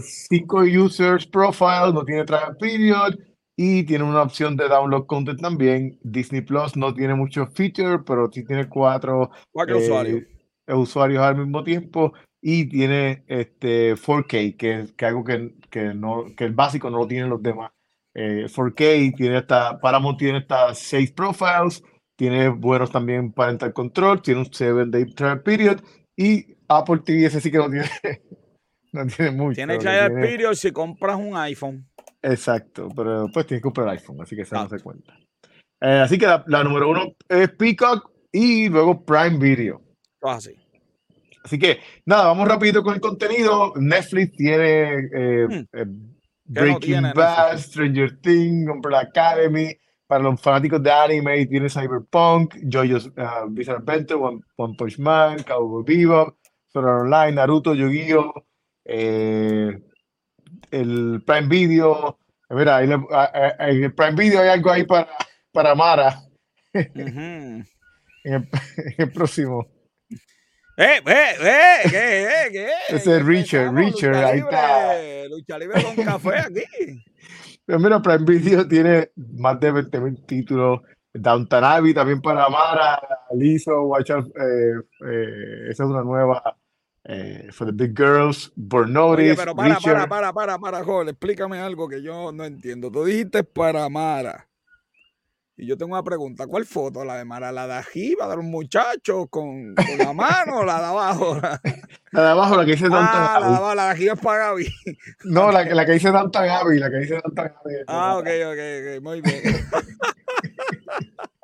5 0.00 0.60
users 0.84 1.24
profile, 1.24 1.92
no 1.94 2.04
tiene 2.04 2.24
trial 2.24 2.56
period 2.58 3.14
y 3.60 3.82
tiene 3.82 4.04
una 4.04 4.22
opción 4.22 4.56
de 4.56 4.68
download 4.68 5.06
content 5.06 5.40
también. 5.40 5.98
Disney 6.04 6.42
Plus 6.42 6.76
no 6.76 6.94
tiene 6.94 7.16
muchos 7.16 7.52
features, 7.54 8.04
pero 8.06 8.30
sí 8.30 8.44
tiene 8.44 8.68
cuatro, 8.68 9.32
usuarios. 9.52 10.22
Eh, 10.64 10.74
usuarios 10.74 11.24
al 11.24 11.38
mismo 11.38 11.64
tiempo. 11.64 12.12
Y 12.40 12.68
tiene 12.68 13.24
este 13.26 13.96
4K, 13.96 14.56
que 14.56 14.80
es 14.82 14.94
algo 15.02 15.24
que, 15.24 15.54
que, 15.70 15.92
no, 15.92 16.26
que 16.36 16.44
el 16.44 16.52
básico 16.52 16.88
no 16.88 16.98
lo 16.98 17.08
tienen 17.08 17.30
los 17.30 17.42
demás. 17.42 17.72
4K, 18.14 18.80
eh, 18.80 19.12
tiene 19.16 19.38
hasta, 19.38 19.80
Paramount 19.80 20.20
tiene 20.20 20.38
hasta 20.38 20.72
6 20.72 21.10
profiles, 21.10 21.82
tiene 22.16 22.50
buenos 22.50 22.92
también 22.92 23.32
parental 23.32 23.72
control, 23.72 24.22
tiene 24.22 24.40
un 24.40 24.52
7 24.52 24.84
day 24.86 25.04
trial 25.14 25.42
period 25.42 25.80
y 26.16 26.46
Apple 26.68 27.00
TV 27.04 27.26
ese 27.26 27.40
sí 27.40 27.50
que 27.50 27.58
no 27.58 27.68
tiene, 27.68 27.90
no 28.92 29.04
tiene 29.06 29.32
mucho. 29.32 29.56
Tiene 29.56 29.78
trial 29.78 30.12
period 30.12 30.54
si 30.54 30.70
compras 30.70 31.16
un 31.16 31.36
iPhone. 31.36 31.88
Exacto, 32.22 32.88
pero 32.94 33.28
pues 33.32 33.46
tienes 33.46 33.60
que 33.60 33.66
comprar 33.66 33.88
iPhone, 33.90 34.20
así 34.20 34.34
que 34.34 34.44
se 34.44 34.54
no 34.54 34.68
se 34.68 34.80
cuenta. 34.80 35.16
Eh, 35.80 36.00
así 36.02 36.18
que 36.18 36.26
la, 36.26 36.64
número 36.64 36.90
uno 36.90 37.12
es 37.28 37.50
Peacock 37.50 38.10
y 38.32 38.68
luego 38.68 39.04
Prime 39.04 39.38
Video. 39.38 39.80
así. 40.22 40.54
Así 41.44 41.58
que 41.58 41.78
nada, 42.04 42.26
vamos 42.26 42.48
rapidito 42.48 42.82
con 42.82 42.94
el 42.94 43.00
contenido. 43.00 43.72
Netflix 43.76 44.36
tiene 44.36 45.08
eh, 45.14 45.46
hmm. 45.48 45.64
eh, 45.72 45.86
Breaking 46.44 47.12
Bad, 47.14 47.58
Stranger 47.58 48.18
Things, 48.20 48.68
Umbrella 48.68 49.00
Academy. 49.00 49.74
Para 50.06 50.24
los 50.24 50.40
fanáticos 50.40 50.82
de 50.82 50.90
anime 50.90 51.46
tiene 51.46 51.68
Cyberpunk, 51.68 52.54
JoJo's 52.62 53.08
uh, 53.08 53.46
Bizarre 53.50 53.78
Adventure, 53.78 54.18
One, 54.56 54.74
Punch 54.76 54.98
Man, 54.98 55.42
Cowboy 55.42 55.84
Bebop, 55.84 56.34
Sword 56.72 56.86
Online, 56.86 57.32
Naruto, 57.32 57.74
Yu-Gi-Oh! 57.74 58.32
El 60.70 61.22
Prime 61.26 61.48
Video. 61.48 62.18
Mira, 62.50 62.82
en 62.82 62.92
el 63.60 63.94
Prime 63.94 64.16
Video 64.16 64.40
hay 64.40 64.48
algo 64.48 64.70
ahí 64.70 64.84
para, 64.84 65.08
para 65.52 65.74
Mara. 65.74 66.20
en, 66.72 67.66
el, 68.24 69.12
próximo. 69.12 69.66
¡Eh, 70.76 71.00
eh, 71.04 71.34
eh! 71.40 71.88
¿Qué, 71.90 72.24
eh, 72.24 72.48
qué? 72.52 72.68
Ese 72.88 73.16
es 73.16 73.24
Richard, 73.24 73.74
Richard, 73.74 74.14
ahí 74.14 74.38
está. 74.38 74.94
Lucha 75.28 75.58
libre 75.58 75.82
con 75.82 76.04
café 76.04 76.38
aquí. 76.38 76.64
Pero 77.66 77.78
mira, 77.80 78.00
Prime 78.00 78.24
Video 78.24 78.66
tiene 78.66 79.10
más 79.16 79.60
de 79.60 79.72
20.000 79.72 80.26
títulos. 80.26 80.80
Downton 81.12 81.64
Abbey 81.64 81.94
también 81.94 82.20
para 82.20 82.48
Mara, 82.48 83.00
Lizo, 83.34 83.82
Watch 83.82 84.10
Out, 84.10 84.26
eh, 84.26 84.80
eh, 85.06 85.70
esa 85.70 85.84
es 85.84 85.90
una 85.90 86.02
nueva 86.02 86.56
eh, 87.08 87.48
for 87.52 87.66
the 87.66 87.72
Big 87.72 87.96
Girls, 87.96 88.52
Burn 88.54 88.92
Notice. 88.92 89.34
pero 89.36 89.54
para, 89.56 89.80
para, 89.80 90.06
para, 90.08 90.32
para, 90.32 90.58
para, 90.58 90.84
Joel, 90.84 91.08
explícame 91.08 91.58
algo 91.58 91.88
que 91.88 92.02
yo 92.02 92.30
no 92.32 92.44
entiendo. 92.44 92.90
Tú 92.90 93.04
dijiste 93.04 93.42
para 93.44 93.88
Mara. 93.88 94.44
Y 95.60 95.66
yo 95.66 95.76
tengo 95.76 95.94
una 95.94 96.04
pregunta, 96.04 96.46
¿cuál 96.46 96.64
foto? 96.66 97.04
¿La 97.04 97.16
de 97.16 97.24
Mara, 97.24 97.50
la 97.50 97.66
de 97.66 97.72
arriba, 97.74 98.28
de 98.28 98.36
los 98.36 98.44
muchachos, 98.44 99.26
con, 99.28 99.74
con 99.74 99.98
la 99.98 100.12
mano, 100.12 100.58
o 100.58 100.64
la 100.64 100.78
de 100.78 100.84
abajo? 100.86 101.36
La 102.12 102.22
de 102.22 102.28
abajo, 102.28 102.56
la 102.56 102.64
que 102.64 102.70
dice 102.70 102.88
tanta 102.88 103.34
Ah, 103.34 103.40
la 103.40 103.46
de 103.48 103.52
Gaby. 103.52 103.56
abajo, 103.56 103.74
la 103.74 103.84
de 103.84 103.90
arriba 103.90 104.12
es 104.14 104.20
para 104.20 104.38
Gaby. 104.46 104.68
No, 105.24 105.50
la, 105.52 105.64
que- 105.66 105.74
la 105.74 105.84
que 105.84 105.92
dice 105.92 106.10
tanta 106.12 106.44
Gaby, 106.44 106.78
la 106.78 106.90
que 106.90 106.96
dice 106.98 107.20
tanta 107.20 107.42
Gaby. 107.42 107.74
Ah, 107.88 108.16
ok, 108.18 108.26
ok, 108.26 108.58
ok, 108.96 109.02
muy 109.02 109.20
bien. 109.20 109.42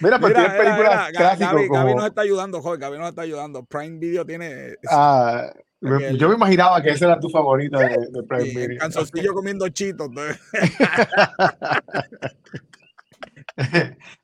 Mira, 0.00 0.18
pues 0.18 0.34
Mira, 0.34 0.40
tienes 0.48 0.52
mira, 0.52 0.64
películas 0.76 1.10
clásicas 1.12 1.52
Gaby, 1.52 1.68
como... 1.68 1.80
Gaby 1.80 1.94
nos 1.94 2.06
está 2.06 2.20
ayudando, 2.22 2.60
joder, 2.62 2.80
Gaby 2.80 2.98
nos 2.98 3.08
está 3.08 3.22
ayudando. 3.22 3.64
Prime 3.64 3.98
Video 3.98 4.24
tiene 4.26 4.74
Ah, 4.90 5.50
Aquel- 5.82 6.16
yo 6.18 6.28
me 6.28 6.34
imaginaba 6.36 6.80
que 6.82 6.90
esa 6.90 7.06
era 7.06 7.18
tu 7.20 7.28
favorita 7.28 7.78
de, 7.78 7.88
de 8.10 8.22
Prime 8.28 8.42
el 8.50 8.56
Video. 8.68 8.78
canzoncillo 8.80 9.32
comiendo 9.34 9.68
chitos. 9.68 10.08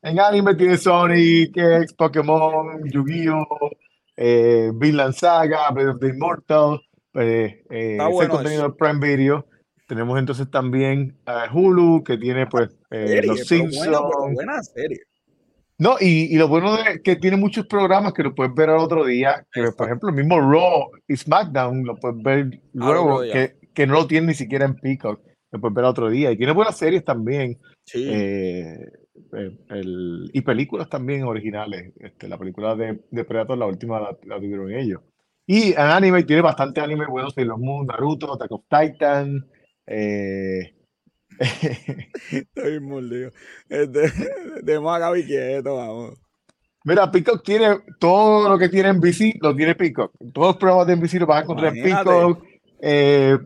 en 0.02 0.20
anime 0.20 0.54
tiene 0.54 0.76
Sonic, 0.76 1.56
X, 1.56 1.92
Pokémon, 1.94 2.82
Yu-Gi-Oh, 2.90 3.70
eh, 4.16 4.70
Vinland 4.74 5.14
Saga, 5.14 5.70
Blade 5.70 5.90
of 5.90 6.00
the 6.00 6.08
Immortal, 6.08 6.80
eh, 7.14 7.62
eh, 7.70 7.92
Está 7.92 8.04
ese 8.04 8.12
bueno 8.12 8.34
contenido 8.34 8.62
eso. 8.62 8.70
de 8.70 8.74
Prime 8.76 9.00
Video. 9.16 9.46
Tenemos 9.86 10.18
entonces 10.18 10.50
también 10.50 11.18
a 11.24 11.48
Hulu, 11.52 12.04
que 12.04 12.18
tiene 12.18 12.46
pues 12.46 12.68
eh, 12.90 13.06
serie, 13.08 13.22
Los 13.22 13.48
pero 13.48 13.60
buena, 13.62 13.70
Simpsons. 13.72 14.34
buena 14.34 14.62
serie. 14.62 15.00
No, 15.78 15.94
y, 16.00 16.34
y 16.34 16.36
lo 16.38 16.48
bueno 16.48 16.76
de 16.76 17.00
que 17.02 17.14
tiene 17.16 17.36
muchos 17.36 17.66
programas 17.66 18.12
que 18.12 18.24
lo 18.24 18.34
puedes 18.34 18.52
ver 18.54 18.70
al 18.70 18.78
otro 18.78 19.04
día, 19.04 19.46
que 19.52 19.60
Exacto. 19.60 19.76
por 19.76 19.86
ejemplo 19.86 20.08
el 20.08 20.14
mismo 20.16 20.40
Raw 20.40 20.90
y 21.06 21.16
SmackDown 21.16 21.84
lo 21.84 21.94
puedes 21.96 22.20
ver 22.22 22.60
luego, 22.72 23.20
que, 23.20 23.54
que 23.72 23.86
no 23.86 23.94
lo 23.94 24.06
tiene 24.08 24.28
ni 24.28 24.34
siquiera 24.34 24.64
en 24.64 24.74
Peacock, 24.74 25.20
lo 25.52 25.60
puedes 25.60 25.74
ver 25.76 25.84
al 25.84 25.90
otro 25.92 26.10
día. 26.10 26.32
Y 26.32 26.36
tiene 26.36 26.52
buenas 26.52 26.76
series 26.76 27.04
también, 27.04 27.58
Sí. 27.84 28.08
eh, 28.10 28.76
eh, 29.36 29.58
el- 29.70 30.30
y 30.32 30.40
películas 30.40 30.88
también 30.88 31.22
originales. 31.22 31.92
Este, 32.00 32.28
la 32.28 32.38
película 32.38 32.74
de, 32.74 33.00
de 33.10 33.24
Predator, 33.24 33.56
la 33.56 33.66
última 33.66 34.00
la, 34.00 34.16
la 34.24 34.36
tuvieron 34.36 34.72
ellos. 34.72 35.00
Y 35.46 35.70
en 35.72 35.78
anime 35.80 36.24
tiene 36.24 36.42
bastante 36.42 36.80
anime 36.80 37.06
bueno, 37.06 37.30
Sailor 37.30 37.58
Moon, 37.58 37.86
Naruto, 37.86 38.34
Attack 38.34 38.50
of 38.52 38.64
Titan, 38.68 39.46
eh, 39.86 40.74
Estoy 42.32 42.80
mordido. 42.80 43.30
Este, 43.68 44.12
Demos 44.62 44.94
a 44.94 44.98
Gaby 44.98 45.24
quieto, 45.24 45.76
vamos. 45.76 46.18
Mira, 46.84 47.10
Peacock 47.10 47.42
tiene 47.44 47.78
todo 47.98 48.48
lo 48.48 48.58
que 48.58 48.68
tiene 48.68 48.92
NBC, 48.94 49.38
lo 49.42 49.54
tiene 49.54 49.74
Peacock. 49.74 50.12
Todos 50.32 50.48
los 50.48 50.56
programas 50.56 50.86
de 50.86 50.96
NBC 50.96 51.14
los 51.14 51.28
vas 51.28 51.38
a 51.38 51.42
encontrar 51.42 51.76
en. 51.76 51.82
Peacock. 51.82 52.44
Eh, 52.80 53.36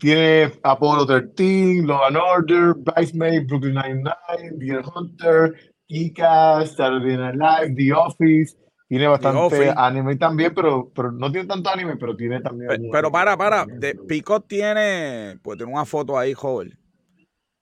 tiene 0.00 0.52
Apollo 0.64 1.06
13, 1.06 1.82
Law 1.86 2.06
and 2.06 2.16
Order, 2.16 2.74
Bridesmaid, 2.76 3.46
Brooklyn 3.46 3.74
Nine-Nine, 3.74 4.58
Deer 4.58 4.82
Hunter, 4.92 5.54
Kick-Ass, 5.86 6.74
Saturday 6.74 7.16
Night 7.16 7.36
Live, 7.36 7.74
The 7.76 7.92
Office. 7.92 8.56
Tiene 8.88 9.06
bastante 9.06 9.72
anime 9.76 10.16
también, 10.16 10.52
pero, 10.52 10.90
pero 10.92 11.12
no 11.12 11.30
tiene 11.30 11.46
tanto 11.46 11.70
anime, 11.70 11.96
pero 11.96 12.16
tiene 12.16 12.40
también. 12.40 12.66
Pe- 12.66 12.74
algunos 12.74 12.92
Pero 12.92 13.12
para, 13.12 13.36
para. 13.36 13.64
De, 13.64 13.92
pero- 13.92 14.06
Picot 14.08 14.48
tiene. 14.48 15.38
Pues 15.40 15.56
tiene 15.58 15.72
una 15.72 15.84
foto 15.84 16.18
ahí, 16.18 16.34
joven. 16.34 16.76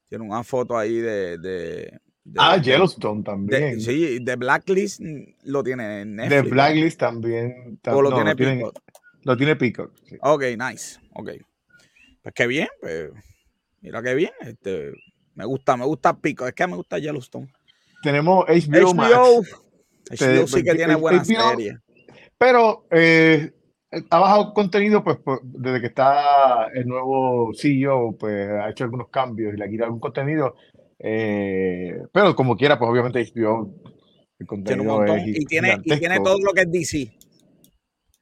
Tiene 0.09 0.25
una 0.25 0.43
foto 0.45 0.77
ahí 0.77 0.97
de. 0.97 1.39
de, 1.39 2.01
de- 2.25 2.35
Ah, 2.39 2.57
de- 2.59 2.65
Yellowstone 2.65 3.19
de- 3.21 3.25
también. 3.25 3.81
sí, 3.81 4.19
de 4.21 4.37
Blacklist 4.37 5.01
lo 5.45 5.63
tiene 5.63 6.05
Netflix. 6.05 6.51
Blacklist 6.51 6.99
también. 7.01 7.79
tam- 7.83 7.95
O 7.97 8.03
lo 8.03 8.11
no, 8.11 8.17
tiene 8.17 8.37
Peacock. 8.37 8.79
lo 9.25 9.37
tiene 9.37 9.57
Peacock. 9.57 9.93
sí. 10.05 10.17
Ok, 10.23 10.43
nice. 10.59 10.99
Ok. 11.15 11.31
Pues 12.23 12.35
qué 12.35 12.47
bien. 12.47 12.69
Pues, 12.81 13.11
mira 13.81 14.03
qué 14.03 14.15
bien. 14.15 14.33
Este, 14.41 14.93
me 15.35 15.45
gusta, 15.45 15.77
me 15.77 15.85
gusta 15.87 16.19
Pico. 16.19 16.47
Es 16.47 16.53
que 16.55 16.67
me 16.67 16.77
gusta 16.77 16.99
Yellowstone. 16.99 17.51
Tenemos 18.03 18.45
HBO, 18.47 18.95
Max. 18.95 19.13
HBO. 19.15 19.43
Te- 20.05 20.17
HBO 20.17 20.47
sí 20.47 20.63
que 20.63 20.75
tiene 20.75 20.95
buenas 20.97 21.27
series. 21.27 21.77
Pero 22.37 22.87
eh, 22.91 23.53
ha 24.11 24.19
bajado 24.19 24.53
contenido, 24.53 25.03
pues, 25.03 25.19
pues, 25.25 25.41
desde 25.43 25.81
que 25.81 25.87
está 25.87 26.69
el 26.75 26.87
nuevo 26.87 27.53
CEO, 27.55 28.17
pues 28.19 28.49
ha 28.51 28.71
hecho 28.71 28.85
algunos 28.85 29.09
cambios 29.09 29.55
y 29.55 29.57
le 29.57 29.65
ha 29.65 29.69
quitado 29.69 29.87
algún 29.87 30.01
contenido. 30.01 30.55
eh, 30.99 32.03
pero 32.13 32.35
como 32.35 32.57
quiera, 32.57 32.79
pues 32.79 32.91
obviamente 32.91 33.21
HBO, 33.21 33.73
el 34.39 34.47
Tiene 34.65 34.83
un 34.83 34.89
contenido 34.89 34.97
montón. 34.99 35.19
es 35.21 35.39
Y 35.39 35.45
tiene, 35.47 35.79
y 35.85 35.99
tiene 35.99 36.21
todo 36.21 36.39
lo 36.41 36.53
que 36.53 36.63
es 36.63 36.73
DC. 36.73 37.13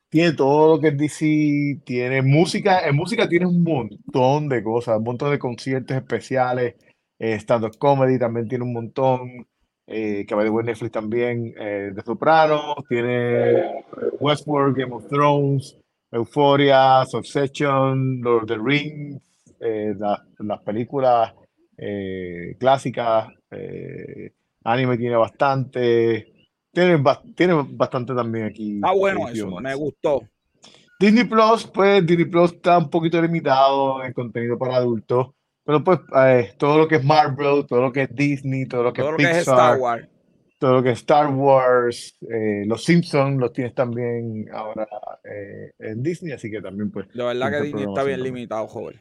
Tiene 0.09 0.33
todo 0.35 0.77
lo 0.77 0.81
que 0.81 0.89
es 0.89 0.97
DC, 0.97 1.81
tiene 1.85 2.23
música, 2.23 2.87
en 2.87 2.97
música 2.97 3.29
tiene 3.29 3.47
un 3.47 3.63
montón 3.63 4.49
de 4.49 4.63
cosas, 4.63 4.99
un 4.99 5.05
montón 5.05 5.31
de 5.33 5.39
conciertos 5.39 5.97
especiales, 5.97 6.77
eh, 7.19 7.35
stand-up 7.35 7.77
comedy 7.79 8.19
también 8.19 8.49
tiene 8.49 8.65
un 8.65 8.73
montón, 8.73 9.47
eh, 9.87 10.25
que 10.27 10.35
va 10.35 10.45
de 10.45 10.51
Netflix 10.51 10.93
también, 10.93 11.55
eh, 11.59 11.91
de 11.95 12.03
Sopranos, 12.03 12.77
tiene 12.89 13.85
Westworld, 14.21 14.77
Game 14.77 14.93
of 14.95 15.07
Thrones, 15.09 15.77
Euphoria, 16.11 17.05
Succession, 17.07 18.21
Lord 18.21 18.43
of 18.45 18.49
the 18.49 18.59
Rings, 18.59 19.21
eh, 19.61 19.95
la- 19.99 20.25
las 20.39 20.61
películas 20.63 21.33
eh, 21.79 22.57
clásicas, 22.59 23.29
eh, 23.51 24.33
anime 24.65 24.97
tiene 24.97 25.17
bastante, 25.17 26.33
tiene, 26.73 27.03
tiene 27.37 27.67
bastante 27.71 28.15
también 28.15 28.47
aquí. 28.47 28.77
Está 28.77 28.93
bueno 28.93 29.29
eso. 29.29 29.61
Me 29.61 29.75
gustó. 29.75 30.23
Disney 30.99 31.25
Plus, 31.25 31.67
pues 31.67 32.07
Disney 32.07 32.25
Plus 32.25 32.53
está 32.55 32.79
un 32.79 32.89
poquito 32.89 33.21
limitado 33.21 34.03
en 34.03 34.15
contenido 34.15 34.57
para 34.59 34.77
adultos, 34.77 35.29
pero 35.67 35.83
pues 35.83 35.99
eh, 36.17 36.55
todo 36.57 36.79
lo 36.79 36.89
que 36.89 36.97
es 36.97 37.05
Marvel, 37.05 37.67
todo 37.67 37.83
lo 37.83 37.93
que 37.93 38.03
es 38.03 38.15
Disney, 38.15 38.67
todo 38.67 38.85
lo 38.85 38.93
que 38.93 39.03
Todo 39.03 39.11
es 39.11 39.13
lo 39.13 39.19
que 39.19 39.31
es 39.33 39.39
Star 39.39 39.79
Wars. 39.79 40.09
todo 40.61 40.75
lo 40.75 40.83
que 40.83 40.91
es 40.91 40.99
Star 41.01 41.29
Wars, 41.35 42.17
eh, 42.23 42.65
los 42.67 42.85
Simpsons 42.85 43.39
los 43.39 43.53
tienes 43.53 43.75
también 43.75 44.47
ahora 44.53 44.87
eh, 45.25 45.73
en 45.81 46.03
Disney, 46.03 46.33
así 46.33 46.51
que 46.51 46.63
también 46.63 46.93
pues 46.93 47.09
De 47.13 47.25
verdad 47.25 47.47
que 47.47 47.63
tienes 47.63 47.73
Disney 47.73 47.85
está 47.89 48.05
bien 48.05 48.23
limitado, 48.23 48.69
joven. 48.69 49.01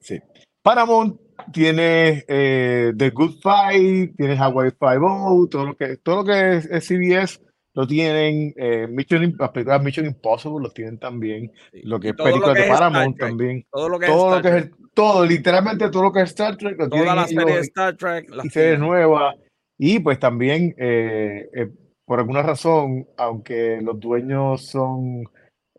Sí. 0.00 0.20
Paramount 0.62 1.20
tiene 1.52 2.24
eh, 2.28 2.92
The 2.96 3.10
Good 3.10 3.40
Fight, 3.42 4.16
tiene 4.16 4.36
Hawaii 4.36 4.70
Five-O, 4.70 5.48
todo 5.50 5.66
lo 5.66 5.76
que, 5.76 5.96
todo 5.96 6.16
lo 6.16 6.24
que 6.24 6.56
es, 6.56 6.66
es 6.66 6.86
CBS 6.86 7.45
lo 7.76 7.86
tienen, 7.86 8.52
eh, 8.56 8.88
Mission, 8.90 9.36
las 9.38 9.50
películas 9.50 9.82
Mission 9.84 10.06
Impossible 10.06 10.62
los 10.62 10.72
tienen 10.74 10.98
también, 10.98 11.52
Sí. 11.72 11.82
lo 11.84 12.00
que 12.00 12.08
es 12.08 12.14
lo 12.16 12.24
películas 12.24 12.54
de 12.54 12.60
Star 12.62 12.78
Paramount 12.78 13.18
también. 13.18 13.64
Todo 13.70 13.88
lo 13.90 13.98
que 13.98 14.06
es 14.06 14.10
todo 14.12 14.30
lo 14.30 14.36
Star 14.36 14.42
que 14.42 14.58
es 14.58 14.64
el- 14.64 14.72
todo, 14.94 15.26
literalmente 15.26 15.90
todo 15.90 16.02
lo 16.04 16.12
que 16.12 16.20
es 16.22 16.30
Star 16.30 16.56
Trek 16.56 16.78
lo 16.78 16.88
tienen 16.88 17.06
Todas 17.06 17.16
las 17.16 17.28
series 17.28 17.54
de 17.54 17.60
Star 17.60 17.96
Trek 17.96 18.30
las 18.30 18.46
y 18.46 18.48
series 18.48 18.78
nuevas. 18.80 19.36
Y 19.78 19.98
pues 19.98 20.18
también, 20.18 20.74
eh, 20.78 21.50
eh, 21.54 21.68
por 22.06 22.18
alguna 22.18 22.42
razón, 22.42 23.06
aunque 23.18 23.78
los 23.82 24.00
dueños 24.00 24.64
son 24.66 25.24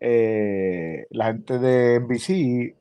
eh, 0.00 1.06
la 1.10 1.26
gente 1.32 1.58
de 1.58 1.96
NBC, 1.96 2.76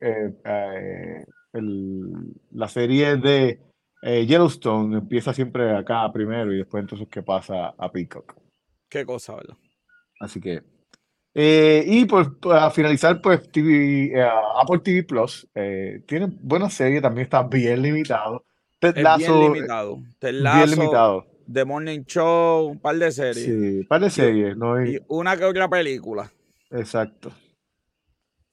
el- 1.53 2.33
la 2.51 2.67
serie 2.67 3.17
de 3.17 3.59
Yellowstone 4.03 4.97
empieza 4.99 5.33
siempre 5.33 5.75
acá 5.75 6.11
primero 6.13 6.53
y 6.53 6.57
después 6.57 6.81
entonces 6.83 7.07
que 7.09 7.23
pasa 7.23 7.73
a 7.75 7.91
Peacock. 7.91 8.35
Qué 8.89 9.05
cosa, 9.05 9.35
¿verdad? 9.35 9.55
Así 10.19 10.39
que. 10.39 10.61
eh, 11.33 11.83
y 11.85 12.05
pues 12.05 12.27
para 12.41 12.69
finalizar, 12.71 13.21
pues 13.21 13.51
TV, 13.51 14.11
eh, 14.19 14.29
Apple 14.61 14.79
TV 14.79 15.03
Plus 15.03 15.47
eh, 15.53 16.01
tiene 16.07 16.27
buena 16.41 16.69
serie, 16.69 17.01
también 17.01 17.25
está 17.25 17.43
bien 17.43 17.81
limitado. 17.81 18.43
Ted 18.79 18.89
Es 18.89 18.95
bien 18.95 19.03
Lasso, 19.03 19.35
eh, 19.35 19.49
limitado. 19.53 19.99
Ted 20.19 20.31
bien 20.31 20.43
Lasso, 20.43 20.75
limitado. 20.75 21.25
The 21.51 21.65
Morning 21.65 22.01
Show, 22.05 22.67
un 22.67 22.79
par 22.79 22.97
de 22.97 23.11
series. 23.11 23.45
Sí, 23.45 23.83
par 23.87 24.01
de 24.01 24.09
series, 24.09 24.57
¿no? 24.57 24.73
hay- 24.75 24.95
Y 24.95 24.99
una 25.07 25.37
que 25.37 25.45
otra 25.45 25.67
película. 25.69 26.31
Exacto. 26.71 27.31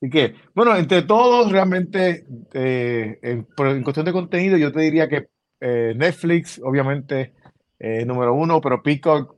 Así 0.00 0.10
que, 0.10 0.34
bueno, 0.54 0.76
entre 0.76 1.02
todos, 1.02 1.50
realmente, 1.50 2.26
eh, 2.52 3.18
en, 3.22 3.44
por- 3.44 3.68
en 3.68 3.82
cuestión 3.82 4.04
de 4.06 4.12
contenido, 4.12 4.56
yo 4.56 4.70
te 4.72 4.80
diría 4.80 5.08
que 5.08 5.28
eh, 5.60 5.94
Netflix, 5.96 6.60
obviamente, 6.62 7.32
eh, 7.78 8.04
número 8.04 8.34
uno, 8.34 8.60
pero 8.60 8.82
Peacock 8.82 9.34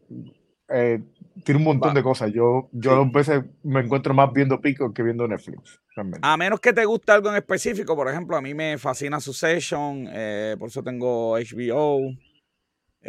eh, 0.69 1.01
tiene 1.45 1.59
un 1.59 1.65
montón 1.65 1.91
Va. 1.91 1.95
de 1.95 2.03
cosas. 2.03 2.33
Yo, 2.33 2.69
yo 2.73 3.03
Sí. 3.03 3.09
a 3.09 3.17
veces 3.19 3.45
me 3.63 3.81
encuentro 3.81 4.13
más 4.15 4.33
viendo 4.33 4.61
Peacock 4.61 4.95
que 4.95 5.03
viendo 5.03 5.27
Netflix, 5.29 5.81
realmente. 5.95 6.21
A 6.27 6.37
menos 6.37 6.61
que 6.61 6.73
te 6.73 6.85
guste 6.85 7.13
algo 7.13 7.29
en 7.31 7.37
específico, 7.37 7.95
por 7.95 8.09
ejemplo, 8.09 8.37
a 8.37 8.43
mí 8.43 8.55
me 8.55 8.79
fascina 8.79 9.21
Succession, 9.21 10.09
eh, 10.11 10.57
por 10.59 10.69
eso 10.69 10.83
tengo 10.83 11.37
HBO. 11.37 12.13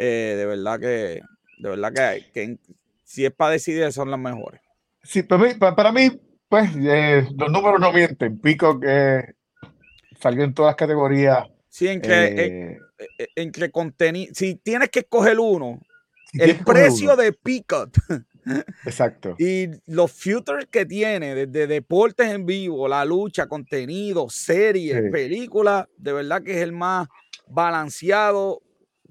eh, 0.00 0.34
de 0.36 0.46
verdad 0.46 0.78
que, 0.78 1.20
de 1.58 1.68
verdad 1.68 1.92
que, 1.92 2.30
que 2.32 2.42
en- 2.44 2.60
si 3.02 3.24
es 3.24 3.32
para 3.32 3.52
decidir, 3.52 3.90
son 3.92 4.10
las 4.10 4.20
mejores. 4.20 4.60
Sí, 5.02 5.22
para 5.24 5.42
mí, 5.42 5.54
pa- 5.54 5.74
para 5.74 5.90
mí, 5.92 6.10
pues, 6.48 6.70
eh, 6.76 7.26
los 7.36 7.50
números 7.50 7.80
no 7.80 7.92
mienten. 7.92 8.38
Peacock 8.38 8.84
eh, 8.86 9.34
salió 10.20 10.44
en 10.44 10.54
todas 10.54 10.70
las 10.70 10.76
categorías. 10.76 11.48
Sí, 11.68 11.88
entre, 11.88 12.26
eh, 12.26 12.78
eh, 12.98 13.06
eh, 13.18 13.26
entre 13.36 13.70
contenido, 13.70 14.32
si 14.34 14.54
tienes 14.56 14.88
que 14.90 15.00
escoger 15.00 15.38
uno, 15.40 15.80
el 16.32 16.56
precio 16.58 17.16
de 17.16 17.32
Peacock 17.32 17.96
Exacto. 18.84 19.34
y 19.38 19.68
los 19.86 20.12
futures 20.12 20.66
que 20.70 20.86
tiene, 20.86 21.34
desde 21.34 21.66
deportes 21.66 22.28
en 22.30 22.46
vivo, 22.46 22.88
la 22.88 23.04
lucha, 23.04 23.46
contenido, 23.46 24.28
series, 24.30 25.04
Sí. 25.04 25.10
películas, 25.10 25.86
de 25.96 26.12
verdad 26.12 26.42
que 26.42 26.52
es 26.52 26.62
el 26.62 26.72
más 26.72 27.08
balanceado 27.46 28.62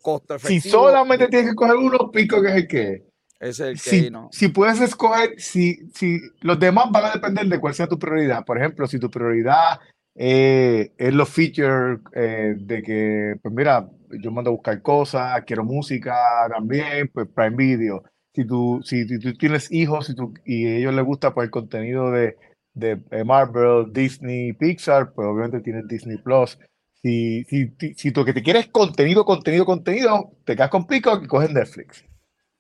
costo 0.02 0.36
efectivo. 0.36 0.62
Si 0.62 0.70
solamente 0.70 1.28
tienes 1.28 1.50
que 1.50 1.56
coger 1.56 1.76
uno, 1.76 2.12
pico 2.12 2.42
que 2.42 2.50
es 2.50 2.56
el 2.56 2.68
que 2.68 3.04
es 3.40 3.60
el 3.60 3.74
que 3.82 3.90
si, 3.90 4.10
no. 4.10 4.30
si 4.32 4.48
puedes 4.48 4.80
escoger, 4.82 5.40
si, 5.40 5.76
si 5.94 6.20
los 6.42 6.60
demás 6.60 6.86
van 6.92 7.06
a 7.06 7.12
depender 7.12 7.46
de 7.48 7.60
cuál 7.60 7.76
sea 7.76 7.88
tu 7.88 8.00
prioridad. 8.00 8.44
Por 8.46 8.58
ejemplo, 8.58 8.88
si 8.88 8.98
tu 9.00 9.12
prioridad 9.12 9.80
eh, 10.16 10.92
es 10.98 11.14
los 11.14 11.30
features 11.30 12.00
eh, 12.14 12.56
de 12.58 12.82
que, 12.82 13.36
pues 13.44 13.54
mira, 13.54 13.88
yo 14.12 14.32
mando 14.32 14.50
a 14.50 14.54
buscar 14.54 14.82
cosas, 14.82 15.44
quiero 15.46 15.64
música 15.64 16.16
también, 16.50 17.10
pues 17.14 17.28
Prime 17.34 17.56
Video. 17.56 18.04
Si 18.34 18.46
tú, 18.46 18.82
si, 18.84 19.08
tú 19.20 19.34
tienes 19.34 19.72
hijos 19.72 20.14
y, 20.46 20.66
a 20.68 20.78
ellos 20.78 20.94
les 20.94 21.06
gusta 21.06 21.34
pues, 21.34 21.46
el 21.46 21.52
contenido 21.52 22.12
de, 22.12 22.38
de 22.74 23.24
Marvel, 23.26 23.92
Disney, 23.92 24.54
Pixar, 24.54 25.14
pues 25.14 25.28
obviamente 25.28 25.62
tienes 25.62 25.88
Disney 25.88 26.18
Plus. 26.18 26.58
Si, 27.02 27.44
si, 27.46 27.74
si, 27.96 28.12
tú 28.12 28.26
que 28.26 28.34
te 28.34 28.44
quieres 28.44 28.68
contenido, 28.68 29.24
contenido, 29.24 29.66
contenido, 29.66 30.32
te 30.46 30.56
quedas 30.56 30.70
con 30.70 30.88
pico 30.88 31.20
y 31.24 31.28
coges 31.28 31.52
Netflix. 31.52 32.04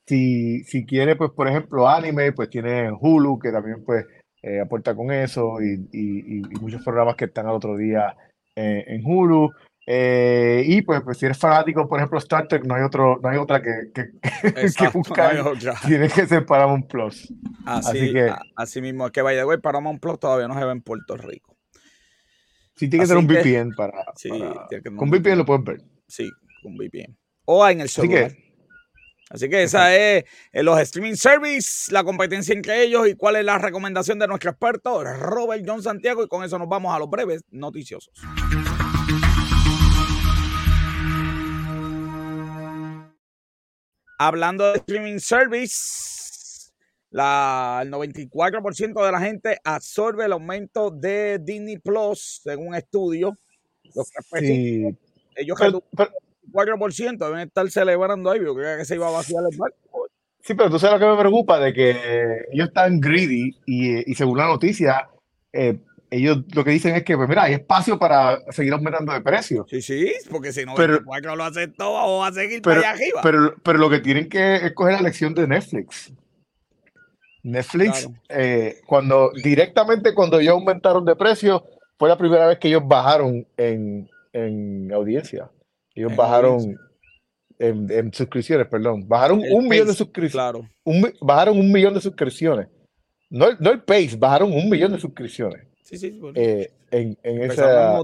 Si, 0.05 0.63
si 0.63 0.85
quiere, 0.85 1.15
pues, 1.15 1.31
por 1.31 1.47
ejemplo, 1.47 1.87
anime, 1.87 2.31
pues 2.31 2.49
tiene 2.49 2.91
Hulu, 2.91 3.39
que 3.39 3.51
también, 3.51 3.83
pues, 3.83 4.05
eh, 4.41 4.61
aporta 4.61 4.95
con 4.95 5.11
eso, 5.11 5.61
y, 5.61 5.89
y, 5.91 6.37
y, 6.37 6.59
muchos 6.61 6.83
programas 6.83 7.15
que 7.15 7.25
están 7.25 7.47
al 7.47 7.55
otro 7.55 7.75
día 7.75 8.15
eh, 8.55 8.85
en 8.87 9.01
Hulu. 9.03 9.51
Eh, 9.89 10.63
y 10.65 10.81
pues, 10.81 11.01
pues, 11.01 11.17
si 11.17 11.25
eres 11.25 11.37
fanático, 11.37 11.87
por 11.87 11.97
ejemplo, 11.97 12.19
Star 12.19 12.45
Trek, 12.45 12.65
no 12.65 12.75
hay, 12.75 12.83
otro, 12.83 13.21
no 13.23 13.29
hay 13.29 13.37
otra 13.37 13.61
que, 13.61 13.89
que, 13.93 14.11
que 14.77 14.87
buscar. 14.89 15.33
No 15.37 15.53
Tienes 15.87 16.13
que 16.13 16.27
ser 16.27 16.45
Paramount 16.45 16.87
Plus. 16.87 17.33
Así, 17.65 17.89
así, 17.89 18.13
que, 18.13 18.33
así 18.57 18.81
mismo, 18.81 19.05
es 19.05 19.13
que 19.13 19.21
vaya, 19.21 19.43
güey, 19.43 19.59
Paramount 19.59 20.01
Plus 20.01 20.19
todavía 20.19 20.49
no 20.49 20.59
se 20.59 20.65
ve 20.65 20.73
en 20.73 20.81
Puerto 20.81 21.15
Rico. 21.15 21.55
Sí, 22.75 22.89
tiene 22.89 23.05
que 23.05 23.07
tener 23.07 23.23
un 23.23 23.27
VPN 23.27 23.75
para. 23.75 24.03
Sí, 24.17 24.29
para 24.29 24.95
con 24.97 25.09
VPN 25.09 25.37
lo 25.37 25.45
puedes 25.45 25.63
ver. 25.63 25.81
Sí, 26.05 26.29
con 26.61 26.75
VPN. 26.75 27.17
O 27.45 27.65
en 27.65 27.79
el 27.79 27.87
celular. 27.87 28.25
Así 28.25 28.35
que, 28.35 28.47
Así 29.29 29.49
que 29.49 29.63
esa 29.63 29.95
es 29.95 30.25
eh, 30.51 30.63
los 30.63 30.79
streaming 30.79 31.15
service, 31.15 31.91
la 31.91 32.03
competencia 32.03 32.53
entre 32.53 32.83
ellos 32.83 33.07
y 33.07 33.15
cuál 33.15 33.37
es 33.37 33.45
la 33.45 33.57
recomendación 33.57 34.19
de 34.19 34.27
nuestro 34.27 34.51
experto 34.51 35.03
Robert 35.03 35.63
John 35.65 35.81
Santiago. 35.81 36.23
Y 36.23 36.27
con 36.27 36.43
eso 36.43 36.59
nos 36.59 36.67
vamos 36.67 36.93
a 36.93 36.99
los 36.99 37.09
breves 37.09 37.41
noticiosos. 37.51 38.13
Hablando 44.17 44.71
de 44.71 44.79
streaming 44.79 45.19
service, 45.19 46.71
la, 47.11 47.81
el 47.83 47.91
94% 47.91 49.05
de 49.05 49.11
la 49.11 49.19
gente 49.19 49.57
absorbe 49.63 50.25
el 50.25 50.33
aumento 50.33 50.89
de 50.91 51.39
Disney 51.39 51.77
Plus, 51.77 52.41
según 52.43 52.69
un 52.69 52.75
estudio. 52.75 53.35
Los 53.95 54.11
sí. 54.39 54.95
ellos 55.35 55.57
4% 55.59 57.17
deben 57.17 57.39
estar 57.39 57.69
celebrando 57.69 58.31
ahí, 58.31 58.39
yo 58.43 58.55
creía 58.55 58.77
que 58.77 58.85
se 58.85 58.95
iba 58.95 59.07
a 59.07 59.11
vaciar 59.11 59.43
el 59.49 59.57
barco. 59.57 60.07
Sí, 60.41 60.53
pero 60.53 60.69
tú 60.69 60.79
sabes 60.79 60.99
lo 60.99 61.05
que 61.05 61.11
me 61.13 61.19
preocupa, 61.19 61.59
de 61.59 61.73
que 61.73 61.91
ellos 62.51 62.69
están 62.69 62.99
greedy 62.99 63.57
y, 63.65 64.09
y 64.11 64.15
según 64.15 64.37
la 64.37 64.47
noticia, 64.47 65.09
eh, 65.51 65.77
ellos 66.09 66.39
lo 66.53 66.63
que 66.63 66.71
dicen 66.71 66.95
es 66.95 67.03
que, 67.03 67.15
pues 67.15 67.27
mira, 67.27 67.43
hay 67.43 67.53
espacio 67.53 67.99
para 67.99 68.39
seguir 68.51 68.73
aumentando 68.73 69.13
de 69.13 69.21
precio. 69.21 69.65
Sí, 69.69 69.81
sí, 69.81 70.13
porque 70.29 70.53
si 70.53 70.65
no, 70.65 70.75
pero, 70.75 71.01
lo 71.01 71.43
aceptó, 71.43 71.93
vamos 71.93 72.27
a 72.27 72.33
seguir 72.33 72.61
pero, 72.61 72.81
para 72.81 72.91
allá 72.91 72.97
arriba. 72.97 73.21
Pero, 73.23 73.55
pero 73.63 73.79
lo 73.79 73.89
que 73.89 73.99
tienen 73.99 74.29
que 74.29 74.55
es 74.55 74.73
coger 74.73 74.93
la 74.93 75.01
lección 75.01 75.33
de 75.33 75.47
Netflix. 75.47 76.13
Netflix, 77.43 78.09
eh, 78.29 78.81
cuando 78.85 79.31
directamente 79.43 80.13
cuando 80.13 80.39
ellos 80.39 80.53
aumentaron 80.53 81.05
de 81.05 81.15
precio, 81.15 81.63
fue 81.97 82.09
la 82.09 82.17
primera 82.17 82.47
vez 82.47 82.59
que 82.59 82.67
ellos 82.67 82.83
bajaron 82.85 83.47
en, 83.55 84.09
en 84.33 84.91
audiencia. 84.93 85.49
Ellos 85.95 86.15
bajaron 86.15 86.77
en, 87.59 88.13
suscripciones, 88.13 88.67
perdón. 88.67 89.07
Bajaron 89.07 89.41
un 89.49 89.67
millón 89.67 89.87
de 89.87 89.93
suscripciones. 89.93 90.31
Claro. 90.31 90.69
bajaron 91.21 91.57
un 91.57 91.71
millón 91.71 91.93
de 91.93 92.01
suscripciones. 92.01 92.67
No, 93.29 93.47
no 93.59 93.71
el 93.71 93.81
Pace, 93.81 94.15
bajaron 94.17 94.53
un 94.53 94.69
millón 94.69 94.91
de 94.91 94.99
suscripciones. 94.99 95.67
Sí, 95.87 95.97
sí, 95.97 96.19
eh, 96.35 96.69
en, 96.91 97.17
en 97.23 97.43
esa. 97.43 98.01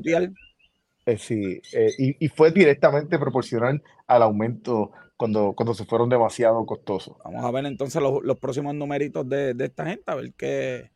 Eh, 1.05 1.17
sí, 1.17 1.61
eh, 1.73 1.91
y, 1.97 2.25
y, 2.25 2.29
fue 2.29 2.51
directamente 2.51 3.19
proporcional 3.19 3.83
al 4.07 4.21
aumento 4.21 4.93
cuando, 5.17 5.51
cuando 5.51 5.73
se 5.73 5.83
fueron 5.83 6.07
demasiado 6.07 6.65
costosos. 6.65 7.17
Vamos 7.25 7.43
a 7.43 7.51
ver 7.51 7.65
entonces 7.65 8.01
los, 8.01 8.23
los 8.23 8.39
próximos 8.39 8.73
numeritos 8.73 9.27
de, 9.27 9.53
de, 9.53 9.65
esta 9.65 9.85
gente, 9.85 10.03
a 10.05 10.15
ver 10.15 10.33
qué, 10.37 10.91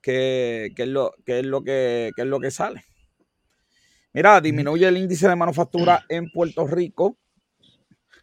qué, 0.00 0.72
qué, 0.74 0.84
es, 0.84 0.88
lo, 0.88 1.12
qué, 1.26 1.40
es, 1.40 1.44
lo 1.44 1.62
que, 1.62 2.12
qué 2.16 2.22
es 2.22 2.28
lo 2.28 2.40
que 2.40 2.50
sale. 2.50 2.82
Mira, 4.14 4.40
disminuye 4.40 4.88
el 4.88 4.96
índice 4.96 5.28
de 5.28 5.36
manufactura 5.36 6.02
en 6.08 6.30
Puerto 6.30 6.66
Rico. 6.66 7.18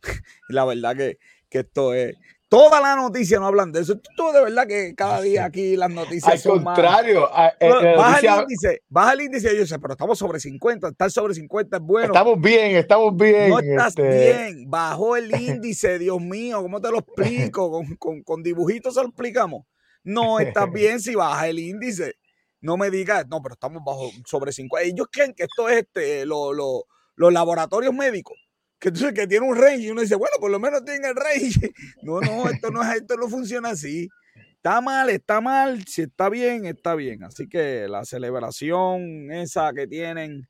la 0.49 0.65
verdad 0.65 0.95
que, 0.97 1.19
esto 1.51 1.93
es. 1.93 2.15
Toda 2.49 2.81
la 2.81 2.95
noticia 2.95 3.39
no 3.39 3.45
hablan 3.45 3.71
de 3.71 3.81
eso. 3.81 3.99
Tú 4.17 4.31
de 4.33 4.43
verdad 4.43 4.65
que 4.67 4.95
cada 4.95 5.21
día 5.21 5.45
aquí 5.45 5.75
las 5.75 5.91
noticias 5.91 6.33
Al 6.33 6.39
son 6.39 6.63
contrario. 6.63 7.29
baja, 7.29 8.19
el 8.19 8.41
índice, 8.41 8.81
baja 8.89 9.13
el 9.13 9.21
índice. 9.21 9.55
Yo 9.55 9.67
sé, 9.67 9.77
pero 9.77 9.93
estamos 9.93 10.17
sobre 10.17 10.39
50. 10.39 10.89
Estar 10.89 11.11
sobre 11.11 11.35
50 11.35 11.77
es 11.77 11.83
bueno. 11.83 12.07
Estamos 12.07 12.41
bien, 12.41 12.75
estamos 12.75 13.15
bien. 13.15 13.49
No 13.49 13.59
estás 13.59 13.89
este. 13.89 14.09
bien. 14.09 14.69
Bajó 14.69 15.15
el 15.15 15.31
índice, 15.39 15.99
Dios 15.99 16.19
mío. 16.19 16.61
¿Cómo 16.61 16.81
te 16.81 16.89
lo 16.89 16.97
explico? 16.99 17.69
Con, 17.69 17.95
con, 17.97 18.23
con 18.23 18.41
dibujitos 18.41 18.95
se 18.95 19.01
lo 19.01 19.09
explicamos. 19.09 19.65
No 20.03 20.39
estás 20.39 20.69
bien 20.73 20.99
si 20.99 21.13
baja 21.13 21.47
el 21.47 21.59
índice 21.59 22.15
no 22.61 22.77
me 22.77 22.89
digas, 22.89 23.25
no, 23.29 23.41
pero 23.41 23.53
estamos 23.53 23.83
bajo 23.85 24.09
sobre 24.25 24.51
50. 24.51 24.87
Ellos 24.87 25.07
creen 25.11 25.33
que 25.33 25.43
esto 25.43 25.69
es 25.69 25.79
este, 25.79 26.25
lo, 26.25 26.53
los 26.53 27.33
laboratorios 27.33 27.93
médicos, 27.93 28.37
que, 28.79 28.91
que 29.13 29.27
tiene 29.27 29.45
un 29.45 29.55
range 29.55 29.83
y 29.83 29.89
uno 29.91 30.01
dice, 30.01 30.15
bueno, 30.15 30.35
por 30.39 30.49
lo 30.49 30.59
menos 30.59 30.83
tiene 30.85 31.09
el 31.09 31.15
range. 31.15 31.71
No, 32.01 32.21
no, 32.21 32.49
esto 32.49 32.71
no, 32.71 32.81
es, 32.81 33.01
esto 33.01 33.15
no 33.17 33.27
funciona 33.27 33.69
así. 33.69 34.07
Está 34.55 34.81
mal, 34.81 35.09
está 35.09 35.41
mal, 35.41 35.85
si 35.85 36.03
está 36.03 36.29
bien, 36.29 36.65
está 36.65 36.95
bien. 36.95 37.23
Así 37.23 37.47
que 37.47 37.87
la 37.87 38.03
celebración 38.05 39.31
esa 39.31 39.71
que 39.73 39.87
tienen, 39.87 40.47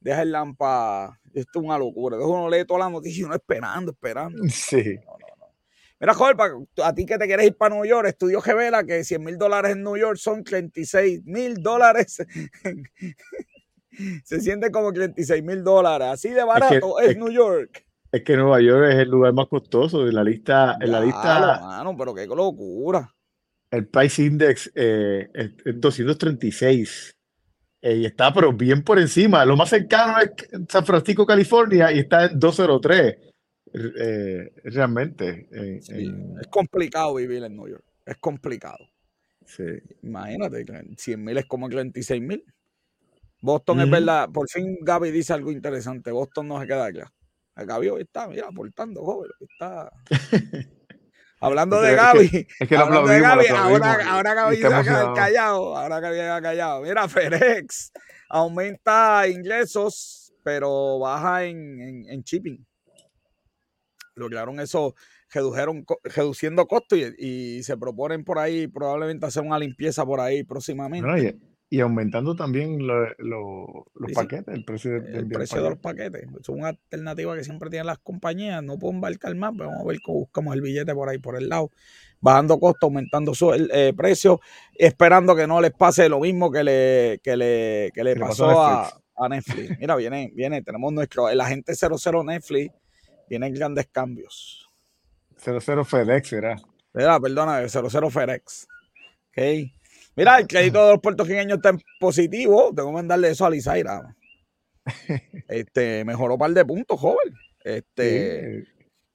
deja 0.00 0.22
el 0.22 0.32
lampa, 0.32 1.18
esto 1.34 1.60
es 1.60 1.64
una 1.64 1.78
locura. 1.78 2.16
Entonces 2.16 2.36
uno 2.36 2.50
lee 2.50 2.64
toda 2.64 2.80
la 2.80 2.90
noticia 2.90 3.22
y 3.22 3.24
uno 3.24 3.34
esperando, 3.34 3.92
esperando. 3.92 4.42
Sí. 4.48 4.98
Mira, 5.98 6.14
joder, 6.14 6.36
a 6.82 6.92
ti 6.92 7.06
que 7.06 7.16
te 7.16 7.26
quieres 7.26 7.46
ir 7.46 7.56
para 7.56 7.76
Nueva 7.76 7.86
York, 7.86 8.08
estudio 8.08 8.40
revela 8.40 8.82
que 8.82 9.04
100 9.04 9.22
mil 9.22 9.38
dólares 9.38 9.70
en 9.70 9.84
New 9.84 9.96
York 9.96 10.16
son 10.16 10.42
36 10.42 11.20
mil 11.24 11.62
dólares. 11.62 12.18
Se 14.24 14.40
siente 14.40 14.70
como 14.70 14.92
36 14.92 15.42
mil 15.42 15.62
dólares. 15.62 16.08
Así 16.08 16.30
de 16.30 16.44
barato 16.44 17.00
es, 17.00 17.16
New 17.16 17.30
York. 17.30 17.84
Es 18.10 18.22
que 18.22 18.36
Nueva 18.36 18.60
York 18.60 18.90
es 18.90 18.96
el 18.96 19.08
lugar 19.08 19.32
más 19.32 19.48
costoso 19.48 20.04
de 20.04 20.12
la 20.12 20.22
lista. 20.22 20.76
En 20.80 20.92
la 20.92 21.00
lista 21.00 21.60
mano, 21.60 21.96
pero 21.96 22.14
qué 22.14 22.26
locura. 22.26 23.10
El 23.70 23.86
Price 23.86 24.22
Index 24.22 24.70
eh, 24.74 25.30
es, 25.32 25.80
236. 25.80 27.14
Eh, 27.80 27.96
y 27.96 28.04
está, 28.04 28.32
pero 28.32 28.52
bien 28.52 28.82
por 28.82 28.98
encima. 28.98 29.44
Lo 29.46 29.56
más 29.56 29.70
cercano 29.70 30.18
es 30.20 30.30
San 30.68 30.84
Francisco, 30.84 31.26
California, 31.26 31.90
y 31.90 32.00
está 32.00 32.26
en 32.26 32.38
203 32.38 33.16
eh, 33.72 34.52
realmente. 34.64 35.48
Es 35.50 36.46
complicado 36.50 37.14
vivir 37.14 37.42
en 37.42 37.56
New 37.56 37.68
York. 37.68 37.84
Es 38.04 38.18
complicado. 38.18 38.86
Imagínate, 40.02 40.64
100 40.96 41.24
mil 41.24 41.36
es 41.38 41.46
como 41.46 41.68
36 41.68 42.20
mil. 42.20 42.44
Boston 43.42 43.80
es 43.80 43.90
verdad. 43.90 44.30
Por 44.30 44.48
fin 44.48 44.78
Gaby 44.80 45.10
dice 45.10 45.34
algo 45.34 45.50
interesante. 45.52 46.10
Boston 46.10 46.48
no 46.48 46.60
se 46.60 46.66
queda 46.66 46.86
allá. 46.86 47.12
Gaby 47.54 47.88
hoy 47.88 48.02
está, 48.02 48.26
mira, 48.28 48.48
aportando, 48.48 49.04
joven. 49.04 49.30
Está. 49.40 49.90
Hablando 51.40 51.82
de 51.82 51.94
Gaby. 51.94 52.46
Es 52.60 52.68
que, 52.68 52.76
hablando 52.76 53.08
de 53.08 53.20
Gaby, 53.20 53.46
ahora, 53.48 54.12
ahora 54.12 54.34
Gaby 54.34 54.56
se 54.58 54.66
ha 54.68 55.12
callado. 55.12 55.76
Ahora 55.76 55.98
Gaby 55.98 56.20
ha 56.20 56.40
callado. 56.40 56.82
Mira, 56.82 57.08
FedEx 57.08 57.92
aumenta 58.28 59.26
ingresos, 59.26 60.32
pero 60.44 61.00
baja 61.00 61.44
en, 61.44 61.80
en, 61.80 62.08
en 62.08 62.22
shipping 62.22 62.64
lograron 64.14 64.60
eso, 64.60 64.94
redujeron, 65.32 65.84
reduciendo 66.04 66.66
costos 66.66 66.98
y, 67.18 67.62
se 67.62 67.76
proponen 67.76 68.24
por 68.24 68.38
ahí 68.38 68.66
probablemente 68.66 69.26
hacer 69.26 69.42
una 69.42 69.58
limpieza 69.58 70.04
por 70.04 70.20
ahí 70.20 70.44
próximamente. 70.44 71.38
Y, 71.72 71.80
aumentando 71.80 72.36
también 72.36 72.86
los 72.86 74.12
paquetes, 74.14 74.54
el 74.54 74.62
precio, 74.62 74.94
el 74.94 75.26
precio 75.26 75.62
de 75.62 75.70
los 75.70 75.78
paquetes. 75.78 76.26
Es 76.38 76.48
una 76.50 76.68
alternativa 76.68 77.34
que 77.34 77.44
siempre 77.44 77.70
tienen 77.70 77.86
las 77.86 77.98
compañías. 77.98 78.62
No 78.62 78.78
puedo 78.78 78.92
embarcar 78.92 79.34
más, 79.34 79.52
pero 79.56 79.70
vamos 79.70 79.84
a 79.84 79.88
ver 79.88 80.00
cómo 80.02 80.18
buscamos 80.18 80.54
el 80.54 80.60
billete 80.60 80.94
por 80.94 81.08
ahí, 81.08 81.16
por 81.16 81.34
el 81.34 81.48
lado. 81.48 81.70
Bajando 82.20 82.60
costos, 82.60 82.88
aumentando 82.88 83.34
su 83.34 83.54
el, 83.54 83.70
eh, 83.72 83.94
precio, 83.96 84.38
esperando 84.74 85.34
que 85.34 85.46
no 85.46 85.62
les 85.62 85.72
pase 85.72 86.10
lo 86.10 86.20
mismo 86.20 86.52
que 86.52 86.62
le, 86.62 87.20
que 87.22 87.38
le, 87.38 87.90
que 87.94 88.04
le 88.04 88.16
pasó, 88.16 88.62
a, 88.62 88.92
Netflix. 89.30 89.78
Mira, 89.78 89.96
viene, 89.96 90.30
viene, 90.34 90.60
tenemos 90.60 90.92
nuestro, 90.92 91.30
el 91.30 91.40
agente 91.40 91.74
00 91.74 92.22
Netflix 92.22 92.74
tienen 93.28 93.54
grandes 93.54 93.86
cambios. 93.86 94.68
00 95.38 95.84
FedEx, 95.86 96.32
¿verdad? 96.32 96.56
Mira, 96.92 97.18
perdona, 97.18 97.66
00 97.66 98.10
FedEx. 98.10 98.68
Ok. 99.30 99.72
Mira, 100.14 100.38
el 100.38 100.46
crédito 100.46 100.84
de 100.84 100.92
los 100.92 101.00
puertorriqueños 101.00 101.56
está 101.56 101.70
en 101.70 101.80
positivo. 101.98 102.72
Tengo 102.74 102.90
que 102.90 102.94
mandarle 102.94 103.30
eso 103.30 103.46
a 103.46 103.50
Lizaira. 103.50 104.14
Este, 105.48 106.04
mejoró 106.04 106.34
un 106.34 106.40
par 106.40 106.50
de 106.52 106.64
puntos, 106.64 106.98
joven. 106.98 107.34
Este, 107.62 108.58
es 108.58 108.66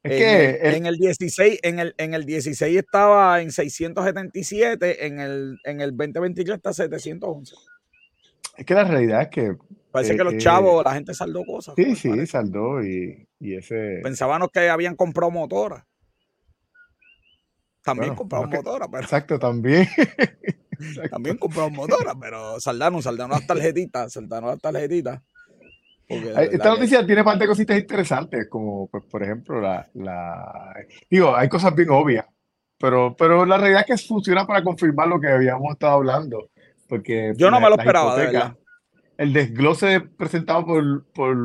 en, 0.04 0.18
que 0.18 0.50
el, 0.62 0.76
en, 0.76 0.86
el, 0.86 0.98
16, 0.98 1.60
en 1.64 1.80
el, 1.80 1.96
en 1.98 2.14
el 2.14 2.26
16 2.26 2.78
estaba 2.78 3.42
en 3.42 3.52
677, 3.52 5.06
en 5.06 5.20
el, 5.20 5.60
en 5.64 5.82
el 5.82 5.98
2023 5.98 6.58
está 6.58 6.74
711. 6.74 7.56
Es 8.56 8.66
que 8.66 8.74
la 8.74 8.84
realidad 8.84 9.24
es 9.24 9.28
que. 9.30 9.58
Parece 9.92 10.14
eh, 10.14 10.18
que 10.18 10.24
los 10.24 10.34
eh, 10.36 10.38
chavos, 10.38 10.84
la 10.86 10.94
gente 10.94 11.14
saldó 11.14 11.44
cosas. 11.44 11.76
Sí, 11.76 11.96
sí, 11.96 12.10
parece. 12.10 12.28
saldó 12.28 12.84
y, 12.84 13.28
y, 13.40 13.56
ese. 13.56 14.00
Pensábamos 14.04 14.50
que 14.52 14.70
habían 14.70 14.96
comprado 14.96 15.32
motoras. 15.32 15.84
También 17.84 18.10
bueno, 18.10 18.18
compraron 18.18 18.50
no 18.50 18.58
motoras, 18.58 18.88
pero. 18.92 19.04
Exacto, 19.04 19.40
también. 19.40 19.88
También 21.10 21.38
compraron 21.38 21.74
motoras, 21.74 22.16
pero 22.20 22.60
saldaron, 22.60 23.02
saldaron 23.02 23.32
las 23.32 23.48
tarjetitas, 23.48 24.14
saldaron 24.14 24.50
las 24.50 24.60
tarjetitas. 24.60 25.22
Esta 26.08 26.70
noticia 26.70 27.00
que... 27.02 27.06
tiene 27.06 27.24
parte 27.24 27.44
de 27.44 27.48
cositas 27.48 27.78
interesantes, 27.78 28.48
como 28.50 28.88
pues, 28.88 29.04
por 29.06 29.24
ejemplo 29.24 29.60
la, 29.60 29.90
la, 29.94 30.74
Digo, 31.10 31.36
hay 31.36 31.50
cosas 31.50 31.76
bien 31.76 31.90
obvias, 31.90 32.26
pero, 32.80 33.16
pero 33.18 33.46
la 33.46 33.58
realidad 33.58 33.84
es 33.88 34.02
que 34.02 34.08
funciona 34.08 34.48
para 34.48 34.64
confirmar 34.64 35.08
lo 35.08 35.20
que 35.20 35.28
habíamos 35.28 35.74
estado 35.74 35.94
hablando. 35.94 36.50
Porque 36.88 37.34
Yo 37.36 37.52
no 37.52 37.60
la, 37.60 37.66
me 37.66 37.76
lo 37.76 37.82
esperaba, 37.82 38.16
de 38.16 38.26
verdad. 38.28 38.56
El 39.18 39.34
desglose 39.34 40.00
presentado 40.00 40.66
por, 40.66 41.06
por 41.12 41.36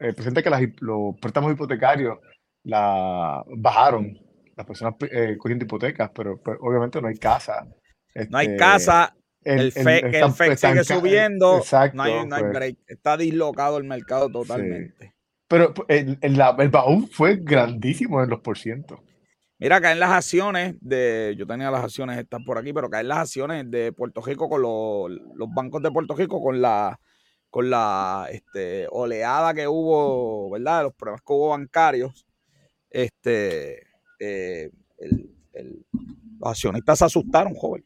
eh, 0.00 0.12
presenta 0.12 0.42
que 0.42 0.50
las, 0.50 0.62
los 0.80 1.14
préstamos 1.20 1.52
hipotecarios 1.52 2.18
la 2.64 3.44
bajaron, 3.56 4.18
las 4.56 4.66
personas 4.66 4.94
eh, 5.10 5.36
cogiendo 5.38 5.64
hipotecas, 5.64 6.10
pero, 6.14 6.40
pero, 6.42 6.58
obviamente 6.60 7.00
no 7.00 7.08
hay 7.08 7.16
casa. 7.16 7.66
Este, 8.14 8.30
no 8.30 8.38
hay 8.38 8.56
casa, 8.56 9.14
el, 9.42 9.60
el, 9.60 9.72
FED, 9.72 10.04
el, 10.06 10.14
el 10.14 10.32
FED 10.32 10.56
sigue 10.56 10.84
subiendo, 10.84 11.58
exacto, 11.58 11.96
no 11.96 12.02
hay, 12.04 12.26
no 12.26 12.36
hay 12.36 12.42
pues, 12.42 12.54
break. 12.54 12.78
Está 12.86 13.16
dislocado 13.16 13.78
el 13.78 13.84
mercado 13.84 14.30
totalmente. 14.30 15.06
Sí. 15.06 15.10
Pero 15.48 15.74
el, 15.88 16.18
el, 16.22 16.40
el 16.58 16.68
baúl 16.70 17.08
fue 17.12 17.36
grandísimo 17.36 18.22
en 18.22 18.30
los 18.30 18.40
porcientos. 18.40 19.00
Mira, 19.58 19.80
caen 19.80 20.00
las 20.00 20.10
acciones 20.10 20.76
de. 20.80 21.34
Yo 21.38 21.46
tenía 21.46 21.70
las 21.70 21.84
acciones 21.84 22.18
estas 22.18 22.42
por 22.44 22.58
aquí, 22.58 22.72
pero 22.72 22.90
caen 22.90 23.08
las 23.08 23.18
acciones 23.18 23.70
de 23.70 23.92
Puerto 23.92 24.20
Rico 24.20 24.48
con 24.48 24.62
los, 24.62 25.10
los 25.36 25.48
bancos 25.54 25.82
de 25.82 25.90
Puerto 25.90 26.14
Rico 26.14 26.42
con 26.42 26.60
la 26.60 26.98
con 27.50 27.70
la 27.70 28.26
este, 28.32 28.88
oleada 28.90 29.54
que 29.54 29.68
hubo, 29.68 30.50
¿verdad? 30.50 30.82
Los 30.84 30.94
problemas 30.94 31.22
que 31.22 31.32
hubo 31.32 31.50
bancarios. 31.50 32.26
Este, 32.90 33.86
eh, 34.18 34.70
el, 34.98 35.30
el, 35.52 35.86
los 36.40 36.50
accionistas 36.50 36.98
se 36.98 37.04
asustaron, 37.04 37.54
joven. 37.54 37.84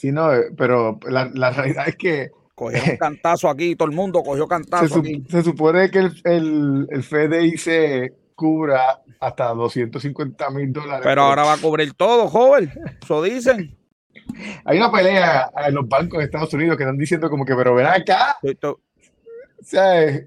Sí, 0.00 0.12
no, 0.12 0.30
pero 0.56 0.98
la, 1.10 1.30
la 1.34 1.50
realidad 1.50 1.86
es 1.88 1.96
que. 1.96 2.30
Cogieron 2.54 2.96
cantazo 2.96 3.50
aquí, 3.50 3.76
todo 3.76 3.86
el 3.86 3.94
mundo 3.94 4.22
cogió 4.22 4.48
cantazo 4.48 4.88
se, 4.88 4.98
aquí. 5.00 5.24
Se 5.28 5.42
supone 5.42 5.90
que 5.90 5.98
el, 5.98 6.22
el, 6.24 6.86
el 6.88 7.02
FDI 7.02 7.58
se 7.58 8.14
cubra 8.34 9.02
hasta 9.20 9.48
250 9.48 10.50
mil 10.52 10.72
dólares. 10.72 11.02
Pero 11.04 11.20
ahora 11.20 11.44
va 11.44 11.52
a 11.52 11.58
cubrir 11.58 11.92
todo, 11.92 12.28
joven. 12.28 12.72
Eso 13.02 13.22
dicen. 13.22 13.76
Hay 14.64 14.78
una 14.78 14.90
pelea 14.90 15.50
en 15.66 15.74
los 15.74 15.86
bancos 15.86 16.18
de 16.18 16.24
Estados 16.24 16.54
Unidos 16.54 16.78
que 16.78 16.84
están 16.84 16.96
diciendo 16.96 17.28
como 17.28 17.44
que, 17.44 17.54
pero 17.54 17.74
ven 17.74 17.86
acá. 17.86 18.38
Esto... 18.42 18.80
O 19.60 19.62
sea, 19.62 20.18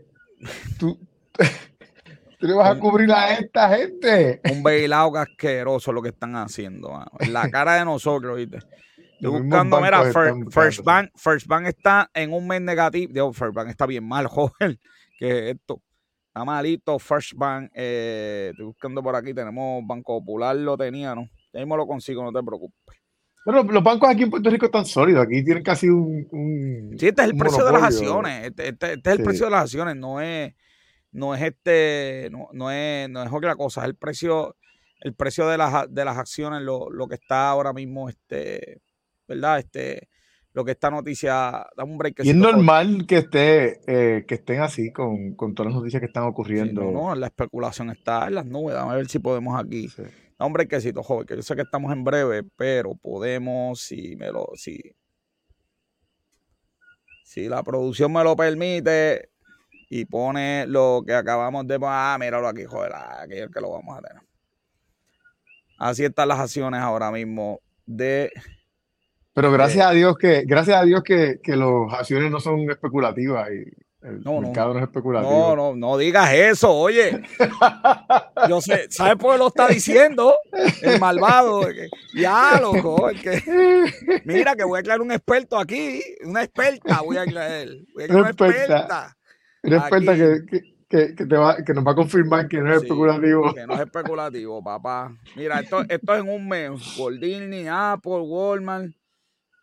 tú, 0.77 0.99
tú 2.39 2.45
le 2.45 2.53
vas 2.53 2.77
a 2.77 2.79
cubrir 2.79 3.11
a 3.11 3.33
esta 3.33 3.75
gente. 3.75 4.39
Un 4.51 4.61
bailado 4.61 5.11
casqueroso 5.13 5.91
lo 5.91 6.03
que 6.03 6.09
están 6.09 6.35
haciendo. 6.35 6.91
Mano. 6.91 7.11
En 7.19 7.33
la 7.33 7.49
cara 7.49 7.73
de 7.73 7.85
nosotros, 7.85 8.37
¿viste? 8.37 8.59
Estoy 9.23 9.41
buscando, 9.41 9.79
mira, 9.79 10.03
First, 10.11 10.51
First, 10.51 10.83
Bank, 10.83 11.11
First 11.15 11.47
Bank 11.47 11.67
está 11.67 12.11
en 12.13 12.33
un 12.33 12.45
mes 12.45 12.59
negativo. 12.59 13.13
Digo, 13.13 13.31
First 13.31 13.55
Bank 13.55 13.69
está 13.69 13.85
bien 13.85 14.05
mal, 14.05 14.27
joven. 14.27 14.77
Que 15.17 15.51
esto 15.51 15.81
está 16.27 16.43
malito. 16.43 16.99
First 16.99 17.33
Bank, 17.35 17.71
eh, 17.73 18.49
estoy 18.51 18.65
buscando 18.65 19.01
por 19.01 19.15
aquí. 19.15 19.33
Tenemos 19.33 19.81
Banco 19.87 20.19
Popular, 20.19 20.55
lo 20.57 20.77
tenía, 20.77 21.15
¿no? 21.15 21.29
Ya 21.53 21.61
mismo 21.61 21.77
lo 21.77 21.87
consigo, 21.87 22.21
no 22.21 22.33
te 22.33 22.45
preocupes. 22.45 22.97
Pero 23.45 23.63
los 23.63 23.83
bancos 23.83 24.09
aquí 24.09 24.23
en 24.23 24.29
Puerto 24.29 24.49
Rico 24.49 24.65
están 24.65 24.85
sólidos. 24.85 25.25
Aquí 25.25 25.43
tienen 25.43 25.63
casi 25.63 25.87
un. 25.87 26.27
un 26.31 26.95
sí, 26.99 27.07
este 27.07 27.21
es 27.21 27.29
el 27.29 27.37
precio 27.37 27.59
monopolio. 27.59 27.65
de 27.65 27.81
las 27.81 27.95
acciones. 27.95 28.47
Este, 28.47 28.67
este, 28.69 28.93
este 28.93 29.09
es 29.09 29.13
el 29.13 29.17
sí. 29.19 29.23
precio 29.23 29.45
de 29.45 29.51
las 29.51 29.61
acciones. 29.61 29.95
No 29.95 30.19
es, 30.19 30.53
no 31.13 31.33
es 31.33 31.41
este, 31.41 32.27
no, 32.29 32.49
no, 32.51 32.71
es, 32.71 33.09
no 33.09 33.23
es 33.23 33.31
otra 33.31 33.55
cosa. 33.55 33.81
Es 33.81 33.87
el 33.87 33.95
precio, 33.95 34.57
el 34.99 35.13
precio 35.13 35.47
de 35.47 35.57
las, 35.57 35.93
de 35.93 36.03
las 36.03 36.17
acciones, 36.17 36.61
lo, 36.61 36.89
lo 36.89 37.07
que 37.07 37.15
está 37.15 37.49
ahora 37.49 37.71
mismo, 37.71 38.09
este 38.09 38.81
¿verdad? 39.27 39.59
Este, 39.59 40.09
lo 40.53 40.63
que 40.63 40.71
esta 40.71 40.91
noticia 40.91 41.65
da 41.75 41.83
un 41.83 41.97
break. 41.97 42.23
Y 42.23 42.29
es 42.29 42.35
normal 42.35 43.05
que 43.07 43.17
esté, 43.17 43.81
eh, 43.87 44.25
que 44.25 44.35
estén 44.35 44.61
así 44.61 44.91
con, 44.91 45.35
con, 45.35 45.55
todas 45.55 45.71
las 45.71 45.79
noticias 45.79 45.99
que 45.99 46.05
están 46.05 46.23
ocurriendo. 46.23 46.81
Sí, 46.81 46.87
no, 46.87 47.09
no, 47.09 47.15
la 47.15 47.27
especulación 47.27 47.89
está 47.89 48.27
en 48.27 48.35
las 48.35 48.45
nubes. 48.45 48.75
Vamos 48.75 48.93
a 48.93 48.97
ver 48.97 49.09
si 49.09 49.19
podemos 49.19 49.59
aquí. 49.59 49.89
Sí. 49.89 50.03
Da 50.37 50.45
un 50.45 50.53
breakcito, 50.53 51.01
joven, 51.03 51.25
que 51.25 51.35
yo 51.35 51.41
sé 51.41 51.55
que 51.55 51.63
estamos 51.63 51.91
en 51.91 52.03
breve, 52.03 52.43
pero 52.55 52.95
podemos, 52.95 53.81
si 53.81 54.15
me 54.15 54.31
lo, 54.31 54.49
si, 54.55 54.79
si 57.23 57.47
la 57.47 57.63
producción 57.63 58.11
me 58.11 58.23
lo 58.23 58.35
permite 58.35 59.29
y 59.89 60.05
pone 60.05 60.65
lo 60.67 61.03
que 61.05 61.13
acabamos 61.13 61.67
de 61.67 61.79
ah, 61.83 62.17
míralo 62.19 62.47
aquí, 62.47 62.65
joder, 62.65 62.93
aquí 62.93 63.33
es 63.33 63.41
el 63.41 63.51
que 63.51 63.61
lo 63.61 63.71
vamos 63.71 63.97
a 63.97 64.01
tener. 64.01 64.23
Así 65.77 66.03
están 66.03 66.27
las 66.27 66.39
acciones 66.39 66.81
ahora 66.81 67.11
mismo 67.11 67.59
de 67.85 68.31
pero 69.33 69.51
gracias 69.51 69.85
eh, 69.85 69.89
a 69.89 69.91
Dios 69.91 70.17
que, 70.17 70.43
gracias 70.45 70.77
a 70.77 70.83
Dios 70.83 71.03
que, 71.03 71.39
que 71.43 71.55
las 71.55 71.93
acciones 71.93 72.31
no 72.31 72.39
son 72.39 72.69
especulativas 72.69 73.49
y 73.51 73.71
el 74.03 74.21
no, 74.21 74.41
mercado 74.41 74.73
no, 74.73 74.79
es 74.79 74.83
especulativo. 74.83 75.31
No, 75.31 75.55
no, 75.55 75.75
no 75.75 75.97
digas 75.97 76.33
eso, 76.33 76.71
oye. 76.73 77.23
Yo 78.49 78.59
sé, 78.59 78.87
¿sabes 78.89 79.15
por 79.15 79.33
qué 79.33 79.37
lo 79.37 79.47
está 79.47 79.67
diciendo? 79.67 80.35
El 80.81 80.99
malvado. 80.99 81.61
Ya, 82.13 82.59
loco. 82.59 83.09
Que, 83.21 83.41
mira, 84.25 84.55
que 84.55 84.65
voy 84.65 84.79
a 84.79 84.83
crear 84.83 84.99
un 84.99 85.11
experto 85.11 85.57
aquí, 85.57 86.01
una 86.25 86.43
experta 86.43 87.01
voy 87.01 87.15
a 87.15 87.25
crear. 87.25 87.67
Voy 87.93 88.03
a 88.03 88.07
crear 88.07 88.21
una 88.21 88.29
experta. 88.29 89.17
Una 89.63 89.77
experta 89.77 90.15
que, 90.15 90.45
que, 90.89 91.15
que, 91.15 91.25
te 91.25 91.37
va, 91.37 91.63
que 91.63 91.73
nos 91.73 91.87
va 91.87 91.91
a 91.93 91.95
confirmar 91.95 92.49
que 92.49 92.57
no 92.57 92.73
es 92.73 92.81
sí, 92.81 92.85
especulativo. 92.85 93.53
Que 93.53 93.65
no 93.65 93.73
es 93.75 93.79
especulativo, 93.79 94.61
papá. 94.61 95.15
Mira, 95.37 95.61
esto, 95.61 95.81
esto 95.87 96.13
es 96.13 96.21
en 96.21 96.29
un 96.29 96.45
mes. 96.45 96.71
Disney, 97.21 97.67
Apple, 97.69 98.19
Walmart. 98.19 98.91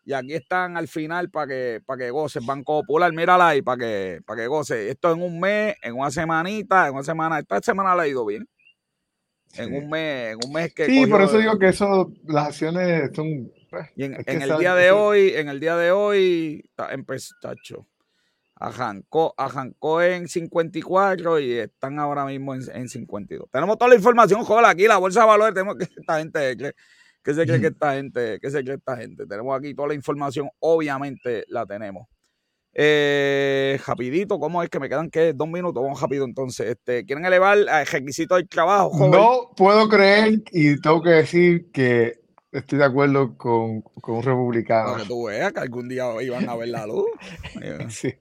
Y 0.03 0.13
aquí 0.13 0.33
están 0.33 0.77
al 0.77 0.87
final 0.87 1.29
para 1.29 1.47
que, 1.47 1.81
para 1.85 1.99
que 1.99 2.09
goce. 2.09 2.39
Banco 2.43 2.81
Popular, 2.81 3.13
mírala 3.13 3.49
ahí 3.49 3.61
para 3.61 3.77
que, 3.77 4.21
para 4.25 4.41
que 4.41 4.47
goce. 4.47 4.89
Esto 4.89 5.11
en 5.13 5.21
un 5.21 5.39
mes, 5.39 5.75
en 5.83 5.93
una 5.95 6.09
semanita, 6.09 6.87
en 6.87 6.93
una 6.93 7.03
semana. 7.03 7.39
Esta 7.39 7.61
semana 7.61 7.95
le 7.95 8.01
ha 8.01 8.07
ido 8.07 8.25
bien. 8.25 8.47
Sí. 9.47 9.61
En 9.61 9.75
un 9.75 9.89
mes, 9.89 10.33
en 10.33 10.39
un 10.43 10.53
mes 10.53 10.73
que. 10.73 10.85
Sí, 10.85 11.05
por 11.05 11.21
eso 11.21 11.37
digo 11.37 11.59
que 11.59 11.67
eso, 11.67 12.11
las 12.25 12.47
acciones 12.47 13.11
son. 13.13 13.51
Pues, 13.69 13.89
y 13.95 14.05
en, 14.05 14.17
en 14.25 14.41
el 14.41 14.57
día 14.57 14.75
de 14.75 14.85
sí. 14.85 14.89
hoy, 14.89 15.33
en 15.35 15.49
el 15.49 15.59
día 15.59 15.75
de 15.77 15.91
hoy, 15.91 16.63
empezó, 16.89 17.35
tacho. 17.41 17.87
Arrancó, 18.55 19.33
arrancó 19.37 20.03
en 20.03 20.27
54 20.27 21.39
y 21.39 21.53
están 21.53 21.97
ahora 21.99 22.25
mismo 22.25 22.53
en, 22.53 22.61
en 22.73 22.89
52. 22.89 23.49
Tenemos 23.51 23.77
toda 23.77 23.89
la 23.89 23.95
información, 23.95 24.43
joder, 24.43 24.65
aquí 24.65 24.87
la 24.87 24.97
bolsa 24.97 25.21
de 25.21 25.27
valores, 25.27 25.53
tenemos 25.55 25.77
que 25.77 25.85
esta 25.85 26.19
gente 26.19 26.55
¿Qué 27.23 27.33
se 27.33 27.45
cree 27.45 27.61
que 27.61 27.67
esta 27.67 27.93
gente? 27.93 28.39
¿Qué 28.39 28.49
se 28.49 28.63
cree 28.63 28.77
esta 28.77 28.97
gente? 28.97 29.25
Tenemos 29.25 29.57
aquí 29.57 29.73
toda 29.73 29.89
la 29.89 29.93
información, 29.93 30.49
obviamente 30.59 31.45
la 31.47 31.65
tenemos. 31.65 32.07
Eh, 32.73 33.79
rapidito, 33.85 34.39
¿cómo 34.39 34.63
es 34.63 34.69
que 34.69 34.79
me 34.79 34.87
quedan 34.87 35.09
que 35.09 35.33
dos 35.33 35.47
minutos? 35.47 35.83
Vamos 35.83 36.01
rápido 36.01 36.25
entonces. 36.25 36.67
Este, 36.69 37.05
¿Quieren 37.05 37.25
elevar 37.25 37.57
el 37.57 37.85
requisito 37.85 38.35
del 38.35 38.47
trabajo? 38.47 38.89
Joven? 38.89 39.11
No 39.11 39.51
puedo 39.55 39.89
creer 39.89 40.41
y 40.51 40.79
tengo 40.79 41.01
que 41.01 41.09
decir 41.09 41.69
que 41.71 42.21
estoy 42.51 42.79
de 42.79 42.85
acuerdo 42.85 43.37
con, 43.37 43.81
con 43.81 44.15
un 44.17 44.23
republicano. 44.23 44.91
Para 44.91 45.03
que 45.03 45.09
tú 45.09 45.25
veas 45.25 45.51
que 45.51 45.59
algún 45.59 45.89
día 45.89 46.05
iban 46.21 46.49
a 46.49 46.55
ver 46.55 46.69
la 46.69 46.87
luz. 46.87 47.05
sí. 47.89 48.13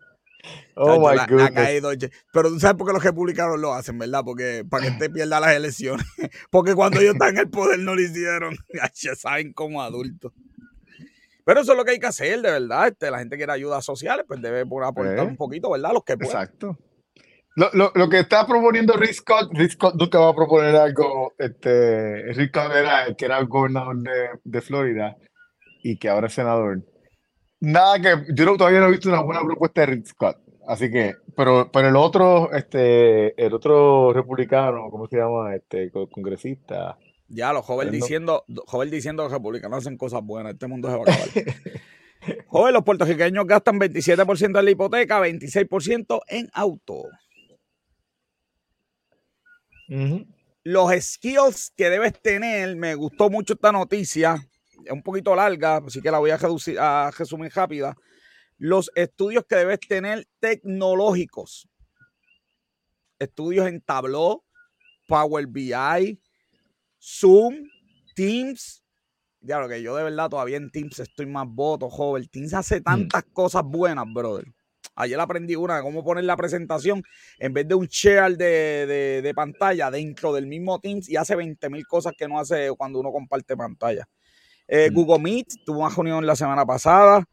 Oh 0.74 0.98
my 0.98 1.16
caído, 1.52 1.90
pero 2.32 2.48
tú 2.48 2.58
sabes 2.58 2.76
por 2.76 2.86
qué 2.86 2.92
los 2.92 3.04
republicanos 3.04 3.58
lo 3.58 3.74
hacen, 3.74 3.98
¿verdad? 3.98 4.22
Porque 4.24 4.64
para 4.68 4.84
que 4.84 4.90
te 4.98 5.10
pierda 5.10 5.40
las 5.40 5.54
elecciones. 5.54 6.06
Porque 6.50 6.74
cuando 6.74 7.00
ellos 7.00 7.14
están 7.14 7.30
en 7.30 7.38
el 7.38 7.50
poder 7.50 7.78
no 7.78 7.94
lo 7.94 8.00
hicieron. 8.00 8.56
Ya 8.94 9.14
saben 9.14 9.52
como 9.52 9.82
adultos. 9.82 10.32
Pero 11.44 11.60
eso 11.60 11.72
es 11.72 11.78
lo 11.78 11.84
que 11.84 11.92
hay 11.92 11.98
que 11.98 12.06
hacer, 12.06 12.40
de 12.40 12.50
verdad. 12.50 12.88
Este, 12.88 13.10
la 13.10 13.18
gente 13.18 13.36
quiere 13.36 13.52
ayudas 13.52 13.84
sociales, 13.84 14.24
pues 14.26 14.40
debe 14.40 14.60
aportar 14.60 15.18
¿Eh? 15.18 15.22
un 15.22 15.36
poquito, 15.36 15.70
¿verdad? 15.70 15.92
Los 15.92 16.04
que 16.04 16.16
puedan. 16.16 16.32
Exacto. 16.32 16.78
Lo, 17.56 17.70
lo, 17.72 17.92
lo, 17.94 18.08
que 18.08 18.20
está 18.20 18.46
proponiendo 18.46 18.94
Rick 18.94 19.14
Scott, 19.14 19.50
Rick 19.52 19.72
Scott 19.72 19.94
nunca 19.96 20.20
va 20.20 20.30
a 20.30 20.34
proponer 20.34 20.76
algo. 20.76 21.34
Este, 21.36 22.32
Rick 22.32 22.50
Scott 22.50 22.72
era 22.74 23.06
el 23.06 23.16
que 23.16 23.24
era 23.24 23.38
el 23.38 23.46
gobernador 23.46 23.96
de, 23.98 24.28
de 24.44 24.60
Florida 24.60 25.16
y 25.82 25.98
que 25.98 26.08
ahora 26.08 26.28
es 26.28 26.34
senador 26.34 26.82
nada 27.60 28.00
que 28.00 28.32
yo 28.34 28.44
no, 28.44 28.56
todavía 28.56 28.80
no 28.80 28.86
he 28.86 28.92
visto 28.92 29.08
una 29.08 29.22
buena 29.22 29.42
propuesta 29.42 29.82
de 29.82 29.86
Rick 29.86 30.06
Scott. 30.06 30.38
Así 30.66 30.90
que, 30.90 31.16
pero, 31.36 31.70
pero 31.72 31.88
el 31.88 31.96
otro, 31.96 32.52
este, 32.52 33.40
el 33.44 33.52
otro 33.52 34.12
republicano, 34.12 34.88
¿cómo 34.90 35.06
se 35.08 35.16
llama? 35.16 35.54
Este, 35.54 35.90
congresista. 35.90 36.96
Ya, 37.28 37.52
los 37.52 37.64
jóvenes 37.64 37.92
diciendo, 37.92 38.44
joven 38.66 38.90
diciendo 38.90 39.22
que 39.22 39.26
los 39.26 39.32
republicanos 39.32 39.78
hacen 39.78 39.96
cosas 39.96 40.22
buenas, 40.22 40.52
este 40.52 40.66
mundo 40.66 40.88
se 40.88 40.96
va 40.96 41.00
a 41.00 41.12
acabar. 41.12 41.28
joven, 42.46 42.74
los 42.74 42.84
puertorriqueños 42.84 43.46
gastan 43.46 43.78
27% 43.78 44.58
en 44.58 44.64
la 44.64 44.70
hipoteca, 44.70 45.20
26% 45.20 46.20
en 46.28 46.50
auto. 46.52 47.04
Los 50.62 50.92
skills 51.00 51.72
que 51.76 51.90
debes 51.90 52.20
tener, 52.20 52.76
me 52.76 52.94
gustó 52.94 53.28
mucho 53.28 53.54
esta 53.54 53.72
noticia, 53.72 54.36
es 54.84 54.92
un 54.92 55.02
poquito 55.02 55.34
larga, 55.34 55.76
así 55.76 56.00
que 56.00 56.10
la 56.10 56.18
voy 56.18 56.30
a, 56.30 56.36
reducir, 56.36 56.78
a 56.78 57.10
resumir 57.10 57.52
rápida. 57.54 57.96
Los 58.58 58.90
estudios 58.94 59.44
que 59.48 59.56
debes 59.56 59.80
tener 59.80 60.26
tecnológicos. 60.38 61.68
Estudios 63.18 63.66
en 63.66 63.80
Tableau, 63.80 64.44
Power 65.06 65.46
BI, 65.46 66.20
Zoom, 67.00 67.68
Teams. 68.14 68.84
Ya 69.40 69.58
lo 69.58 69.68
que 69.68 69.82
yo 69.82 69.96
de 69.96 70.04
verdad 70.04 70.28
todavía 70.28 70.58
en 70.58 70.70
Teams 70.70 70.98
estoy 70.98 71.26
más 71.26 71.46
voto, 71.48 71.88
joven. 71.88 72.28
Teams 72.28 72.54
hace 72.54 72.80
mm. 72.80 72.84
tantas 72.84 73.24
cosas 73.32 73.62
buenas, 73.64 74.04
brother. 74.12 74.44
Ayer 74.94 75.18
aprendí 75.18 75.56
una 75.56 75.76
de 75.76 75.82
cómo 75.82 76.04
poner 76.04 76.24
la 76.24 76.36
presentación 76.36 77.02
en 77.38 77.54
vez 77.54 77.66
de 77.66 77.74
un 77.74 77.86
share 77.86 78.36
de, 78.36 79.32
pantalla 79.34 79.90
dentro 79.90 80.32
del 80.32 80.46
mismo 80.46 80.78
Teams 80.78 81.08
y 81.08 81.16
hace 81.16 81.36
20 81.36 81.70
mil 81.70 81.86
cosas 81.86 82.12
que 82.16 82.28
no 82.28 82.38
hace 82.38 82.70
cuando 82.76 83.00
uno 83.00 83.10
comparte 83.10 83.56
pantalla. 83.56 84.06
Eh, 84.72 84.88
mm. 84.88 84.94
Google 84.94 85.18
Meet 85.18 85.64
tuvo 85.66 85.80
una 85.80 85.88
reunión 85.88 86.24
la 86.24 86.36
semana 86.36 86.64
pasada. 86.64 87.24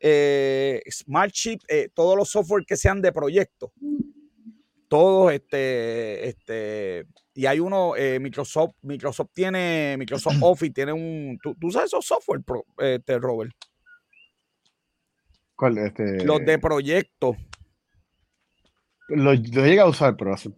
Eh, 0.00 0.82
Smartship, 0.90 1.58
eh, 1.68 1.90
todos 1.94 2.16
los 2.16 2.30
software 2.30 2.64
que 2.66 2.76
sean 2.76 3.02
de 3.02 3.12
proyecto. 3.12 3.72
Todos, 4.88 5.32
este, 5.32 6.28
este, 6.28 7.06
y 7.34 7.44
hay 7.44 7.60
uno, 7.60 7.92
Microsoft, 8.20 8.76
Microsoft 8.82 9.30
tiene, 9.34 9.96
Microsoft 9.98 10.36
Office 10.40 10.72
tiene 10.72 10.92
un, 10.92 11.38
¿tú, 11.42 11.54
tú 11.60 11.70
sabes 11.70 11.88
esos 11.88 12.06
software, 12.06 12.40
este, 12.78 13.18
Robert? 13.18 13.52
¿Cuál? 15.54 15.78
Este... 15.78 16.24
Los 16.24 16.44
de 16.44 16.58
proyecto. 16.58 17.36
Lo, 19.08 19.34
llega 19.34 19.82
a 19.82 19.88
usar, 19.88 20.16
pero 20.16 20.32
hace 20.32 20.50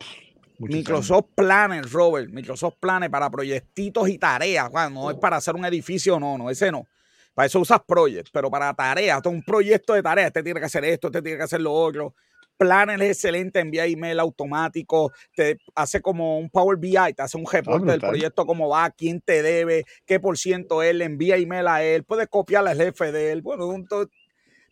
Microsoft 0.59 1.27
Planner, 1.35 1.85
Robert. 1.91 2.31
Microsoft 2.31 2.77
Planner 2.81 3.11
para 3.11 3.31
proyectitos 3.31 4.09
y 4.09 4.19
tareas. 4.19 4.71
no 4.91 5.11
es 5.11 5.17
para 5.17 5.37
hacer 5.37 5.55
un 5.55 5.65
edificio, 5.65 6.19
no, 6.19 6.37
no, 6.37 6.51
ese 6.51 6.71
no. 6.73 6.87
Para 7.35 7.47
eso 7.47 7.61
usas 7.61 7.81
Project, 7.87 8.31
pero 8.33 8.51
para 8.51 8.75
tareas, 8.75 9.25
un 9.27 9.43
proyecto 9.43 9.93
de 9.93 10.03
tareas, 10.03 10.27
este 10.27 10.43
tiene 10.43 10.59
que 10.59 10.67
hacer 10.67 10.85
esto, 10.85 11.07
este 11.07 11.23
tiene 11.23 11.39
que 11.39 11.45
hacer 11.45 11.61
lo 11.61 11.73
otro. 11.73 12.15
Planner 12.57 13.01
es 13.03 13.11
excelente, 13.11 13.61
envía 13.61 13.87
email 13.87 14.19
automático, 14.19 15.13
te 15.37 15.61
hace 15.77 16.03
como 16.03 16.39
un 16.39 16.51
Power 16.51 16.77
BI, 16.77 17.15
te 17.15 17.23
hace 17.23 17.37
un 17.39 17.47
reporte 17.47 17.93
del 17.93 18.01
proyecto, 18.01 18.45
cómo 18.45 18.69
va, 18.69 18.91
quién 18.91 19.21
te 19.21 19.43
debe, 19.43 19.85
qué 20.05 20.19
por 20.19 20.37
ciento 20.37 20.83
él, 20.83 21.01
envía 21.01 21.37
email 21.37 21.69
a 21.69 21.85
él, 21.85 22.03
puedes 22.03 22.27
copiarle 22.27 22.71
al 22.71 22.77
jefe 22.77 23.13
de 23.13 23.31
él. 23.31 23.43
Bueno, 23.43 23.69
un, 23.69 23.87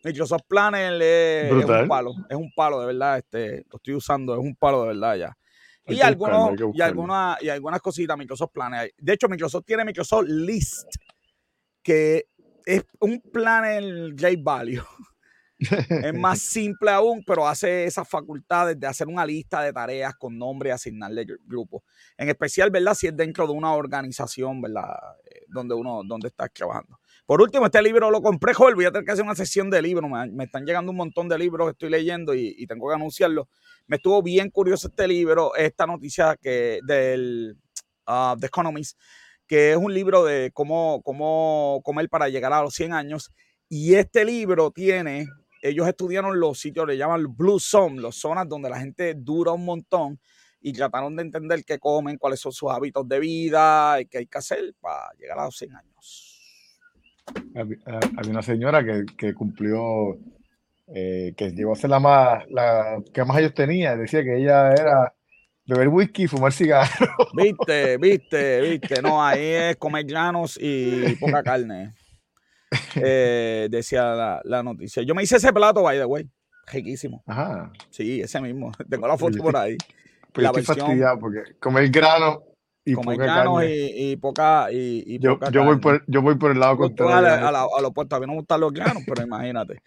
Microsoft 0.03 0.43
Planner 0.49 1.01
es, 1.01 1.51
un 1.51 1.87
palo, 1.87 2.13
es 2.29 2.35
un 2.35 2.51
palo 2.53 2.81
de 2.81 2.87
verdad, 2.87 3.17
este, 3.19 3.65
lo 3.71 3.77
estoy 3.77 3.93
usando, 3.93 4.33
es 4.33 4.39
un 4.39 4.55
palo 4.55 4.81
de 4.81 4.87
verdad 4.89 5.15
ya. 5.15 5.37
Y, 5.87 6.01
algunos, 6.01 6.51
y, 6.73 6.81
algunas, 6.81 7.41
y 7.41 7.49
algunas 7.49 7.81
cositas 7.81 8.17
Microsoft 8.17 8.51
Planner. 8.51 8.93
De 8.97 9.13
hecho, 9.13 9.29
Microsoft 9.29 9.65
tiene 9.65 9.85
Microsoft 9.85 10.25
List, 10.27 10.87
que 11.81 12.25
es 12.65 12.83
un 12.99 13.21
planner 13.21 14.11
J 14.11 14.29
Value. 14.39 14.83
es 16.05 16.13
más 16.13 16.39
simple 16.39 16.91
aún, 16.91 17.23
pero 17.25 17.47
hace 17.47 17.85
esas 17.85 18.07
facultades 18.07 18.79
de 18.79 18.85
hacer 18.85 19.07
una 19.07 19.25
lista 19.25 19.61
de 19.61 19.73
tareas 19.73 20.13
con 20.15 20.37
nombre 20.37 20.69
y 20.69 20.71
asignarle 20.71 21.25
grupos. 21.45 21.81
En 22.17 22.29
especial, 22.29 22.69
¿verdad? 22.69 22.93
Si 22.93 23.07
es 23.07 23.15
dentro 23.15 23.47
de 23.47 23.53
una 23.53 23.73
organización, 23.73 24.61
¿verdad? 24.61 24.95
Eh, 25.25 25.45
donde 25.47 25.73
uno, 25.73 26.01
donde 26.05 26.27
está 26.27 26.47
trabajando. 26.49 26.99
Por 27.27 27.41
último, 27.41 27.65
este 27.65 27.81
libro 27.81 28.09
lo 28.09 28.21
compré, 28.21 28.53
joven. 28.53 28.75
Voy 28.75 28.85
a 28.85 28.91
tener 28.91 29.03
que 29.03 29.11
hacer 29.11 29.25
una 29.25 29.35
sesión 29.35 29.69
de 29.69 29.81
libros. 29.81 30.09
Me, 30.31 30.45
están 30.45 30.65
llegando 30.65 30.91
un 30.91 30.97
montón 30.97 31.27
de 31.27 31.37
libros 31.37 31.67
que 31.67 31.71
estoy 31.71 31.89
leyendo 31.89 32.33
y, 32.33 32.65
tengo 32.67 32.87
que 32.87 32.95
anunciarlo. 32.95 33.49
Me 33.85 33.97
estuvo 33.97 34.23
bien 34.23 34.49
curioso 34.49 34.87
este 34.87 35.09
libro, 35.09 35.53
esta 35.57 35.85
noticia 35.85 36.37
que 36.41 36.79
del 36.85 37.57
uh, 38.07 38.39
The 38.39 38.47
Economist, 38.47 38.97
que 39.45 39.71
es 39.71 39.77
un 39.77 39.93
libro 39.93 40.23
de 40.23 40.51
cómo, 40.53 41.01
cómo 41.03 41.81
comer 41.83 42.07
para 42.07 42.29
llegar 42.29 42.53
a 42.53 42.61
los 42.61 42.73
100 42.75 42.93
años. 42.93 43.29
Y 43.67 43.95
este 43.95 44.23
libro 44.23 44.71
tiene, 44.71 45.27
ellos 45.61 45.85
estudiaron 45.85 46.39
los 46.39 46.57
sitios, 46.57 46.87
le 46.87 46.95
llaman 46.95 47.35
Blue 47.35 47.59
Zone, 47.59 47.99
las 47.99 48.15
zonas 48.15 48.47
donde 48.47 48.69
la 48.69 48.79
gente 48.79 49.15
dura 49.15 49.51
un 49.51 49.65
montón 49.65 50.17
y 50.61 50.71
trataron 50.71 51.13
de 51.17 51.23
entender 51.23 51.65
qué 51.65 51.77
comen, 51.77 52.17
cuáles 52.17 52.39
son 52.39 52.53
sus 52.53 52.71
hábitos 52.71 53.05
de 53.05 53.19
vida 53.19 53.99
y 53.99 54.05
qué 54.05 54.19
hay 54.19 54.27
que 54.27 54.37
hacer 54.37 54.73
para 54.79 55.11
llegar 55.19 55.39
a 55.39 55.43
los 55.43 55.57
100 55.57 55.75
años. 55.75 56.26
Había, 57.55 58.29
una 58.29 58.41
señora 58.41 58.83
que, 59.17 59.33
cumplió, 59.33 60.17
eh, 60.87 61.33
que 61.35 61.51
llegó 61.51 61.73
a 61.73 61.75
ser 61.75 61.89
la 61.89 61.99
más, 61.99 62.43
la 62.49 63.01
que 63.13 63.23
más 63.25 63.37
ellos 63.39 63.53
tenían. 63.53 63.99
Decía 63.99 64.23
que 64.23 64.37
ella 64.37 64.71
era 64.71 65.13
beber 65.65 65.89
whisky 65.89 66.23
y 66.23 66.27
fumar 66.27 66.53
cigarros. 66.53 67.09
Viste, 67.33 67.97
viste, 67.97 68.61
viste. 68.61 69.01
No, 69.01 69.23
ahí 69.23 69.43
es 69.43 69.75
comer 69.77 70.05
granos 70.05 70.57
y 70.61 71.15
poca 71.15 71.43
carne. 71.43 71.93
Eh, 72.95 73.67
decía 73.69 74.41
la, 74.43 74.63
noticia. 74.63 75.03
Yo 75.03 75.15
me 75.15 75.23
hice 75.23 75.37
ese 75.37 75.53
plato, 75.53 75.83
by 75.83 75.97
the 75.97 76.05
way. 76.05 76.29
Riquísimo. 76.71 77.23
Ajá. 77.25 77.71
Sí, 77.89 78.21
ese 78.21 78.41
mismo. 78.41 78.71
Tengo 78.89 79.07
la 79.07 79.17
foto 79.17 79.37
por 79.37 79.55
ahí. 79.55 79.77
Pues 80.33 80.43
la 80.43 80.49
estoy 80.49 80.63
fastidiado 80.63 81.19
porque 81.19 81.55
comer 81.59 81.89
grano 81.89 82.43
y 82.87 82.95
poca 82.95 83.65
y, 83.65 84.15
poca 84.15 84.67
y, 84.71 85.19
yo, 85.19 85.37
yo 85.51 85.63
voy 85.65 85.77
por 85.77 86.03
yo 86.07 86.21
voy 86.21 86.35
por 86.35 86.51
el 86.51 86.59
lado 86.59 86.77
contrario 86.77 87.27
a, 87.27 87.49
a, 87.49 87.49
a, 87.49 87.81
lo 87.81 87.87
opuesto. 87.89 88.15
A 88.15 88.19
mí 88.19 88.25
no 88.25 88.33
me 88.33 88.39
gustan 88.39 88.61
los 88.61 88.71
granos 88.71 89.03
pero 89.05 89.23
imagínate. 89.23 89.81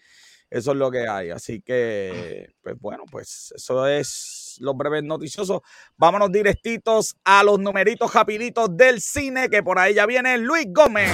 Eso 0.49 0.71
es 0.71 0.77
lo 0.77 0.91
que 0.91 1.07
hay. 1.07 1.31
Así 1.31 1.61
que 1.61 2.51
pues 2.61 2.77
bueno 2.79 3.05
pues 3.09 3.53
eso 3.55 3.87
es 3.87 4.57
los 4.59 4.77
breves 4.77 5.03
noticiosos 5.03 5.61
vámonos 5.97 6.31
directitos 6.31 7.15
a 7.23 7.43
los 7.43 7.59
numeritos 7.59 8.13
rapiditos 8.13 8.75
del 8.77 9.01
cine 9.01 9.49
que 9.49 9.63
por 9.63 9.79
ahí 9.79 9.95
ya 9.95 10.05
viene 10.05 10.37
Luis 10.37 10.67
Gómez 10.69 11.09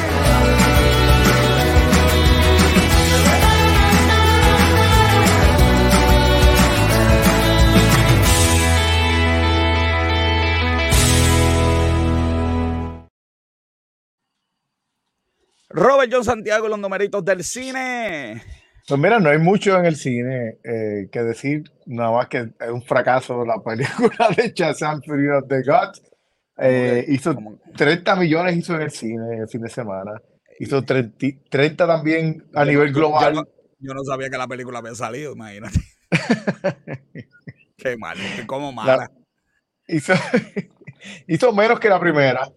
Robert 15.69 16.11
John 16.11 16.23
Santiago, 16.23 16.67
los 16.67 16.79
numeritos 16.79 17.23
del 17.25 17.43
cine. 17.43 18.41
Pues 18.87 18.99
mira, 18.99 19.19
no 19.19 19.29
hay 19.29 19.37
mucho 19.37 19.77
en 19.77 19.85
el 19.85 19.97
cine 19.97 20.59
eh, 20.63 21.09
que 21.11 21.21
decir, 21.21 21.63
nada 21.85 22.11
más 22.11 22.29
que 22.29 22.37
es 22.59 22.69
un 22.69 22.81
fracaso 22.81 23.43
la 23.45 23.61
película 23.61 24.29
de 24.35 24.53
Shazam 24.55 25.01
Fury 25.01 25.27
of 25.27 25.47
the 25.49 25.61
Gods. 25.61 26.01
Eh, 26.59 27.05
hizo 27.09 27.35
30 27.75 28.15
millones 28.15 28.55
hizo 28.55 28.75
en 28.75 28.81
el 28.81 28.91
cine 28.91 29.39
el 29.41 29.47
fin 29.49 29.61
de 29.61 29.69
semana. 29.69 30.13
Hizo 30.59 30.83
30, 30.83 31.75
también 31.75 32.45
a 32.55 32.63
nivel 32.63 32.93
global. 32.93 33.45
Yo 33.79 33.93
no, 33.93 34.03
sabía 34.03 34.29
que 34.29 34.37
la 34.37 34.47
película 34.47 34.79
había 34.79 34.95
salido, 34.95 35.33
imagínate. 35.33 35.79
Qué 37.77 37.95
mal, 37.97 38.17
como 38.47 38.71
mala. 38.71 39.11
hizo, 39.87 40.13
hizo 41.27 41.53
menos 41.53 41.79
que 41.79 41.89
la 41.89 41.99
primera. 41.99 42.49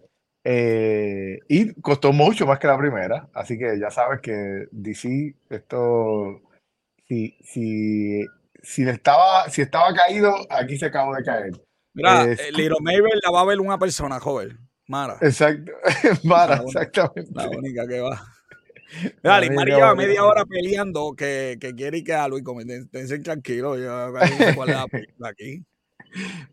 Eh, 0.43 1.39
y 1.47 1.73
costó 1.81 2.11
mucho 2.11 2.47
más 2.47 2.57
que 2.57 2.67
la 2.67 2.77
primera, 2.77 3.29
así 3.33 3.59
que 3.59 3.79
ya 3.79 3.91
sabes 3.91 4.21
que 4.21 4.67
DC, 4.71 5.35
esto, 5.49 6.41
si, 7.07 7.37
si, 7.43 8.25
si, 8.63 8.83
estaba, 8.83 9.47
si 9.49 9.61
estaba 9.61 9.93
caído, 9.93 10.33
aquí 10.49 10.77
se 10.77 10.87
acabó 10.87 11.13
de 11.15 11.23
caer. 11.23 11.51
Mira, 11.93 12.23
eh, 12.23 12.37
Little 12.53 12.77
Mabel 12.81 13.19
la 13.23 13.31
va 13.31 13.41
a 13.41 13.45
ver 13.45 13.59
una 13.59 13.77
persona 13.77 14.19
joven, 14.19 14.57
Mara. 14.87 15.17
Exacto, 15.21 15.71
Mara, 16.23 16.63
exactamente. 16.65 17.31
La 17.35 17.47
única 17.47 17.87
que 17.87 17.99
va. 17.99 18.19
Mira, 19.23 19.41
María 19.53 19.75
lleva 19.75 19.95
media 19.95 20.23
hora 20.25 20.45
peleando 20.45 21.13
que, 21.15 21.57
que 21.61 21.75
quiere 21.75 21.99
y 21.99 22.03
que 22.03 22.13
a 22.13 22.27
Luis, 22.27 22.43
estén 22.67 23.23
tranquilo, 23.23 23.77
yo 23.77 24.11
aquí. 25.23 25.63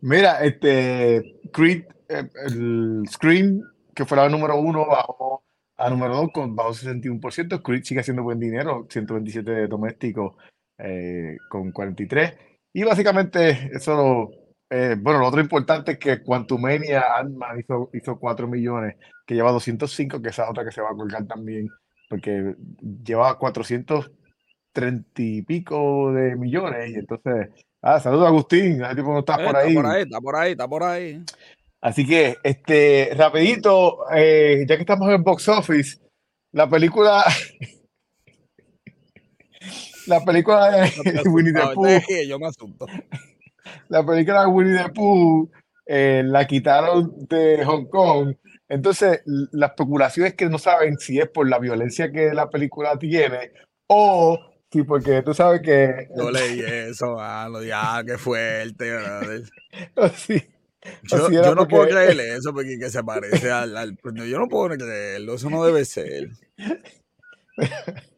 Mira, 0.01 0.43
este, 0.43 1.39
Creed, 1.51 1.85
eh, 2.07 2.29
el 2.45 3.03
Scream 3.09 3.61
que 3.99 4.05
fue 4.05 4.15
la 4.15 4.29
número 4.29 4.55
uno, 4.55 4.85
bajó 4.85 5.43
a 5.75 5.89
número 5.89 6.15
dos 6.15 6.29
con 6.33 6.55
bajo 6.55 6.71
61%. 6.71 7.61
Creed 7.61 7.83
sigue 7.83 7.99
haciendo 7.99 8.23
buen 8.23 8.39
dinero, 8.39 8.87
127 8.89 9.67
domésticos 9.67 10.35
eh, 10.77 11.35
con 11.49 11.73
43. 11.73 12.33
Y 12.71 12.83
básicamente 12.83 13.69
eso, 13.73 14.31
eh, 14.69 14.95
bueno, 14.97 15.19
lo 15.19 15.27
otro 15.27 15.41
importante 15.41 15.91
es 15.91 15.97
que 15.97 16.23
Quantumania 16.23 17.17
Ant-Man 17.17 17.59
hizo, 17.59 17.89
hizo 17.91 18.17
4 18.17 18.47
millones, 18.47 18.95
que 19.27 19.35
lleva 19.35 19.51
205, 19.51 20.21
que 20.21 20.29
esa 20.29 20.49
otra 20.49 20.63
que 20.63 20.71
se 20.71 20.79
va 20.79 20.91
a 20.91 20.95
colgar 20.95 21.27
también, 21.27 21.67
porque 22.09 22.55
lleva 23.03 23.37
430 23.37 25.09
y 25.17 25.41
pico 25.41 26.13
de 26.13 26.37
millones. 26.37 26.89
Y 26.91 26.99
entonces, 26.99 27.49
ah, 27.81 27.99
saludos 27.99 28.27
Agustín, 28.27 28.81
tipo 28.95 29.11
no 29.11 29.19
está, 29.19 29.35
por 29.35 29.57
ahí. 29.57 29.75
Está 29.75 29.81
por 29.81 29.91
ahí, 29.91 30.03
está 30.03 30.21
por 30.21 30.35
ahí, 30.37 30.51
está 30.51 30.67
por 30.69 30.83
ahí. 30.83 31.21
Así 31.81 32.05
que, 32.05 32.37
este, 32.43 33.11
rapidito, 33.15 33.99
eh, 34.13 34.65
ya 34.67 34.75
que 34.75 34.81
estamos 34.81 35.09
en 35.09 35.23
box 35.23 35.47
office, 35.47 35.97
la 36.51 36.69
película, 36.69 37.23
la 40.07 40.23
película 40.25 40.71
de 40.71 41.29
Winnie 41.29 41.53
the 41.53 41.73
Pooh, 41.73 42.01
yo 42.27 42.39
me 42.39 42.47
asunto. 42.47 42.85
la 43.89 44.05
película 44.05 44.41
de 44.41 44.47
Winnie 44.47 44.83
the 44.83 44.89
Pooh 44.89 45.49
eh, 45.85 46.21
la 46.23 46.45
quitaron 46.45 47.25
de 47.27 47.63
Hong 47.65 47.85
Kong. 47.85 48.35
Entonces, 48.67 49.21
la 49.25 49.67
especulación 49.67 50.27
es 50.27 50.35
que 50.35 50.47
no 50.47 50.59
saben 50.59 50.99
si 50.99 51.19
es 51.19 51.29
por 51.29 51.49
la 51.49 51.57
violencia 51.57 52.11
que 52.11 52.33
la 52.33 52.49
película 52.49 52.99
tiene 52.99 53.51
o 53.87 54.37
si 54.71 54.83
porque 54.83 55.23
tú 55.23 55.33
sabes 55.33 55.61
que... 55.61 56.07
Yo 56.15 56.29
leí 56.29 56.59
eso, 56.59 57.17
lo 57.49 57.63
ya, 57.63 58.03
qué 58.05 58.19
fuerte, 58.19 58.91
sí. 60.15 60.43
Yo, 61.03 61.31
yo 61.31 61.55
no 61.55 61.67
puedo 61.67 61.87
creerle 61.87 62.35
eso 62.35 62.53
porque 62.53 62.77
que 62.79 62.89
se 62.89 63.03
parece 63.03 63.51
al, 63.51 63.75
al, 63.75 63.97
Yo 64.27 64.39
no 64.39 64.47
puedo 64.47 64.75
creerlo, 64.77 65.35
eso 65.35 65.49
no 65.49 65.63
debe 65.63 65.85
ser. 65.85 66.29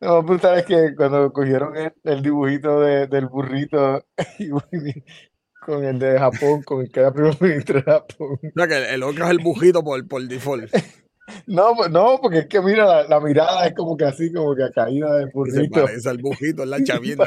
No, 0.00 0.16
me 0.18 0.22
preguntar 0.22 0.58
es 0.58 0.66
que 0.66 0.94
cuando 0.94 1.32
cogieron 1.32 1.74
el, 2.04 2.22
dibujito 2.22 2.80
de, 2.80 3.06
del 3.06 3.26
burrito 3.26 4.04
con 5.64 5.84
el 5.84 5.98
de 5.98 6.18
Japón, 6.18 6.62
con 6.62 6.82
el 6.82 6.92
que 6.92 7.00
era 7.00 7.12
primer 7.12 7.40
ministro 7.40 7.76
de 7.76 7.82
Japón. 7.82 8.38
O 8.42 8.50
sea, 8.54 8.68
que 8.68 8.94
el, 8.94 9.02
otro 9.02 9.24
es 9.24 9.30
el 9.30 9.38
bujito 9.38 9.82
por, 9.82 10.06
por 10.06 10.22
default. 10.22 10.70
No, 11.46 11.74
pues, 11.74 11.90
no, 11.90 12.18
porque 12.20 12.40
es 12.40 12.46
que 12.48 12.60
mira, 12.60 12.84
la, 12.84 13.04
la, 13.04 13.18
mirada 13.18 13.66
es 13.66 13.74
como 13.74 13.96
que 13.96 14.04
así, 14.04 14.30
como 14.30 14.54
que 14.54 14.62
a 14.62 14.70
caída 14.70 15.16
del 15.16 15.30
burrito. 15.32 15.80
Se 15.80 15.86
parece 15.86 16.08
al 16.10 16.18
bujito, 16.18 16.64
en 16.64 16.70
la 16.70 16.84
chavienda. 16.84 17.24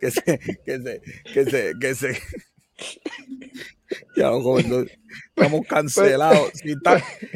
que 0.00 0.10
se, 0.10 0.38
que 0.64 0.78
se, 0.80 1.02
que 1.34 1.44
se, 1.44 1.74
que 1.78 1.94
se. 1.94 2.18
Ya, 4.16 4.30
estamos 5.34 5.66
cancelados. 5.66 6.50
Si, 6.54 6.74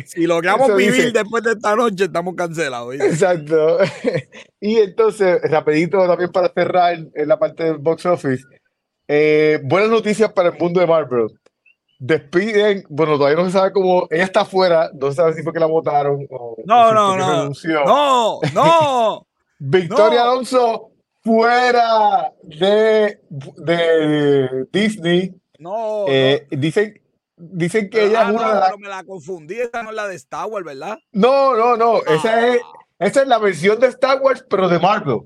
si 0.04 0.26
logramos 0.26 0.74
vivir 0.76 1.12
después 1.12 1.42
de 1.42 1.52
esta 1.52 1.74
noche, 1.74 2.04
estamos 2.04 2.34
cancelados. 2.34 2.94
Exacto. 2.94 3.78
Y 4.60 4.76
entonces, 4.76 5.40
rapidito 5.50 6.06
también 6.06 6.30
para 6.30 6.52
cerrar 6.52 6.94
en 6.94 7.28
la 7.28 7.36
parte 7.36 7.64
del 7.64 7.78
box 7.78 8.06
office. 8.06 8.44
Eh, 9.08 9.58
buenas 9.64 9.90
noticias 9.90 10.32
para 10.32 10.50
el 10.50 10.58
mundo 10.58 10.78
de 10.78 10.86
Marvel 10.86 11.26
despiden, 12.04 12.82
bueno, 12.88 13.16
todavía 13.16 13.40
no 13.40 13.46
se 13.46 13.52
sabe 13.52 13.70
cómo, 13.70 14.08
ella 14.10 14.24
está 14.24 14.40
afuera, 14.40 14.90
no 14.92 15.10
se 15.10 15.16
sabe 15.16 15.34
si 15.34 15.42
fue 15.44 15.52
que 15.52 15.60
la 15.60 15.66
votaron 15.66 16.26
o 16.30 16.56
no, 16.66 16.92
no, 16.92 17.16
no, 17.16 17.48
no, 17.84 18.40
no, 18.52 19.26
Victoria 19.60 20.22
Alonso 20.22 20.90
fuera 21.22 22.32
de, 22.42 23.20
de 23.56 24.66
Disney. 24.72 25.34
No, 25.58 26.06
eh, 26.08 26.46
Dicen, 26.50 27.00
dicen 27.36 27.88
que 27.88 28.06
ella 28.06 28.22
es 28.22 28.34
una 28.34 28.54
de 28.54 28.60
las... 28.60 28.78
me 28.78 28.88
la 28.88 29.04
confundí, 29.04 29.54
esa 29.54 29.82
no 29.82 29.90
es 29.90 29.96
la 29.96 30.08
de 30.08 30.16
Star 30.16 30.46
Wars, 30.46 30.66
¿verdad? 30.66 30.98
No, 31.12 31.56
no, 31.56 31.76
no, 31.76 31.98
esa, 32.02 32.48
es, 32.48 32.60
ah. 32.62 32.78
esa 32.98 33.22
es 33.22 33.28
la 33.28 33.38
versión 33.38 33.78
de 33.78 33.86
Star 33.88 34.20
Wars, 34.20 34.44
pero 34.48 34.68
de 34.68 34.78
Marvel. 34.78 35.20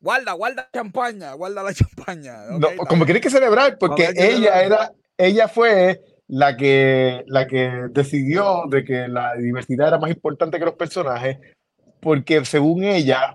Guarda, 0.00 0.32
guarda 0.32 0.62
la 0.62 0.70
champaña, 0.72 1.32
guarda 1.34 1.62
la 1.62 1.74
champaña. 1.74 2.44
no, 2.50 2.76
como 2.88 3.04
quiere 3.04 3.20
que 3.20 3.30
celebrar, 3.30 3.78
porque 3.78 4.10
ella 4.16 4.62
era, 4.62 4.92
ella 5.16 5.48
fue 5.48 6.00
la 6.26 6.56
que, 6.56 7.24
la 7.26 7.46
que 7.46 7.88
decidió 7.90 8.64
de 8.68 8.84
que 8.84 9.06
la 9.08 9.34
diversidad 9.34 9.88
era 9.88 9.98
más 9.98 10.10
importante 10.10 10.58
que 10.58 10.64
los 10.64 10.74
personajes, 10.74 11.38
porque 12.00 12.44
según 12.44 12.84
ella, 12.84 13.34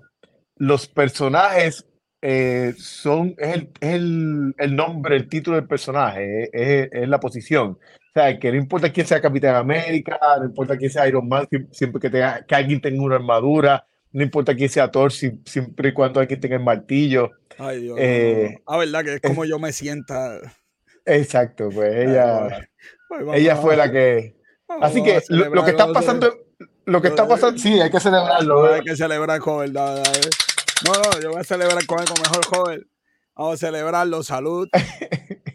los 0.56 0.88
personajes 0.88 1.86
eh, 2.22 2.74
son, 2.78 3.36
es, 3.38 3.56
el, 3.56 3.70
es 3.80 3.94
el, 3.94 4.56
el, 4.58 4.76
nombre, 4.76 5.16
el 5.16 5.30
título 5.30 5.58
del 5.58 5.68
personaje, 5.68 6.50
es, 6.52 6.90
es, 6.92 7.08
la 7.08 7.20
posición. 7.20 7.72
O 7.72 8.20
sea, 8.20 8.40
que 8.40 8.52
no 8.52 8.58
importa 8.58 8.92
quién 8.92 9.06
sea 9.06 9.22
Capitán 9.22 9.56
América, 9.56 10.20
no 10.40 10.46
importa 10.46 10.78
quién 10.78 10.90
sea 10.90 11.08
Iron 11.08 11.28
Man, 11.28 11.48
siempre 11.72 12.02
que, 12.02 12.10
tenga, 12.10 12.44
que 12.46 12.56
alguien 12.56 12.82
tenga 12.82 13.04
una 13.04 13.16
armadura, 13.16 13.86
no 14.12 14.24
importa 14.24 14.56
quién 14.56 14.70
sea 14.70 14.90
Thor, 14.90 15.12
siempre 15.12 15.90
y 15.90 15.94
cuando 15.94 16.20
alguien 16.20 16.40
tenga 16.40 16.56
el 16.56 16.64
martillo. 16.64 17.32
Ay, 17.58 17.82
Dios. 17.82 17.98
Eh, 18.00 18.58
Ah, 18.66 18.78
verdad 18.78 19.04
que 19.04 19.14
es 19.16 19.22
como 19.22 19.46
yo 19.46 19.60
me 19.60 19.72
sienta. 19.72 20.40
Exacto, 21.06 21.70
pues 21.70 22.08
ella, 22.08 22.68
pues 23.08 23.22
ella 23.36 23.56
fue 23.56 23.78
la 23.78 23.92
que. 23.92 24.36
Así 24.82 25.02
que 25.02 25.22
lo, 25.30 25.64
que 25.64 25.72
está 25.72 25.92
pasando, 25.94 26.34
lo 26.86 27.02
que 27.02 27.08
está 27.08 27.28
pasando, 27.28 27.58
sí, 27.58 27.80
hay 27.80 27.90
que 27.90 28.00
celebrarlo. 28.00 28.74
Hay 28.74 28.82
que 28.82 28.96
celebrar 28.96 29.40
con 29.40 29.60
verdad. 29.60 30.04
No, 30.86 30.94
no, 30.94 31.20
yo 31.22 31.32
voy 31.32 31.42
a 31.42 31.44
celebrar 31.44 31.86
con 31.86 32.00
él 32.00 32.06
como 32.06 32.22
mejor 32.22 32.46
joven. 32.46 32.90
Vamos 33.36 33.56
a 33.56 33.58
celebrarlo, 33.58 34.24
salud. 34.24 34.70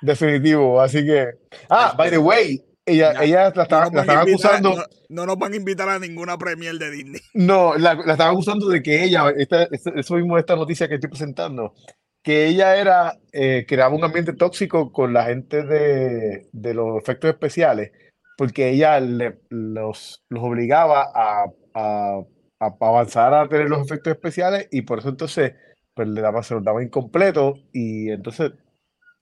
Definitivo, 0.00 0.80
así 0.80 1.04
que. 1.04 1.30
Ah, 1.68 1.94
by 1.96 2.10
the 2.10 2.18
way, 2.18 2.64
ella, 2.86 3.22
ella 3.22 3.52
la, 3.54 3.62
estaba, 3.62 3.86
acusando. 4.22 4.74
No, 5.08 5.26
nos 5.26 5.38
van 5.38 5.52
a 5.52 5.56
invitar 5.56 5.88
a 5.88 5.98
ninguna 5.98 6.38
premier 6.38 6.78
de 6.78 6.90
Disney. 6.90 7.20
No, 7.34 7.76
la, 7.76 7.94
la 7.94 8.12
estaba 8.12 8.30
acusando 8.30 8.68
de 8.68 8.82
que 8.82 9.04
ella, 9.04 9.32
eso 9.36 10.14
mismo 10.14 10.38
esta 10.38 10.56
noticia 10.56 10.88
que 10.88 10.94
estoy 10.94 11.10
presentando, 11.10 11.74
que 12.22 12.46
ella 12.46 12.76
era, 12.76 13.18
eh, 13.32 13.66
creaba 13.68 13.94
un 13.94 14.04
ambiente 14.04 14.32
tóxico 14.32 14.92
con 14.92 15.12
la 15.12 15.24
gente 15.24 15.64
de, 15.64 16.48
de 16.52 16.74
los 16.74 16.96
efectos 16.98 17.30
especiales, 17.30 17.90
porque 18.38 18.70
ella 18.70 19.00
los, 19.00 20.24
los 20.28 20.44
obligaba 20.44 21.10
a, 21.12 21.46
a, 21.74 22.22
a, 22.60 22.76
avanzar 22.80 23.34
a 23.34 23.48
tener 23.48 23.68
los 23.68 23.84
efectos 23.84 24.12
especiales 24.12 24.68
y 24.70 24.82
por 24.82 25.00
eso 25.00 25.08
entonces 25.08 25.54
pues, 25.92 26.06
le 26.06 26.20
daba, 26.20 26.44
se 26.44 26.54
los 26.54 26.62
daba 26.62 26.80
incompleto 26.80 27.54
y 27.72 28.10
entonces 28.10 28.52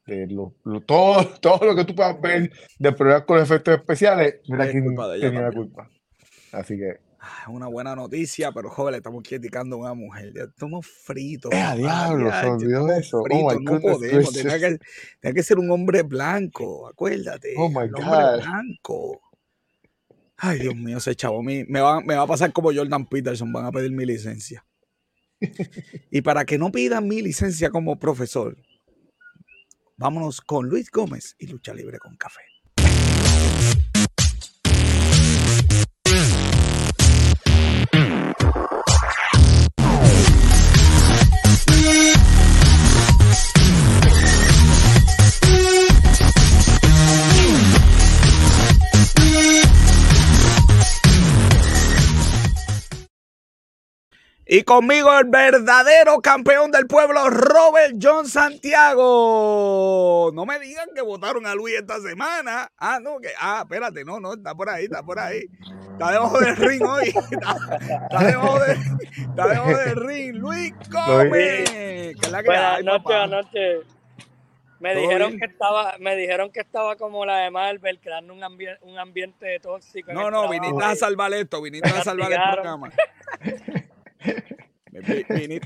lo, 0.04 0.52
todo, 0.84 1.26
todo 1.40 1.64
lo 1.64 1.74
que 1.74 1.86
tú 1.86 1.94
puedas 1.94 2.20
ver 2.20 2.52
de 2.78 2.92
problemas 2.92 3.22
con 3.22 3.40
efectos 3.40 3.78
especiales, 3.78 4.40
mira 4.48 4.70
quién 4.70 4.94
tenía 4.94 5.40
la 5.40 5.52
culpa. 5.52 5.88
Así 6.52 6.76
que. 6.76 7.05
Es 7.42 7.48
una 7.48 7.66
buena 7.66 7.94
noticia, 7.94 8.52
pero 8.52 8.70
joven, 8.70 8.94
estamos 8.94 9.22
criticando 9.22 9.76
a 9.76 9.78
una 9.78 9.94
mujer. 9.94 10.32
Estamos 10.36 10.86
fritos. 10.86 11.52
¡Eh, 11.52 11.60
a 11.60 11.74
diablo! 11.74 12.30
Se 12.30 12.46
olvidó 12.46 12.92
eso. 12.92 13.18
oh 13.18 13.52
my 13.52 13.64
no 13.64 13.80
podemos. 13.80 14.32
Tenía 14.32 14.58
que, 14.58 14.78
tenía 15.20 15.34
que, 15.34 15.42
ser 15.42 15.58
un 15.58 15.70
hombre 15.70 16.02
blanco, 16.02 16.88
acuérdate. 16.88 17.54
Oh 17.56 17.68
my 17.68 17.88
God. 17.88 18.02
Hombre 18.02 18.44
blanco. 18.44 19.20
Ay, 20.38 20.58
Dios 20.58 20.76
mío, 20.76 20.98
ese 20.98 21.14
chavo 21.14 21.42
me, 21.42 21.64
me, 21.68 21.80
va, 21.80 22.00
me 22.00 22.14
va 22.14 22.22
a 22.22 22.26
pasar 22.26 22.52
como 22.52 22.72
Jordan 22.72 23.06
Peterson. 23.06 23.52
Van 23.52 23.64
a 23.64 23.72
pedir 23.72 23.90
mi 23.92 24.04
licencia. 24.04 24.64
y 26.10 26.20
para 26.22 26.44
que 26.44 26.58
no 26.58 26.70
pidan 26.70 27.08
mi 27.08 27.22
licencia 27.22 27.70
como 27.70 27.98
profesor, 27.98 28.56
Vámonos 29.98 30.42
con 30.42 30.68
Luis 30.68 30.90
Gómez 30.90 31.36
y 31.38 31.46
Lucha 31.46 31.72
Libre 31.72 31.98
con 31.98 32.16
Café. 32.16 32.42
Y 54.48 54.62
conmigo 54.62 55.10
el 55.18 55.24
verdadero 55.28 56.20
campeón 56.20 56.70
del 56.70 56.86
pueblo, 56.86 57.28
Robert 57.30 57.96
John 58.00 58.28
Santiago. 58.28 59.00
No 60.32 60.46
me 60.46 60.60
digan 60.60 60.88
que 60.94 61.02
votaron 61.02 61.46
a 61.46 61.54
Luis 61.56 61.74
esta 61.74 61.98
semana. 62.00 62.70
Ah, 62.78 63.00
no, 63.02 63.18
que. 63.18 63.30
Ah, 63.40 63.62
espérate, 63.62 64.04
no, 64.04 64.20
no, 64.20 64.34
está 64.34 64.54
por 64.54 64.70
ahí, 64.70 64.84
está 64.84 65.02
por 65.02 65.18
ahí. 65.18 65.46
Está 65.90 66.12
debajo 66.12 66.38
del 66.38 66.54
ring 66.56 66.82
hoy. 66.84 67.08
Está, 67.16 68.24
debajo, 68.24 68.60
de, 68.60 68.72
está 69.18 69.48
debajo 69.48 69.76
del 69.78 69.96
ring. 69.96 70.36
Luis 70.36 70.72
Gómez. 70.90 71.68
Que 71.70 72.30
la 72.30 72.42
que 72.42 72.48
Buenas 72.48 72.84
noches, 72.84 73.16
anoche. 73.16 73.80
Me 74.78 74.94
dijeron 74.94 75.38
que 75.38 75.46
estaba, 75.46 75.94
me 75.98 76.14
dijeron 76.14 76.52
que 76.52 76.60
estaba 76.60 76.94
como 76.96 77.24
la 77.24 77.38
de 77.38 77.50
Marvel, 77.50 77.98
creando 77.98 78.32
un, 78.32 78.44
ambiente 78.44 78.78
un 78.82 78.98
ambiente 78.98 79.58
tóxico. 79.58 80.12
No, 80.12 80.30
no, 80.30 80.48
viniste 80.48 80.84
a 80.84 80.94
salvar 80.94 81.32
esto, 81.32 81.60
viniste 81.62 81.88
a 81.88 82.04
salvar 82.04 82.30
el 82.30 82.38
programa. 82.52 82.92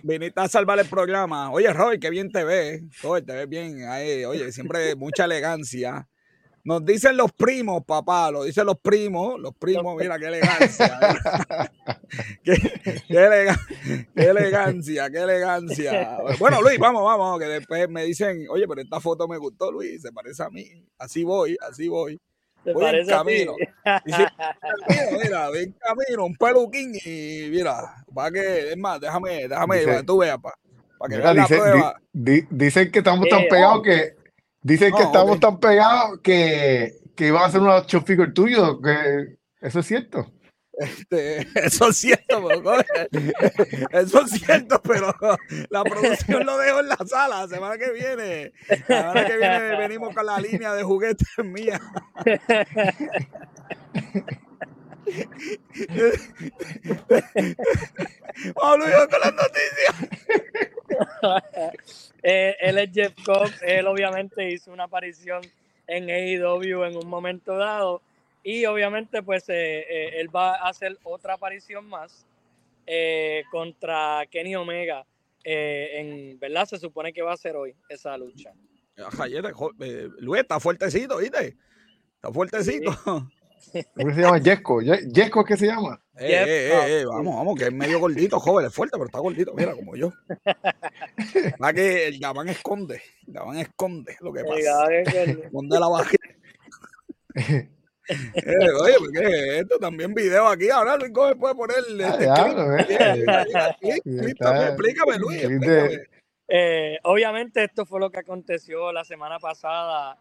Viniste 0.03 0.41
a 0.41 0.49
salvar 0.49 0.79
el 0.79 0.87
programa. 0.87 1.51
Oye, 1.53 1.73
Roy, 1.73 1.99
qué 1.99 2.11
bien 2.11 2.31
te 2.31 2.45
ves. 2.45 2.83
Roy, 3.03 3.23
te 3.23 3.33
ves 3.33 3.49
bien. 3.49 3.85
oye, 4.27 4.53
siempre 4.53 4.95
mucha 4.97 5.25
elegancia. 5.25 6.09
Nos 6.63 6.85
dicen 6.85 7.17
los 7.17 7.33
primos, 7.33 7.85
papá, 7.87 8.31
lo 8.31 8.45
dicen 8.45 8.67
los 8.67 8.79
primos, 8.79 9.41
los 9.41 9.55
primos, 9.55 9.97
mira 9.99 10.19
qué 10.19 10.27
elegancia. 10.27 10.99
qué, 12.45 12.55
elegancia, 14.15 15.11
qué 15.11 15.19
elegancia. 15.19 16.19
Bueno, 16.39 16.61
Luis, 16.61 16.79
vamos, 16.79 17.03
vamos, 17.03 17.39
que 17.39 17.47
después 17.47 17.89
me 17.89 18.05
dicen, 18.05 18.47
oye, 18.51 18.69
pero 18.69 18.83
esta 18.83 19.01
foto 19.01 19.27
me 19.27 19.39
gustó, 19.39 19.73
Luis, 19.73 20.03
se 20.03 20.13
parece 20.13 20.43
a 20.43 20.51
mí. 20.51 20.67
Así 20.99 21.25
voy, 21.25 21.57
así 21.67 21.89
voy. 21.89 22.21
Voy 22.65 22.85
en 22.95 23.07
camino. 23.07 23.55
mira, 25.23 25.49
voy 25.49 25.59
en 25.59 25.73
camino, 25.73 26.25
un 26.27 26.37
peluquín 26.37 26.93
y 27.05 27.49
mira, 27.51 28.05
para 28.15 28.31
que, 28.31 28.71
es 28.73 28.77
más, 28.77 29.01
déjame, 29.01 29.49
déjame, 29.49 29.83
para 29.83 29.97
que 29.99 30.03
tú 30.05 30.19
veas, 30.19 30.39
para, 30.39 30.57
que 31.09 31.17
veas 31.17 31.37
la 31.37 31.47
prueba. 31.47 32.01
dicen 32.13 32.91
que 32.91 32.99
estamos 32.99 33.29
tan 33.29 33.49
pegados 33.49 33.83
que, 33.83 34.15
dicen 34.63 34.93
que 34.95 35.03
estamos 35.03 35.41
tan 35.41 35.59
pegados 35.59 36.21
que, 36.23 36.95
que 37.15 37.27
iban 37.29 37.43
a 37.43 37.47
hacer 37.47 37.61
un 37.61 37.71
action 37.71 38.05
figure 38.05 38.33
tuyo, 38.33 38.81
que 38.81 39.37
eso 39.61 39.81
es 39.81 39.87
cierto. 39.87 40.31
Este, 40.81 41.47
eso 41.67 41.91
es 41.91 41.97
cierto, 41.99 42.43
eso 43.91 44.23
es 44.23 44.31
cierto, 44.31 44.81
pero 44.81 45.15
la 45.69 45.85
producción 45.85 46.47
lo 46.47 46.57
dejo 46.57 46.81
en 46.81 46.89
la 46.89 46.97
sala. 47.07 47.43
La 47.43 47.49
semana 47.49 47.77
que 47.77 47.93
viene, 47.93 48.53
la 48.89 49.13
semana 49.13 49.27
que 49.27 49.37
viene 49.37 49.77
venimos 49.77 50.15
con 50.15 50.25
la 50.25 50.41
línea 50.41 50.73
de 50.73 50.83
juguetes 50.83 51.29
mía. 51.45 51.79
Vamos 58.55 59.07
con 59.11 59.21
las 59.21 59.35
noticias. 59.35 59.95
Eh, 62.23 62.57
él 62.61 62.79
es 62.79 62.91
Jeff 62.93 63.13
Cobb. 63.25 63.51
Él 63.61 63.87
obviamente 63.87 64.51
hizo 64.51 64.73
una 64.73 64.85
aparición 64.85 65.43
en 65.87 66.09
AEW 66.09 66.85
en 66.85 66.97
un 66.97 67.07
momento 67.07 67.57
dado. 67.59 68.01
Y 68.43 68.65
obviamente, 68.67 69.23
pues 69.23 69.49
eh, 69.49 69.81
eh, 69.89 70.21
él 70.21 70.35
va 70.35 70.57
a 70.57 70.69
hacer 70.69 70.99
otra 71.03 71.35
aparición 71.35 71.87
más 71.87 72.27
contra 73.53 74.27
Kenny 74.29 74.57
Omega. 74.57 75.07
en 75.45 76.39
verdad, 76.41 76.67
se 76.67 76.77
supone 76.77 77.13
que 77.13 77.23
va 77.23 77.33
a 77.33 77.37
ser 77.37 77.55
hoy 77.55 77.73
esa 77.89 78.17
lucha. 78.17 78.53
Luis 80.19 80.41
está 80.41 80.59
fuertecito, 80.59 81.19
¿viste? 81.19 81.57
Está 82.17 82.33
fuertecito. 82.33 82.91
¿Cómo 83.95 84.15
se 84.15 84.21
llama? 84.21 84.41
Jesco. 84.41 84.81
¿Jesco 85.15 85.45
qué 85.45 85.57
se 85.57 85.67
llama? 85.67 86.01
Eh, 86.19 86.45
eh, 86.47 87.01
eh, 87.01 87.05
vamos, 87.07 87.35
vamos, 87.35 87.55
que 87.57 87.65
es 87.65 87.73
medio 87.73 87.99
gordito, 87.99 88.39
joven, 88.39 88.67
es 88.67 88.75
fuerte, 88.75 88.93
pero 88.93 89.07
está 89.07 89.21
gordito, 89.21 89.55
mira, 89.55 89.75
como 89.75 89.97
yo. 89.97 90.13
Va 91.63 91.73
que 91.73 92.09
el 92.09 92.19
Gabán 92.19 92.49
esconde, 92.51 93.01
el 93.27 93.33
Gabán 93.33 93.57
esconde 93.57 94.17
lo 94.21 94.33
que 94.33 94.45
pasa. 94.45 94.95
Esconde 94.95 95.81
la 95.81 95.89
bajita. 95.89 96.29
oye, 98.81 98.95
porque 98.99 99.59
esto 99.59 99.79
también 99.79 100.15
video 100.15 100.47
aquí, 100.47 100.71
ahora 100.71 100.97
Luis 100.97 101.13
Gómez 101.13 101.37
puede 101.39 101.55
poner 101.55 101.77
explícame, 104.69 105.19
Luis. 105.19 105.47
obviamente 107.05 107.65
esto 107.65 107.87
fue 107.87 108.01
lo 108.01 108.11
que 108.11 108.21
aconteció 108.21 108.93
la 108.93 109.05
semana 109.05 109.39
pasada. 109.39 110.19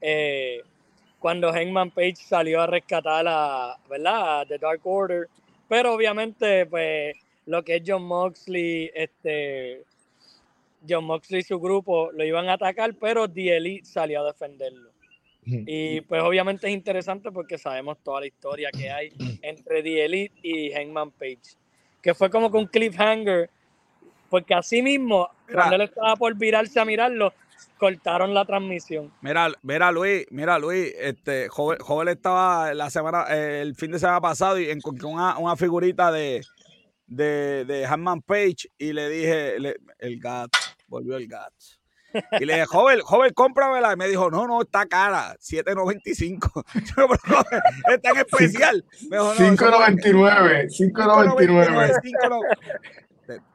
Eh, 0.00 0.62
cuando 1.22 1.52
Hangman 1.52 1.92
Page 1.92 2.16
salió 2.16 2.60
a 2.60 2.66
rescatar 2.66 3.24
a, 3.28 3.78
¿verdad? 3.88 4.44
The 4.48 4.58
Dark 4.58 4.80
Order. 4.82 5.28
Pero 5.68 5.94
obviamente, 5.94 6.66
pues, 6.66 7.14
lo 7.46 7.62
que 7.62 7.76
es 7.76 7.82
John 7.86 8.02
Moxley, 8.02 8.90
este, 8.92 9.84
John 10.86 11.04
Moxley 11.04 11.40
y 11.40 11.44
su 11.44 11.60
grupo 11.60 12.10
lo 12.12 12.24
iban 12.24 12.48
a 12.48 12.54
atacar, 12.54 12.94
pero 13.00 13.28
The 13.28 13.56
Elite 13.56 13.86
salió 13.86 14.22
a 14.22 14.26
defenderlo. 14.26 14.90
Y 15.44 16.00
pues 16.02 16.22
obviamente 16.22 16.68
es 16.68 16.72
interesante 16.72 17.32
porque 17.32 17.58
sabemos 17.58 17.98
toda 18.02 18.20
la 18.20 18.26
historia 18.26 18.70
que 18.70 18.90
hay 18.90 19.12
entre 19.42 19.82
The 19.82 20.04
Elite 20.04 20.34
y 20.42 20.72
Hangman 20.72 21.10
Page. 21.10 21.56
Que 22.00 22.14
fue 22.14 22.30
como 22.30 22.50
con 22.50 22.62
un 22.62 22.66
cliffhanger, 22.66 23.50
porque 24.28 24.54
así 24.54 24.82
mismo, 24.82 25.28
cuando 25.52 25.76
él 25.76 25.82
estaba 25.82 26.16
por 26.16 26.34
virarse 26.36 26.80
a 26.80 26.84
mirarlo, 26.84 27.32
cortaron 27.76 28.34
la 28.34 28.44
transmisión. 28.44 29.12
Mira, 29.20 29.52
mira 29.62 29.90
Luis, 29.90 30.26
mira 30.30 30.58
Luis, 30.58 30.92
este 30.98 31.48
joven, 31.48 32.08
estaba 32.08 32.74
la 32.74 32.90
semana, 32.90 33.24
el 33.24 33.74
fin 33.74 33.90
de 33.90 33.98
semana 33.98 34.20
pasado 34.20 34.58
y 34.58 34.70
encontró 34.70 35.08
una, 35.08 35.38
una 35.38 35.56
figurita 35.56 36.10
de, 36.12 36.42
de, 37.06 37.64
de 37.64 37.86
Hanman 37.86 38.22
Page 38.22 38.68
y 38.78 38.92
le 38.92 39.08
dije, 39.08 39.56
el 39.98 40.20
GAT, 40.20 40.50
volvió 40.86 41.16
el 41.16 41.26
GAT. 41.26 41.52
Y 42.40 42.44
le 42.44 42.54
dije, 42.54 42.66
joven, 42.66 43.00
joven, 43.00 43.32
cómpramela. 43.34 43.92
Y 43.92 43.96
me 43.96 44.08
dijo, 44.08 44.30
no, 44.30 44.46
no, 44.46 44.62
está 44.62 44.86
cara, 44.86 45.36
7.95. 45.40 46.64
es 47.94 48.02
tan 48.02 48.16
especial. 48.16 48.84
5.99, 49.10 50.68
5.99 50.68 52.00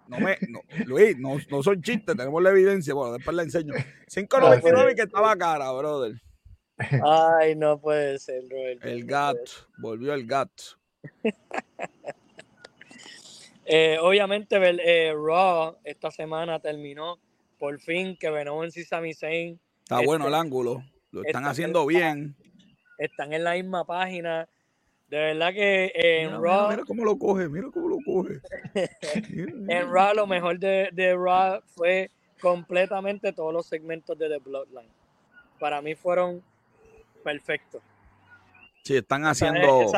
no 0.08 0.20
me, 0.20 0.38
no, 0.50 0.62
Luis, 0.86 1.18
no, 1.18 1.38
no 1.50 1.64
son 1.64 1.82
chistes, 1.82 2.16
tenemos 2.16 2.42
la 2.42 2.52
evidencia, 2.52 2.94
bueno, 2.94 3.14
después 3.14 3.36
la 3.36 3.44
enseño. 3.44 3.74
5.99 4.08 4.92
y 4.92 4.96
que 4.96 5.02
estaba 5.04 5.36
cara, 5.36 5.72
brother. 5.72 6.14
Ay, 7.04 7.56
no 7.56 7.80
puede 7.80 8.20
ser, 8.20 8.44
Robert. 8.50 8.86
El 8.86 9.06
gato, 9.06 9.52
volvió 9.80 10.14
el 10.14 10.26
gato. 10.26 10.64
eh, 13.66 13.98
obviamente, 14.02 14.58
eh, 14.58 15.14
Raw 15.14 15.78
esta 15.84 16.12
semana 16.12 16.60
terminó 16.60 17.20
por 17.58 17.80
fin 17.80 18.18
que 18.18 18.30
Venom 18.30 18.66
y 18.66 18.84
Sami 18.84 19.14
Zayn. 19.14 19.60
Está 19.84 20.02
bueno 20.02 20.28
el 20.28 20.34
este, 20.34 20.42
ángulo, 20.42 20.84
lo 21.12 21.24
están 21.24 21.46
haciendo 21.46 21.86
bien. 21.86 22.36
Están 22.98 23.34
en 23.34 23.44
la 23.44 23.54
misma 23.54 23.86
página 23.86 24.48
de 25.10 25.18
verdad 25.18 25.54
que 25.54 25.92
en 25.96 26.32
Raw. 26.44 26.70
Mira, 26.70 26.84
cómo 26.86 27.06
lo 27.06 27.18
coge, 27.18 27.48
mira 27.48 27.70
cómo 27.74 27.88
lo 27.88 27.98
coge. 28.06 28.42
en 29.70 29.92
Raw, 29.92 30.14
lo 30.14 30.28
mejor 30.28 30.60
de, 30.60 30.90
de, 30.92 31.16
Raw 31.16 31.62
fue 31.66 32.12
completamente 32.42 33.32
todos 33.32 33.54
los 33.54 33.66
segmentos 33.66 34.18
de 34.18 34.28
The 34.28 34.40
Bloodline. 34.40 34.90
Para 35.60 35.82
mí 35.82 35.96
fueron 35.96 36.44
perfectos. 37.24 37.82
Sí, 38.84 38.98
están 38.98 39.26
haciendo. 39.26 39.90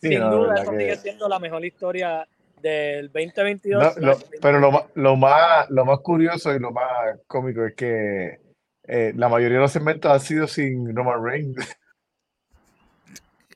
sin 0.00 0.20
duda, 0.20 0.54
eso 0.62 0.70
sigue 0.70 0.96
siendo 0.96 1.28
la 1.28 1.40
mejor 1.40 1.64
historia 1.64 2.28
del 2.64 3.12
2022. 3.12 3.94
pero 4.40 4.58
lo, 4.58 4.88
lo, 4.94 5.16
más, 5.16 5.68
lo 5.68 5.84
más 5.84 6.00
curioso 6.00 6.54
y 6.54 6.58
lo 6.58 6.70
más 6.70 7.18
cómico 7.26 7.62
es 7.66 7.74
que 7.74 8.40
eh, 8.84 9.12
la 9.14 9.28
mayoría 9.28 9.58
de 9.58 9.62
los 9.62 9.72
segmentos 9.72 10.10
han 10.10 10.20
sido 10.20 10.46
sin 10.46 10.96
Roman 10.96 11.22
Reigns. 11.22 11.76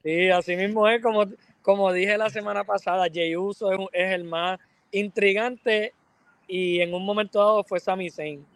Sí, 0.02 0.28
así 0.28 0.56
mismo 0.56 0.86
es, 0.88 1.02
como, 1.02 1.24
como 1.62 1.92
dije 1.92 2.18
la 2.18 2.28
semana 2.28 2.64
pasada, 2.64 3.08
Jey 3.10 3.34
Uso 3.34 3.72
es, 3.92 4.12
el 4.12 4.24
más 4.24 4.60
intrigante 4.90 5.94
y 6.46 6.80
en 6.80 6.92
un 6.92 7.04
momento 7.04 7.38
dado 7.38 7.64
fue 7.64 7.80
Sami 7.80 8.10
Zayn. 8.10 8.46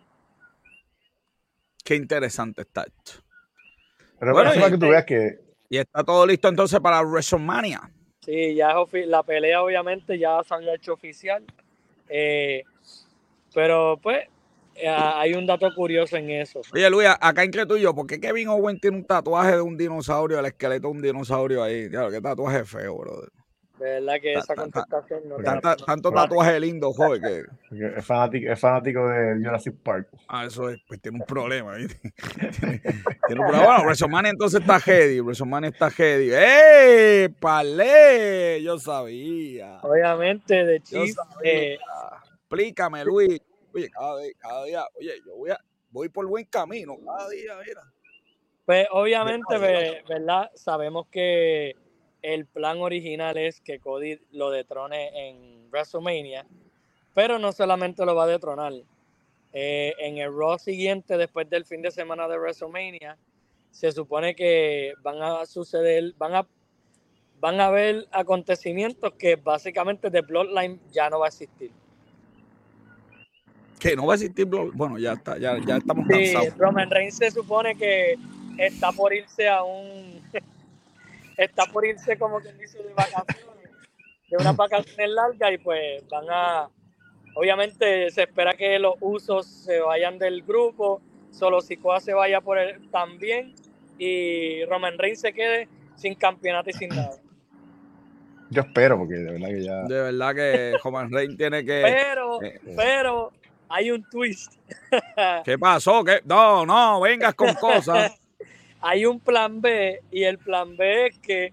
Qué 1.83 1.97
interesante 1.97 2.61
está 2.63 2.85
esto. 2.85 3.23
Pero 4.21 4.33
bueno, 4.35 4.53
y, 4.55 4.71
que 4.71 4.79
tú 4.79 4.89
veas 4.89 5.05
que... 5.05 5.41
y 5.69 5.79
está 5.79 6.05
todo 6.05 6.27
listo 6.27 6.49
entonces 6.49 6.79
para 6.79 7.03
WrestleMania. 7.03 7.91
Sí, 8.25 8.55
ya 8.55 8.75
la 9.07 9.23
pelea 9.23 9.62
obviamente 9.62 10.18
ya 10.18 10.41
se 10.45 10.55
han 10.55 10.68
hecho 10.68 10.93
oficial. 10.93 11.45
Eh, 12.09 12.62
pero 13.55 13.99
pues 14.03 14.29
eh, 14.77 14.89
hay 14.89 15.35
un 15.35 15.47
dato 15.47 15.68
curioso 15.75 16.16
en 16.16 16.31
eso. 16.31 16.61
Oye, 16.73 16.89
Luis, 16.89 17.09
acá 17.20 17.43
entre 17.43 17.64
yo, 17.81 17.95
¿por 17.95 18.07
qué 18.07 18.20
Kevin 18.20 18.49
Owen 18.49 18.79
tiene 18.79 18.99
un 18.99 19.05
tatuaje 19.05 19.57
de 19.57 19.61
un 19.61 19.77
dinosaurio, 19.77 20.39
el 20.39 20.47
esqueleto 20.47 20.89
de 20.89 20.93
un 20.93 21.03
dinosaurio 21.03 21.62
ahí? 21.62 21.89
Claro, 21.91 22.11
qué 22.11 22.20
tatuaje 22.20 22.64
feo, 22.64 22.97
brother. 22.97 23.31
De 23.83 23.95
verdad 23.95 24.14
que 24.20 24.35
esa 24.35 24.55
contestación 24.55 25.28
no 25.28 25.37
Tanto 25.39 26.12
tatuaje 26.12 26.61
lindo, 26.61 26.93
joven, 26.93 27.20
que... 27.20 27.97
Es 27.99 28.07
fanático, 28.07 28.53
es 28.53 28.61
fanático 28.61 29.09
de 29.09 29.45
Jurassic 29.45 29.74
Park. 29.83 30.09
Ah, 30.28 30.45
eso 30.45 30.68
es, 30.70 30.80
pues 30.87 31.03
tiene 31.03 31.18
un 31.18 31.26
problema, 31.26 31.74
¿viste? 31.74 31.99
tiene, 32.61 33.41
un 33.41 33.49
problema. 33.49 33.64
Bueno, 33.64 33.83
WrestleMania 33.83 34.30
entonces 34.30 34.61
está 34.61 34.78
heavy, 34.78 35.20
WrestleMania 35.20 35.70
está 35.70 35.91
heavy. 35.91 36.30
¡Eh! 36.33 37.28
¡Palé! 37.41 38.62
Yo 38.62 38.78
sabía. 38.78 39.80
Obviamente, 39.83 40.64
de 40.64 40.80
Chief. 40.80 41.16
Eh, 41.43 41.76
Explícame, 42.35 43.05
Luis. 43.05 43.41
Oye, 43.74 43.90
cada 43.90 44.20
día, 44.20 44.32
cada 44.39 44.65
día, 44.65 44.85
oye, 44.94 45.12
yo 45.27 45.36
voy, 45.36 45.51
a, 45.51 45.59
voy 45.90 46.09
por 46.09 46.24
buen 46.28 46.44
camino, 46.44 46.97
cada 47.05 47.28
día, 47.31 47.55
mira. 47.66 47.82
Pues 48.65 48.86
obviamente, 48.93 49.59
¿verdad? 49.59 50.52
Sabemos 50.55 51.09
que 51.09 51.74
el 52.23 52.47
plan 52.47 52.81
original 52.81 53.36
es 53.36 53.61
que 53.61 53.81
Cody 53.81 54.19
lo 54.31 54.51
detrone 54.51 55.28
en 55.28 55.69
WrestleMania, 55.70 56.47
pero 57.15 57.39
no 57.39 57.53
solamente 57.53 58.07
lo 58.07 58.15
va 58.15 58.24
a 58.24 58.28
detronar. 58.28 58.73
Eh, 59.53 59.93
en 59.99 60.19
el 60.19 60.35
Raw 60.35 60.59
siguiente, 60.59 61.19
después 61.19 61.51
del 61.51 61.65
fin 61.65 61.82
de 61.82 61.90
semana 61.90 62.27
de 62.27 62.39
WrestleMania, 62.39 63.19
se 63.70 63.93
supone 63.93 64.35
que 64.35 64.94
van 65.03 65.20
a 65.20 65.44
suceder, 65.44 66.15
van 66.16 66.35
a, 66.36 66.47
van 67.40 67.61
a 67.61 67.66
haber 67.66 68.07
acontecimientos 68.12 69.12
que 69.15 69.36
básicamente 69.36 70.09
de 70.09 70.20
Bloodline 70.23 70.81
ya 70.90 71.11
no 71.11 71.19
va 71.19 71.27
a 71.27 71.28
existir 71.28 71.70
que 73.82 73.97
no 73.97 74.07
va 74.07 74.12
a 74.12 74.16
existir 74.16 74.47
bueno 74.47 74.97
ya 74.97 75.15
está 75.15 75.36
ya, 75.39 75.59
ya 75.66 75.78
estamos 75.78 76.07
sí, 76.09 76.35
Roman 76.57 76.89
Reigns 76.89 77.16
se 77.16 77.32
supone 77.32 77.74
que 77.74 78.15
está 78.59 78.93
por 78.93 79.12
irse 79.12 79.49
a 79.49 79.65
un 79.65 80.23
está 81.37 81.65
por 81.67 81.87
irse 81.87 82.19
como 82.19 82.41
quien 82.41 82.57
dice 82.59 82.83
de 82.83 82.93
vacaciones 82.95 83.53
de 84.31 84.37
unas 84.39 84.57
vacaciones 84.57 85.11
largas 85.11 85.53
y 85.53 85.59
pues 85.59 86.09
van 86.09 86.25
a 86.31 86.69
obviamente 87.35 88.11
se 88.11 88.23
espera 88.23 88.55
que 88.55 88.79
los 88.79 88.95
usos 89.01 89.47
se 89.47 89.81
vayan 89.81 90.19
del 90.19 90.43
grupo 90.43 91.01
solo 91.31 91.61
Sikoa 91.61 92.01
se 92.01 92.15
vaya 92.15 92.41
por 92.41 92.59
él 92.59 92.91
también 92.91 93.55
y 93.99 94.65
Roman 94.65 94.99
Reigns 94.99 95.21
se 95.21 95.33
quede 95.33 95.69
sin 95.97 96.15
campeonato 96.15 96.71
y 96.71 96.73
sin 96.73 96.89
nada 96.91 97.19
yo 98.51 98.63
espero 98.63 98.99
porque 98.99 99.15
de 99.15 99.33
verdad 99.33 99.49
que 99.49 99.63
ya 99.63 99.83
de 99.83 100.03
verdad 100.03 100.35
que 100.35 100.77
Roman 100.83 101.11
Reigns 101.11 101.37
tiene 101.37 101.65
que 101.65 101.83
pero 101.83 102.43
eh, 102.43 102.61
eh. 102.67 102.75
pero 102.77 103.33
hay 103.73 103.91
un 103.91 104.05
twist. 104.05 104.53
¿Qué 105.45 105.59
pasó? 105.59 106.05
¿Qué? 106.05 106.21
No, 106.27 106.67
no, 106.67 107.01
vengas 107.01 107.35
con 107.35 107.55
cosas. 107.55 108.13
Hay 108.83 109.07
un 109.07 109.21
plan 109.21 109.61
B 109.61 110.03
y 110.11 110.25
el 110.25 110.39
plan 110.39 110.77
B 110.77 111.07
es 111.07 111.19
que 111.21 111.53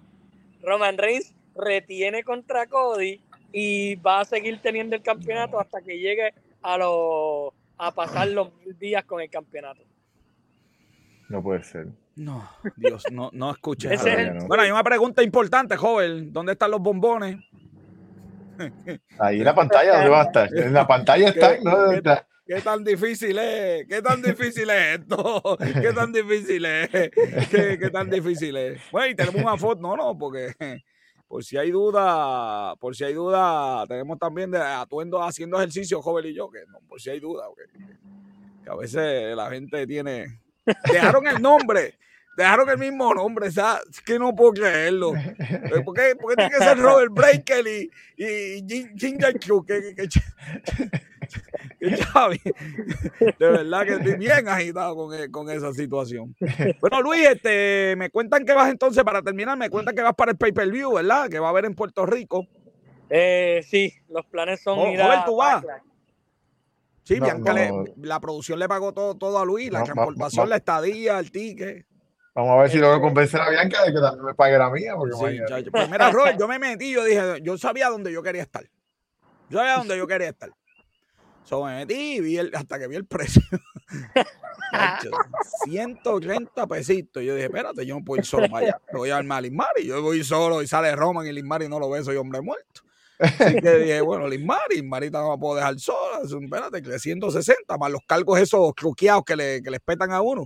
Roman 0.61 0.97
Reigns 0.97 1.33
retiene 1.55 2.23
contra 2.23 2.65
Cody 2.67 3.21
y 3.51 3.95
va 3.95 4.21
a 4.21 4.25
seguir 4.25 4.59
teniendo 4.61 4.95
el 4.95 5.01
campeonato 5.01 5.59
hasta 5.59 5.81
que 5.81 5.97
llegue 5.99 6.33
a 6.61 6.77
los 6.77 7.53
a 7.77 7.91
pasar 7.93 8.27
los 8.27 8.51
mil 8.65 8.77
días 8.77 9.05
con 9.05 9.21
el 9.21 9.29
campeonato. 9.29 9.81
No 11.29 11.41
puede 11.41 11.63
ser. 11.63 11.87
No, 12.15 12.49
Dios, 12.75 13.05
no, 13.11 13.29
no 13.31 13.51
escuches. 13.51 13.91
Es 13.93 14.05
el-. 14.05 14.39
Bueno, 14.47 14.63
hay 14.63 14.71
una 14.71 14.83
pregunta 14.83 15.23
importante, 15.23 15.77
joven. 15.77 16.33
¿Dónde 16.33 16.51
están 16.53 16.71
los 16.71 16.81
bombones? 16.81 17.37
Ahí 19.19 19.37
en 19.39 19.45
la 19.45 19.55
pantalla, 19.55 19.93
¿dónde 19.95 20.09
va 20.09 20.21
a 20.21 20.23
estar? 20.25 20.49
En 20.53 20.73
la 20.73 20.85
pantalla 20.85 21.29
está, 21.29 21.57
¿Qué- 21.57 21.63
¿no? 21.63 21.93
¿Dónde 22.49 22.55
qué-? 22.55 22.55
¿Qué 22.55 22.61
tan 22.61 22.83
difícil 22.83 23.37
es? 23.37 23.87
¿Qué 23.87 24.01
tan 24.01 24.21
difícil 24.21 24.69
es 24.69 24.99
esto? 24.99 25.57
¿Qué 25.81 25.93
tan 25.93 26.11
difícil 26.11 26.65
es? 26.65 26.89
¿Qué, 26.89 27.77
qué 27.79 27.89
tan 27.91 28.09
difícil 28.09 28.57
es? 28.57 28.81
Bueno, 28.91 29.11
y 29.11 29.15
tenemos 29.15 29.41
una 29.41 29.57
foto, 29.57 29.81
no, 29.81 29.95
no, 29.95 30.17
porque 30.17 30.53
por 31.27 31.43
si 31.43 31.57
hay 31.57 31.71
duda, 31.71 32.75
por 32.77 32.95
si 32.95 33.03
hay 33.03 33.13
duda, 33.13 33.85
tenemos 33.87 34.17
también 34.17 34.49
de 34.51 34.57
atuendo 34.59 35.21
haciendo 35.21 35.57
ejercicio, 35.57 36.01
joven 36.01 36.25
y 36.25 36.33
yo, 36.33 36.49
que 36.49 36.65
no, 36.67 36.79
por 36.87 36.99
si 36.99 37.11
hay 37.11 37.19
duda, 37.19 37.45
que 38.63 38.69
a 38.69 38.75
veces 38.75 39.35
la 39.35 39.49
gente 39.49 39.85
tiene, 39.85 40.39
dejaron 40.91 41.27
el 41.27 41.41
nombre, 41.41 41.93
dejaron 42.35 42.67
el 42.69 42.77
mismo 42.79 43.13
nombre, 43.13 43.51
¿sabes? 43.51 43.83
Es 43.91 44.01
que 44.01 44.17
no 44.17 44.35
puedo 44.35 44.53
creerlo. 44.53 45.13
¿Por 45.85 45.95
qué, 45.95 46.15
qué 46.17 46.35
tiene 46.35 46.49
que 46.49 46.63
ser 46.63 46.77
Robert 46.79 47.11
Breaker 47.11 47.65
y, 47.67 47.91
y 48.17 48.89
Ginger 48.97 49.39
Cruz? 49.39 49.65
Que, 49.67 49.93
que, 49.95 50.07
que, 50.07 50.09
de 51.79 53.49
verdad 53.49 53.85
que 53.85 53.93
estoy 53.93 54.15
bien 54.15 54.47
agitado 54.47 54.95
con, 54.95 55.13
e- 55.13 55.31
con 55.31 55.49
esa 55.49 55.73
situación. 55.73 56.35
Bueno, 56.81 57.01
Luis, 57.01 57.27
este, 57.27 57.95
me 57.97 58.09
cuentan 58.09 58.45
que 58.45 58.53
vas 58.53 58.69
entonces, 58.69 59.03
para 59.03 59.21
terminar, 59.21 59.57
me 59.57 59.69
cuentan 59.69 59.95
que 59.95 60.01
vas 60.01 60.15
para 60.15 60.31
el 60.31 60.37
pay-per-view, 60.37 60.93
¿verdad? 60.93 61.29
Que 61.29 61.39
va 61.39 61.47
a 61.47 61.49
haber 61.51 61.65
en 61.65 61.75
Puerto 61.75 62.05
Rico. 62.05 62.45
Eh, 63.09 63.61
sí, 63.67 63.93
los 64.09 64.25
planes 64.27 64.61
son 64.61 64.79
Oh, 64.79 64.87
ir 64.87 65.01
a 65.01 65.25
¿tú 65.25 65.37
vas? 65.37 65.65
Sí, 67.03 67.19
No, 67.19 67.25
Bianca, 67.25 67.53
le- 67.53 67.93
la 67.97 68.19
producción 68.19 68.59
le 68.59 68.67
pagó 68.67 68.93
todo, 68.93 69.15
todo 69.15 69.39
a 69.39 69.45
Luis, 69.45 69.71
la 69.71 69.79
No, 69.79 69.85
transportación, 69.85 70.49
la 70.49 70.57
estadía, 70.57 71.17
el 71.17 71.31
ticket. 71.31 71.85
Vamos 72.35 72.51
a 72.51 72.61
ver 72.61 72.69
si 72.69 72.77
logro 72.77 73.01
convencer 73.01 73.41
a 73.41 73.49
Bianca 73.49 73.83
de 73.83 73.91
que 73.91 73.99
también 73.99 74.25
me 74.25 74.33
pague 74.35 74.57
la 74.57 74.69
mía. 74.69 74.93
Porque 74.95 75.13
Sí, 75.15 75.39
chacho. 75.47 75.71
Pues 75.71 75.89
yo 76.37 76.47
me 76.47 76.59
metí, 76.59 76.91
yo 76.91 77.03
dije, 77.03 77.39
yo 77.41 77.57
sabía 77.57 77.89
dónde 77.89 78.11
yo 78.13 78.21
quería 78.21 78.43
estar. 78.43 78.63
Yo 79.49 79.57
sabía 79.57 79.73
dónde 79.77 79.97
yo 79.97 80.05
quería 80.07 80.29
estar. 80.29 80.51
So, 81.43 81.65
me 81.65 81.77
metí 81.77 82.17
y 82.17 82.19
vi 82.21 82.37
el- 82.37 82.51
hasta 82.53 82.77
que 82.77 82.87
vi 82.87 82.95
el 82.95 83.05
precio. 83.05 83.41
Chacho, 84.71 85.09
130 85.63 86.67
pesitos. 86.67 87.23
Yo 87.23 87.33
dije, 87.33 87.45
espérate, 87.47 87.85
yo 87.85 87.95
no 87.97 88.05
puedo 88.05 88.19
ir 88.21 88.25
solo 88.25 88.47
para 88.49 88.67
allá. 88.67 88.81
Me 88.93 88.99
voy 88.99 89.09
a 89.09 89.17
armar 89.17 89.39
a 89.39 89.41
Lismari. 89.41 89.85
Yo 89.87 90.01
voy 90.01 90.23
solo 90.23 90.61
y 90.61 90.67
sale 90.67 90.95
Roman 90.95 91.25
y 91.25 91.33
Lismari 91.33 91.67
no 91.67 91.79
lo 91.79 91.89
ve, 91.89 92.03
soy 92.03 92.17
hombre 92.17 92.41
muerto. 92.41 92.81
Así 93.17 93.55
que 93.59 93.71
dije, 93.79 94.01
bueno, 94.01 94.27
Lismari, 94.27 94.75
Lismari 94.75 95.09
no 95.09 95.31
la 95.31 95.37
puedo 95.37 95.55
dejar 95.55 95.79
sola. 95.79 96.19
Espérate, 96.23 96.83
que 96.83 96.99
160 96.99 97.77
más 97.77 97.91
los 97.91 98.01
cargos 98.07 98.39
esos 98.39 98.73
truqueados 98.75 99.23
que 99.25 99.35
le, 99.35 99.63
que 99.63 99.71
les 99.71 99.79
petan 99.79 100.11
a 100.11 100.21
uno. 100.21 100.45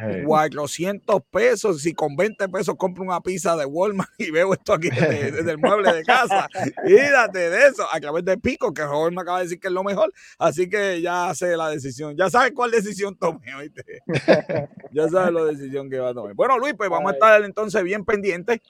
Eh, 0.00 0.24
400 0.26 1.22
pesos. 1.30 1.82
Si 1.82 1.92
con 1.92 2.16
20 2.16 2.48
pesos 2.48 2.74
compro 2.76 3.04
una 3.04 3.20
pizza 3.20 3.56
de 3.56 3.66
Walmart 3.66 4.10
y 4.18 4.30
veo 4.30 4.54
esto 4.54 4.72
aquí 4.72 4.88
desde, 4.88 5.30
desde 5.32 5.50
el 5.50 5.58
mueble 5.58 5.92
de 5.92 6.02
casa. 6.02 6.48
Fíjate 6.84 7.50
de 7.50 7.66
eso. 7.66 7.86
A 7.92 8.00
través 8.00 8.24
de 8.24 8.38
Pico, 8.38 8.72
que 8.72 8.82
Robert 8.84 9.14
me 9.14 9.20
acaba 9.20 9.38
de 9.38 9.44
decir 9.44 9.60
que 9.60 9.68
es 9.68 9.72
lo 9.72 9.84
mejor. 9.84 10.12
Así 10.38 10.68
que 10.68 11.02
ya 11.02 11.34
sé 11.34 11.56
la 11.56 11.68
decisión. 11.68 12.16
Ya 12.16 12.30
sabes 12.30 12.52
cuál 12.52 12.70
decisión 12.70 13.16
tomé, 13.16 13.54
¿oíste? 13.54 13.84
ya 14.92 15.08
sabes 15.08 15.32
la 15.32 15.44
decisión 15.44 15.90
que 15.90 15.98
va 15.98 16.10
a 16.10 16.14
tomar. 16.14 16.34
Bueno, 16.34 16.58
Luis, 16.58 16.74
pues 16.74 16.88
vamos 16.88 17.10
a 17.10 17.14
estar 17.14 17.42
entonces 17.44 17.82
bien 17.84 18.04
pendientes 18.04 18.60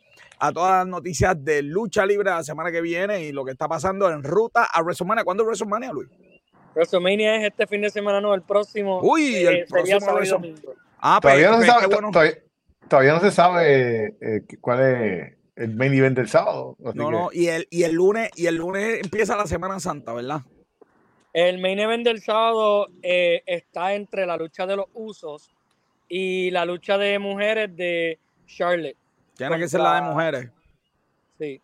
a 0.41 0.53
todas 0.53 0.85
las 0.85 0.87
noticias 0.89 1.37
de 1.45 1.63
lucha 1.63 2.05
libre 2.05 2.31
la 2.31 2.43
semana 2.43 2.73
que 2.73 2.81
viene 2.81 3.23
y 3.23 3.31
lo 3.31 3.45
que 3.45 3.53
está 3.53 3.69
pasando 3.69 4.11
en 4.11 4.25
ruta 4.25 4.65
a 4.65 4.83
WrestleMania. 4.83 5.23
¿Cuándo 5.23 5.45
es 5.45 5.47
WrestleMania, 5.47 5.93
Luis? 5.93 6.09
WrestleMania 6.75 7.37
es 7.37 7.45
este 7.45 7.67
fin 7.69 7.83
de 7.83 7.91
semana, 7.91 8.21
no, 8.21 8.35
el 8.35 8.43
próximo. 8.43 9.01
Uy, 9.03 9.37
el 9.37 9.57
eh, 9.57 9.67
sería 9.69 9.99
próximo 9.99 10.41
Ah, 11.03 11.19
todavía, 11.21 11.49
no 11.51 11.55
se 11.55 11.59
pues, 11.59 11.71
sabe, 11.73 11.87
bueno. 11.89 12.11
todavía, 12.13 12.39
todavía 12.89 13.13
no 13.13 13.21
se 13.21 13.31
sabe 13.33 14.17
eh, 14.21 14.43
cuál 14.61 14.81
es 14.81 15.37
el 15.57 15.75
main 15.75 15.93
event 15.95 16.17
del 16.17 16.29
sábado. 16.29 16.77
No, 16.79 16.93
que- 16.93 16.99
no, 16.99 17.29
y 17.33 17.49
el, 17.49 17.67
y 17.71 17.83
el 17.83 17.93
lunes, 17.93 18.31
y 18.37 18.47
el 18.47 18.55
lunes 18.55 19.01
empieza 19.03 19.37
la 19.37 19.47
Semana 19.47 19.81
Santa, 19.81 20.13
¿verdad? 20.13 20.43
El 21.33 21.59
main 21.61 21.79
event 21.81 22.05
del 22.05 22.23
sábado 22.23 22.87
eh, 23.03 23.43
está 23.47 23.95
entre 23.95 24.27
la 24.27 24.37
lucha 24.37 24.65
de 24.65 24.77
los 24.77 24.87
usos 24.95 25.51
y 26.09 26.51
la 26.51 26.65
lucha 26.65 26.97
de 26.99 27.19
mujeres 27.19 27.75
de 27.75 28.19
Charlotte. 28.47 28.97
Tiene 29.37 29.59
que 29.59 29.69
ser 29.69 29.81
la 29.81 29.97
de 29.97 30.03
mujeres. 30.03 30.51
Sí. 31.39 31.61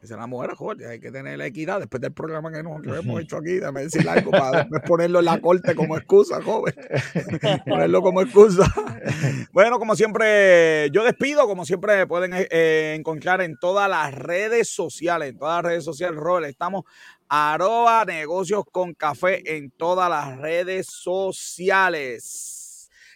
Esa 0.00 0.14
es 0.14 0.20
la 0.20 0.28
mujer, 0.28 0.54
joder, 0.54 0.88
hay 0.90 1.00
que 1.00 1.10
tener 1.10 1.36
la 1.38 1.46
equidad 1.46 1.80
después 1.80 2.00
del 2.00 2.12
programa 2.12 2.52
que, 2.52 2.62
nos, 2.62 2.80
que 2.82 2.90
hemos 2.90 3.20
hecho 3.20 3.38
aquí. 3.38 3.54
Déjame 3.54 3.82
decir 3.82 4.08
algo 4.08 4.30
para 4.30 4.58
después 4.60 4.82
ponerlo 4.86 5.18
en 5.18 5.24
la 5.24 5.40
corte 5.40 5.74
como 5.74 5.96
excusa, 5.96 6.40
joven. 6.40 6.72
ponerlo 7.66 8.02
como 8.02 8.22
excusa. 8.22 8.72
Bueno, 9.52 9.78
como 9.78 9.96
siempre, 9.96 10.90
yo 10.92 11.02
despido. 11.02 11.46
Como 11.46 11.64
siempre, 11.64 12.06
pueden 12.06 12.32
eh, 12.34 12.94
encontrar 12.96 13.40
en 13.40 13.58
todas 13.58 13.88
las 13.88 14.14
redes 14.14 14.68
sociales. 14.68 15.30
En 15.30 15.38
todas 15.38 15.62
las 15.62 15.72
redes 15.72 15.84
sociales, 15.84 16.16
Robert, 16.16 16.48
estamos 16.48 16.84
arroba 17.28 18.04
negocios 18.04 18.64
con 18.70 18.94
café 18.94 19.56
en 19.56 19.70
todas 19.70 20.08
las 20.08 20.38
redes 20.38 20.86
sociales. 20.86 22.58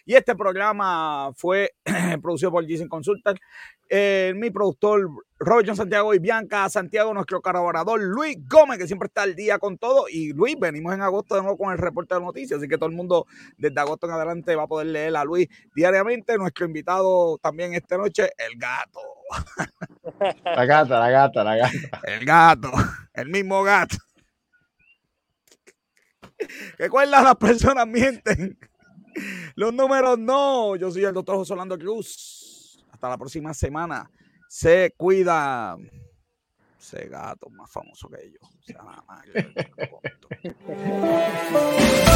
Y 0.05 0.15
este 0.15 0.35
programa 0.35 1.31
fue 1.35 1.75
producido 2.21 2.51
por 2.51 2.67
Jason 2.67 2.89
Consultant. 2.89 3.39
Eh, 3.95 4.33
mi 4.35 4.49
productor 4.49 5.07
Robert 5.37 5.67
John 5.67 5.75
Santiago 5.75 6.15
y 6.15 6.17
Bianca 6.17 6.67
Santiago, 6.67 7.13
nuestro 7.13 7.43
colaborador 7.43 8.01
Luis 8.01 8.37
Gómez, 8.49 8.79
que 8.79 8.87
siempre 8.87 9.05
está 9.05 9.21
al 9.21 9.35
día 9.35 9.59
con 9.59 9.77
todo. 9.77 10.05
Y 10.09 10.33
Luis, 10.33 10.55
venimos 10.59 10.95
en 10.95 11.03
agosto 11.03 11.35
de 11.35 11.43
nuevo 11.43 11.59
con 11.59 11.71
el 11.71 11.77
reporte 11.77 12.15
de 12.15 12.21
noticias, 12.21 12.57
así 12.57 12.67
que 12.67 12.79
todo 12.79 12.89
el 12.89 12.95
mundo 12.95 13.27
desde 13.55 13.79
agosto 13.79 14.07
en 14.07 14.13
adelante 14.13 14.55
va 14.55 14.63
a 14.63 14.67
poder 14.67 14.87
leer 14.87 15.15
a 15.15 15.23
Luis 15.23 15.47
diariamente. 15.75 16.39
Nuestro 16.39 16.65
invitado 16.65 17.37
también 17.37 17.75
esta 17.75 17.95
noche, 17.95 18.31
el 18.35 18.57
gato. 18.57 18.99
La 20.43 20.65
gata, 20.65 20.99
la 20.99 21.09
gata, 21.11 21.43
la 21.43 21.55
gata. 21.55 22.01
El 22.03 22.25
gato, 22.25 22.71
el 23.13 23.29
mismo 23.29 23.61
gato. 23.61 23.97
Recuerda, 26.79 27.21
las 27.21 27.35
personas 27.35 27.85
mienten. 27.85 28.57
Los 29.55 29.71
números 29.71 30.17
no. 30.17 30.75
Yo 30.77 30.89
soy 30.89 31.03
el 31.03 31.13
doctor 31.13 31.35
José 31.35 31.53
Orlando 31.53 31.77
Cruz. 31.77 32.52
Hasta 33.03 33.11
la 33.11 33.17
próxima 33.17 33.53
semana. 33.53 34.09
Se 34.47 34.93
cuida. 34.95 35.75
Ese 36.79 37.09
gato 37.09 37.49
más 37.49 37.69
famoso 37.69 38.07
que 38.07 38.31
yo. 38.31 38.39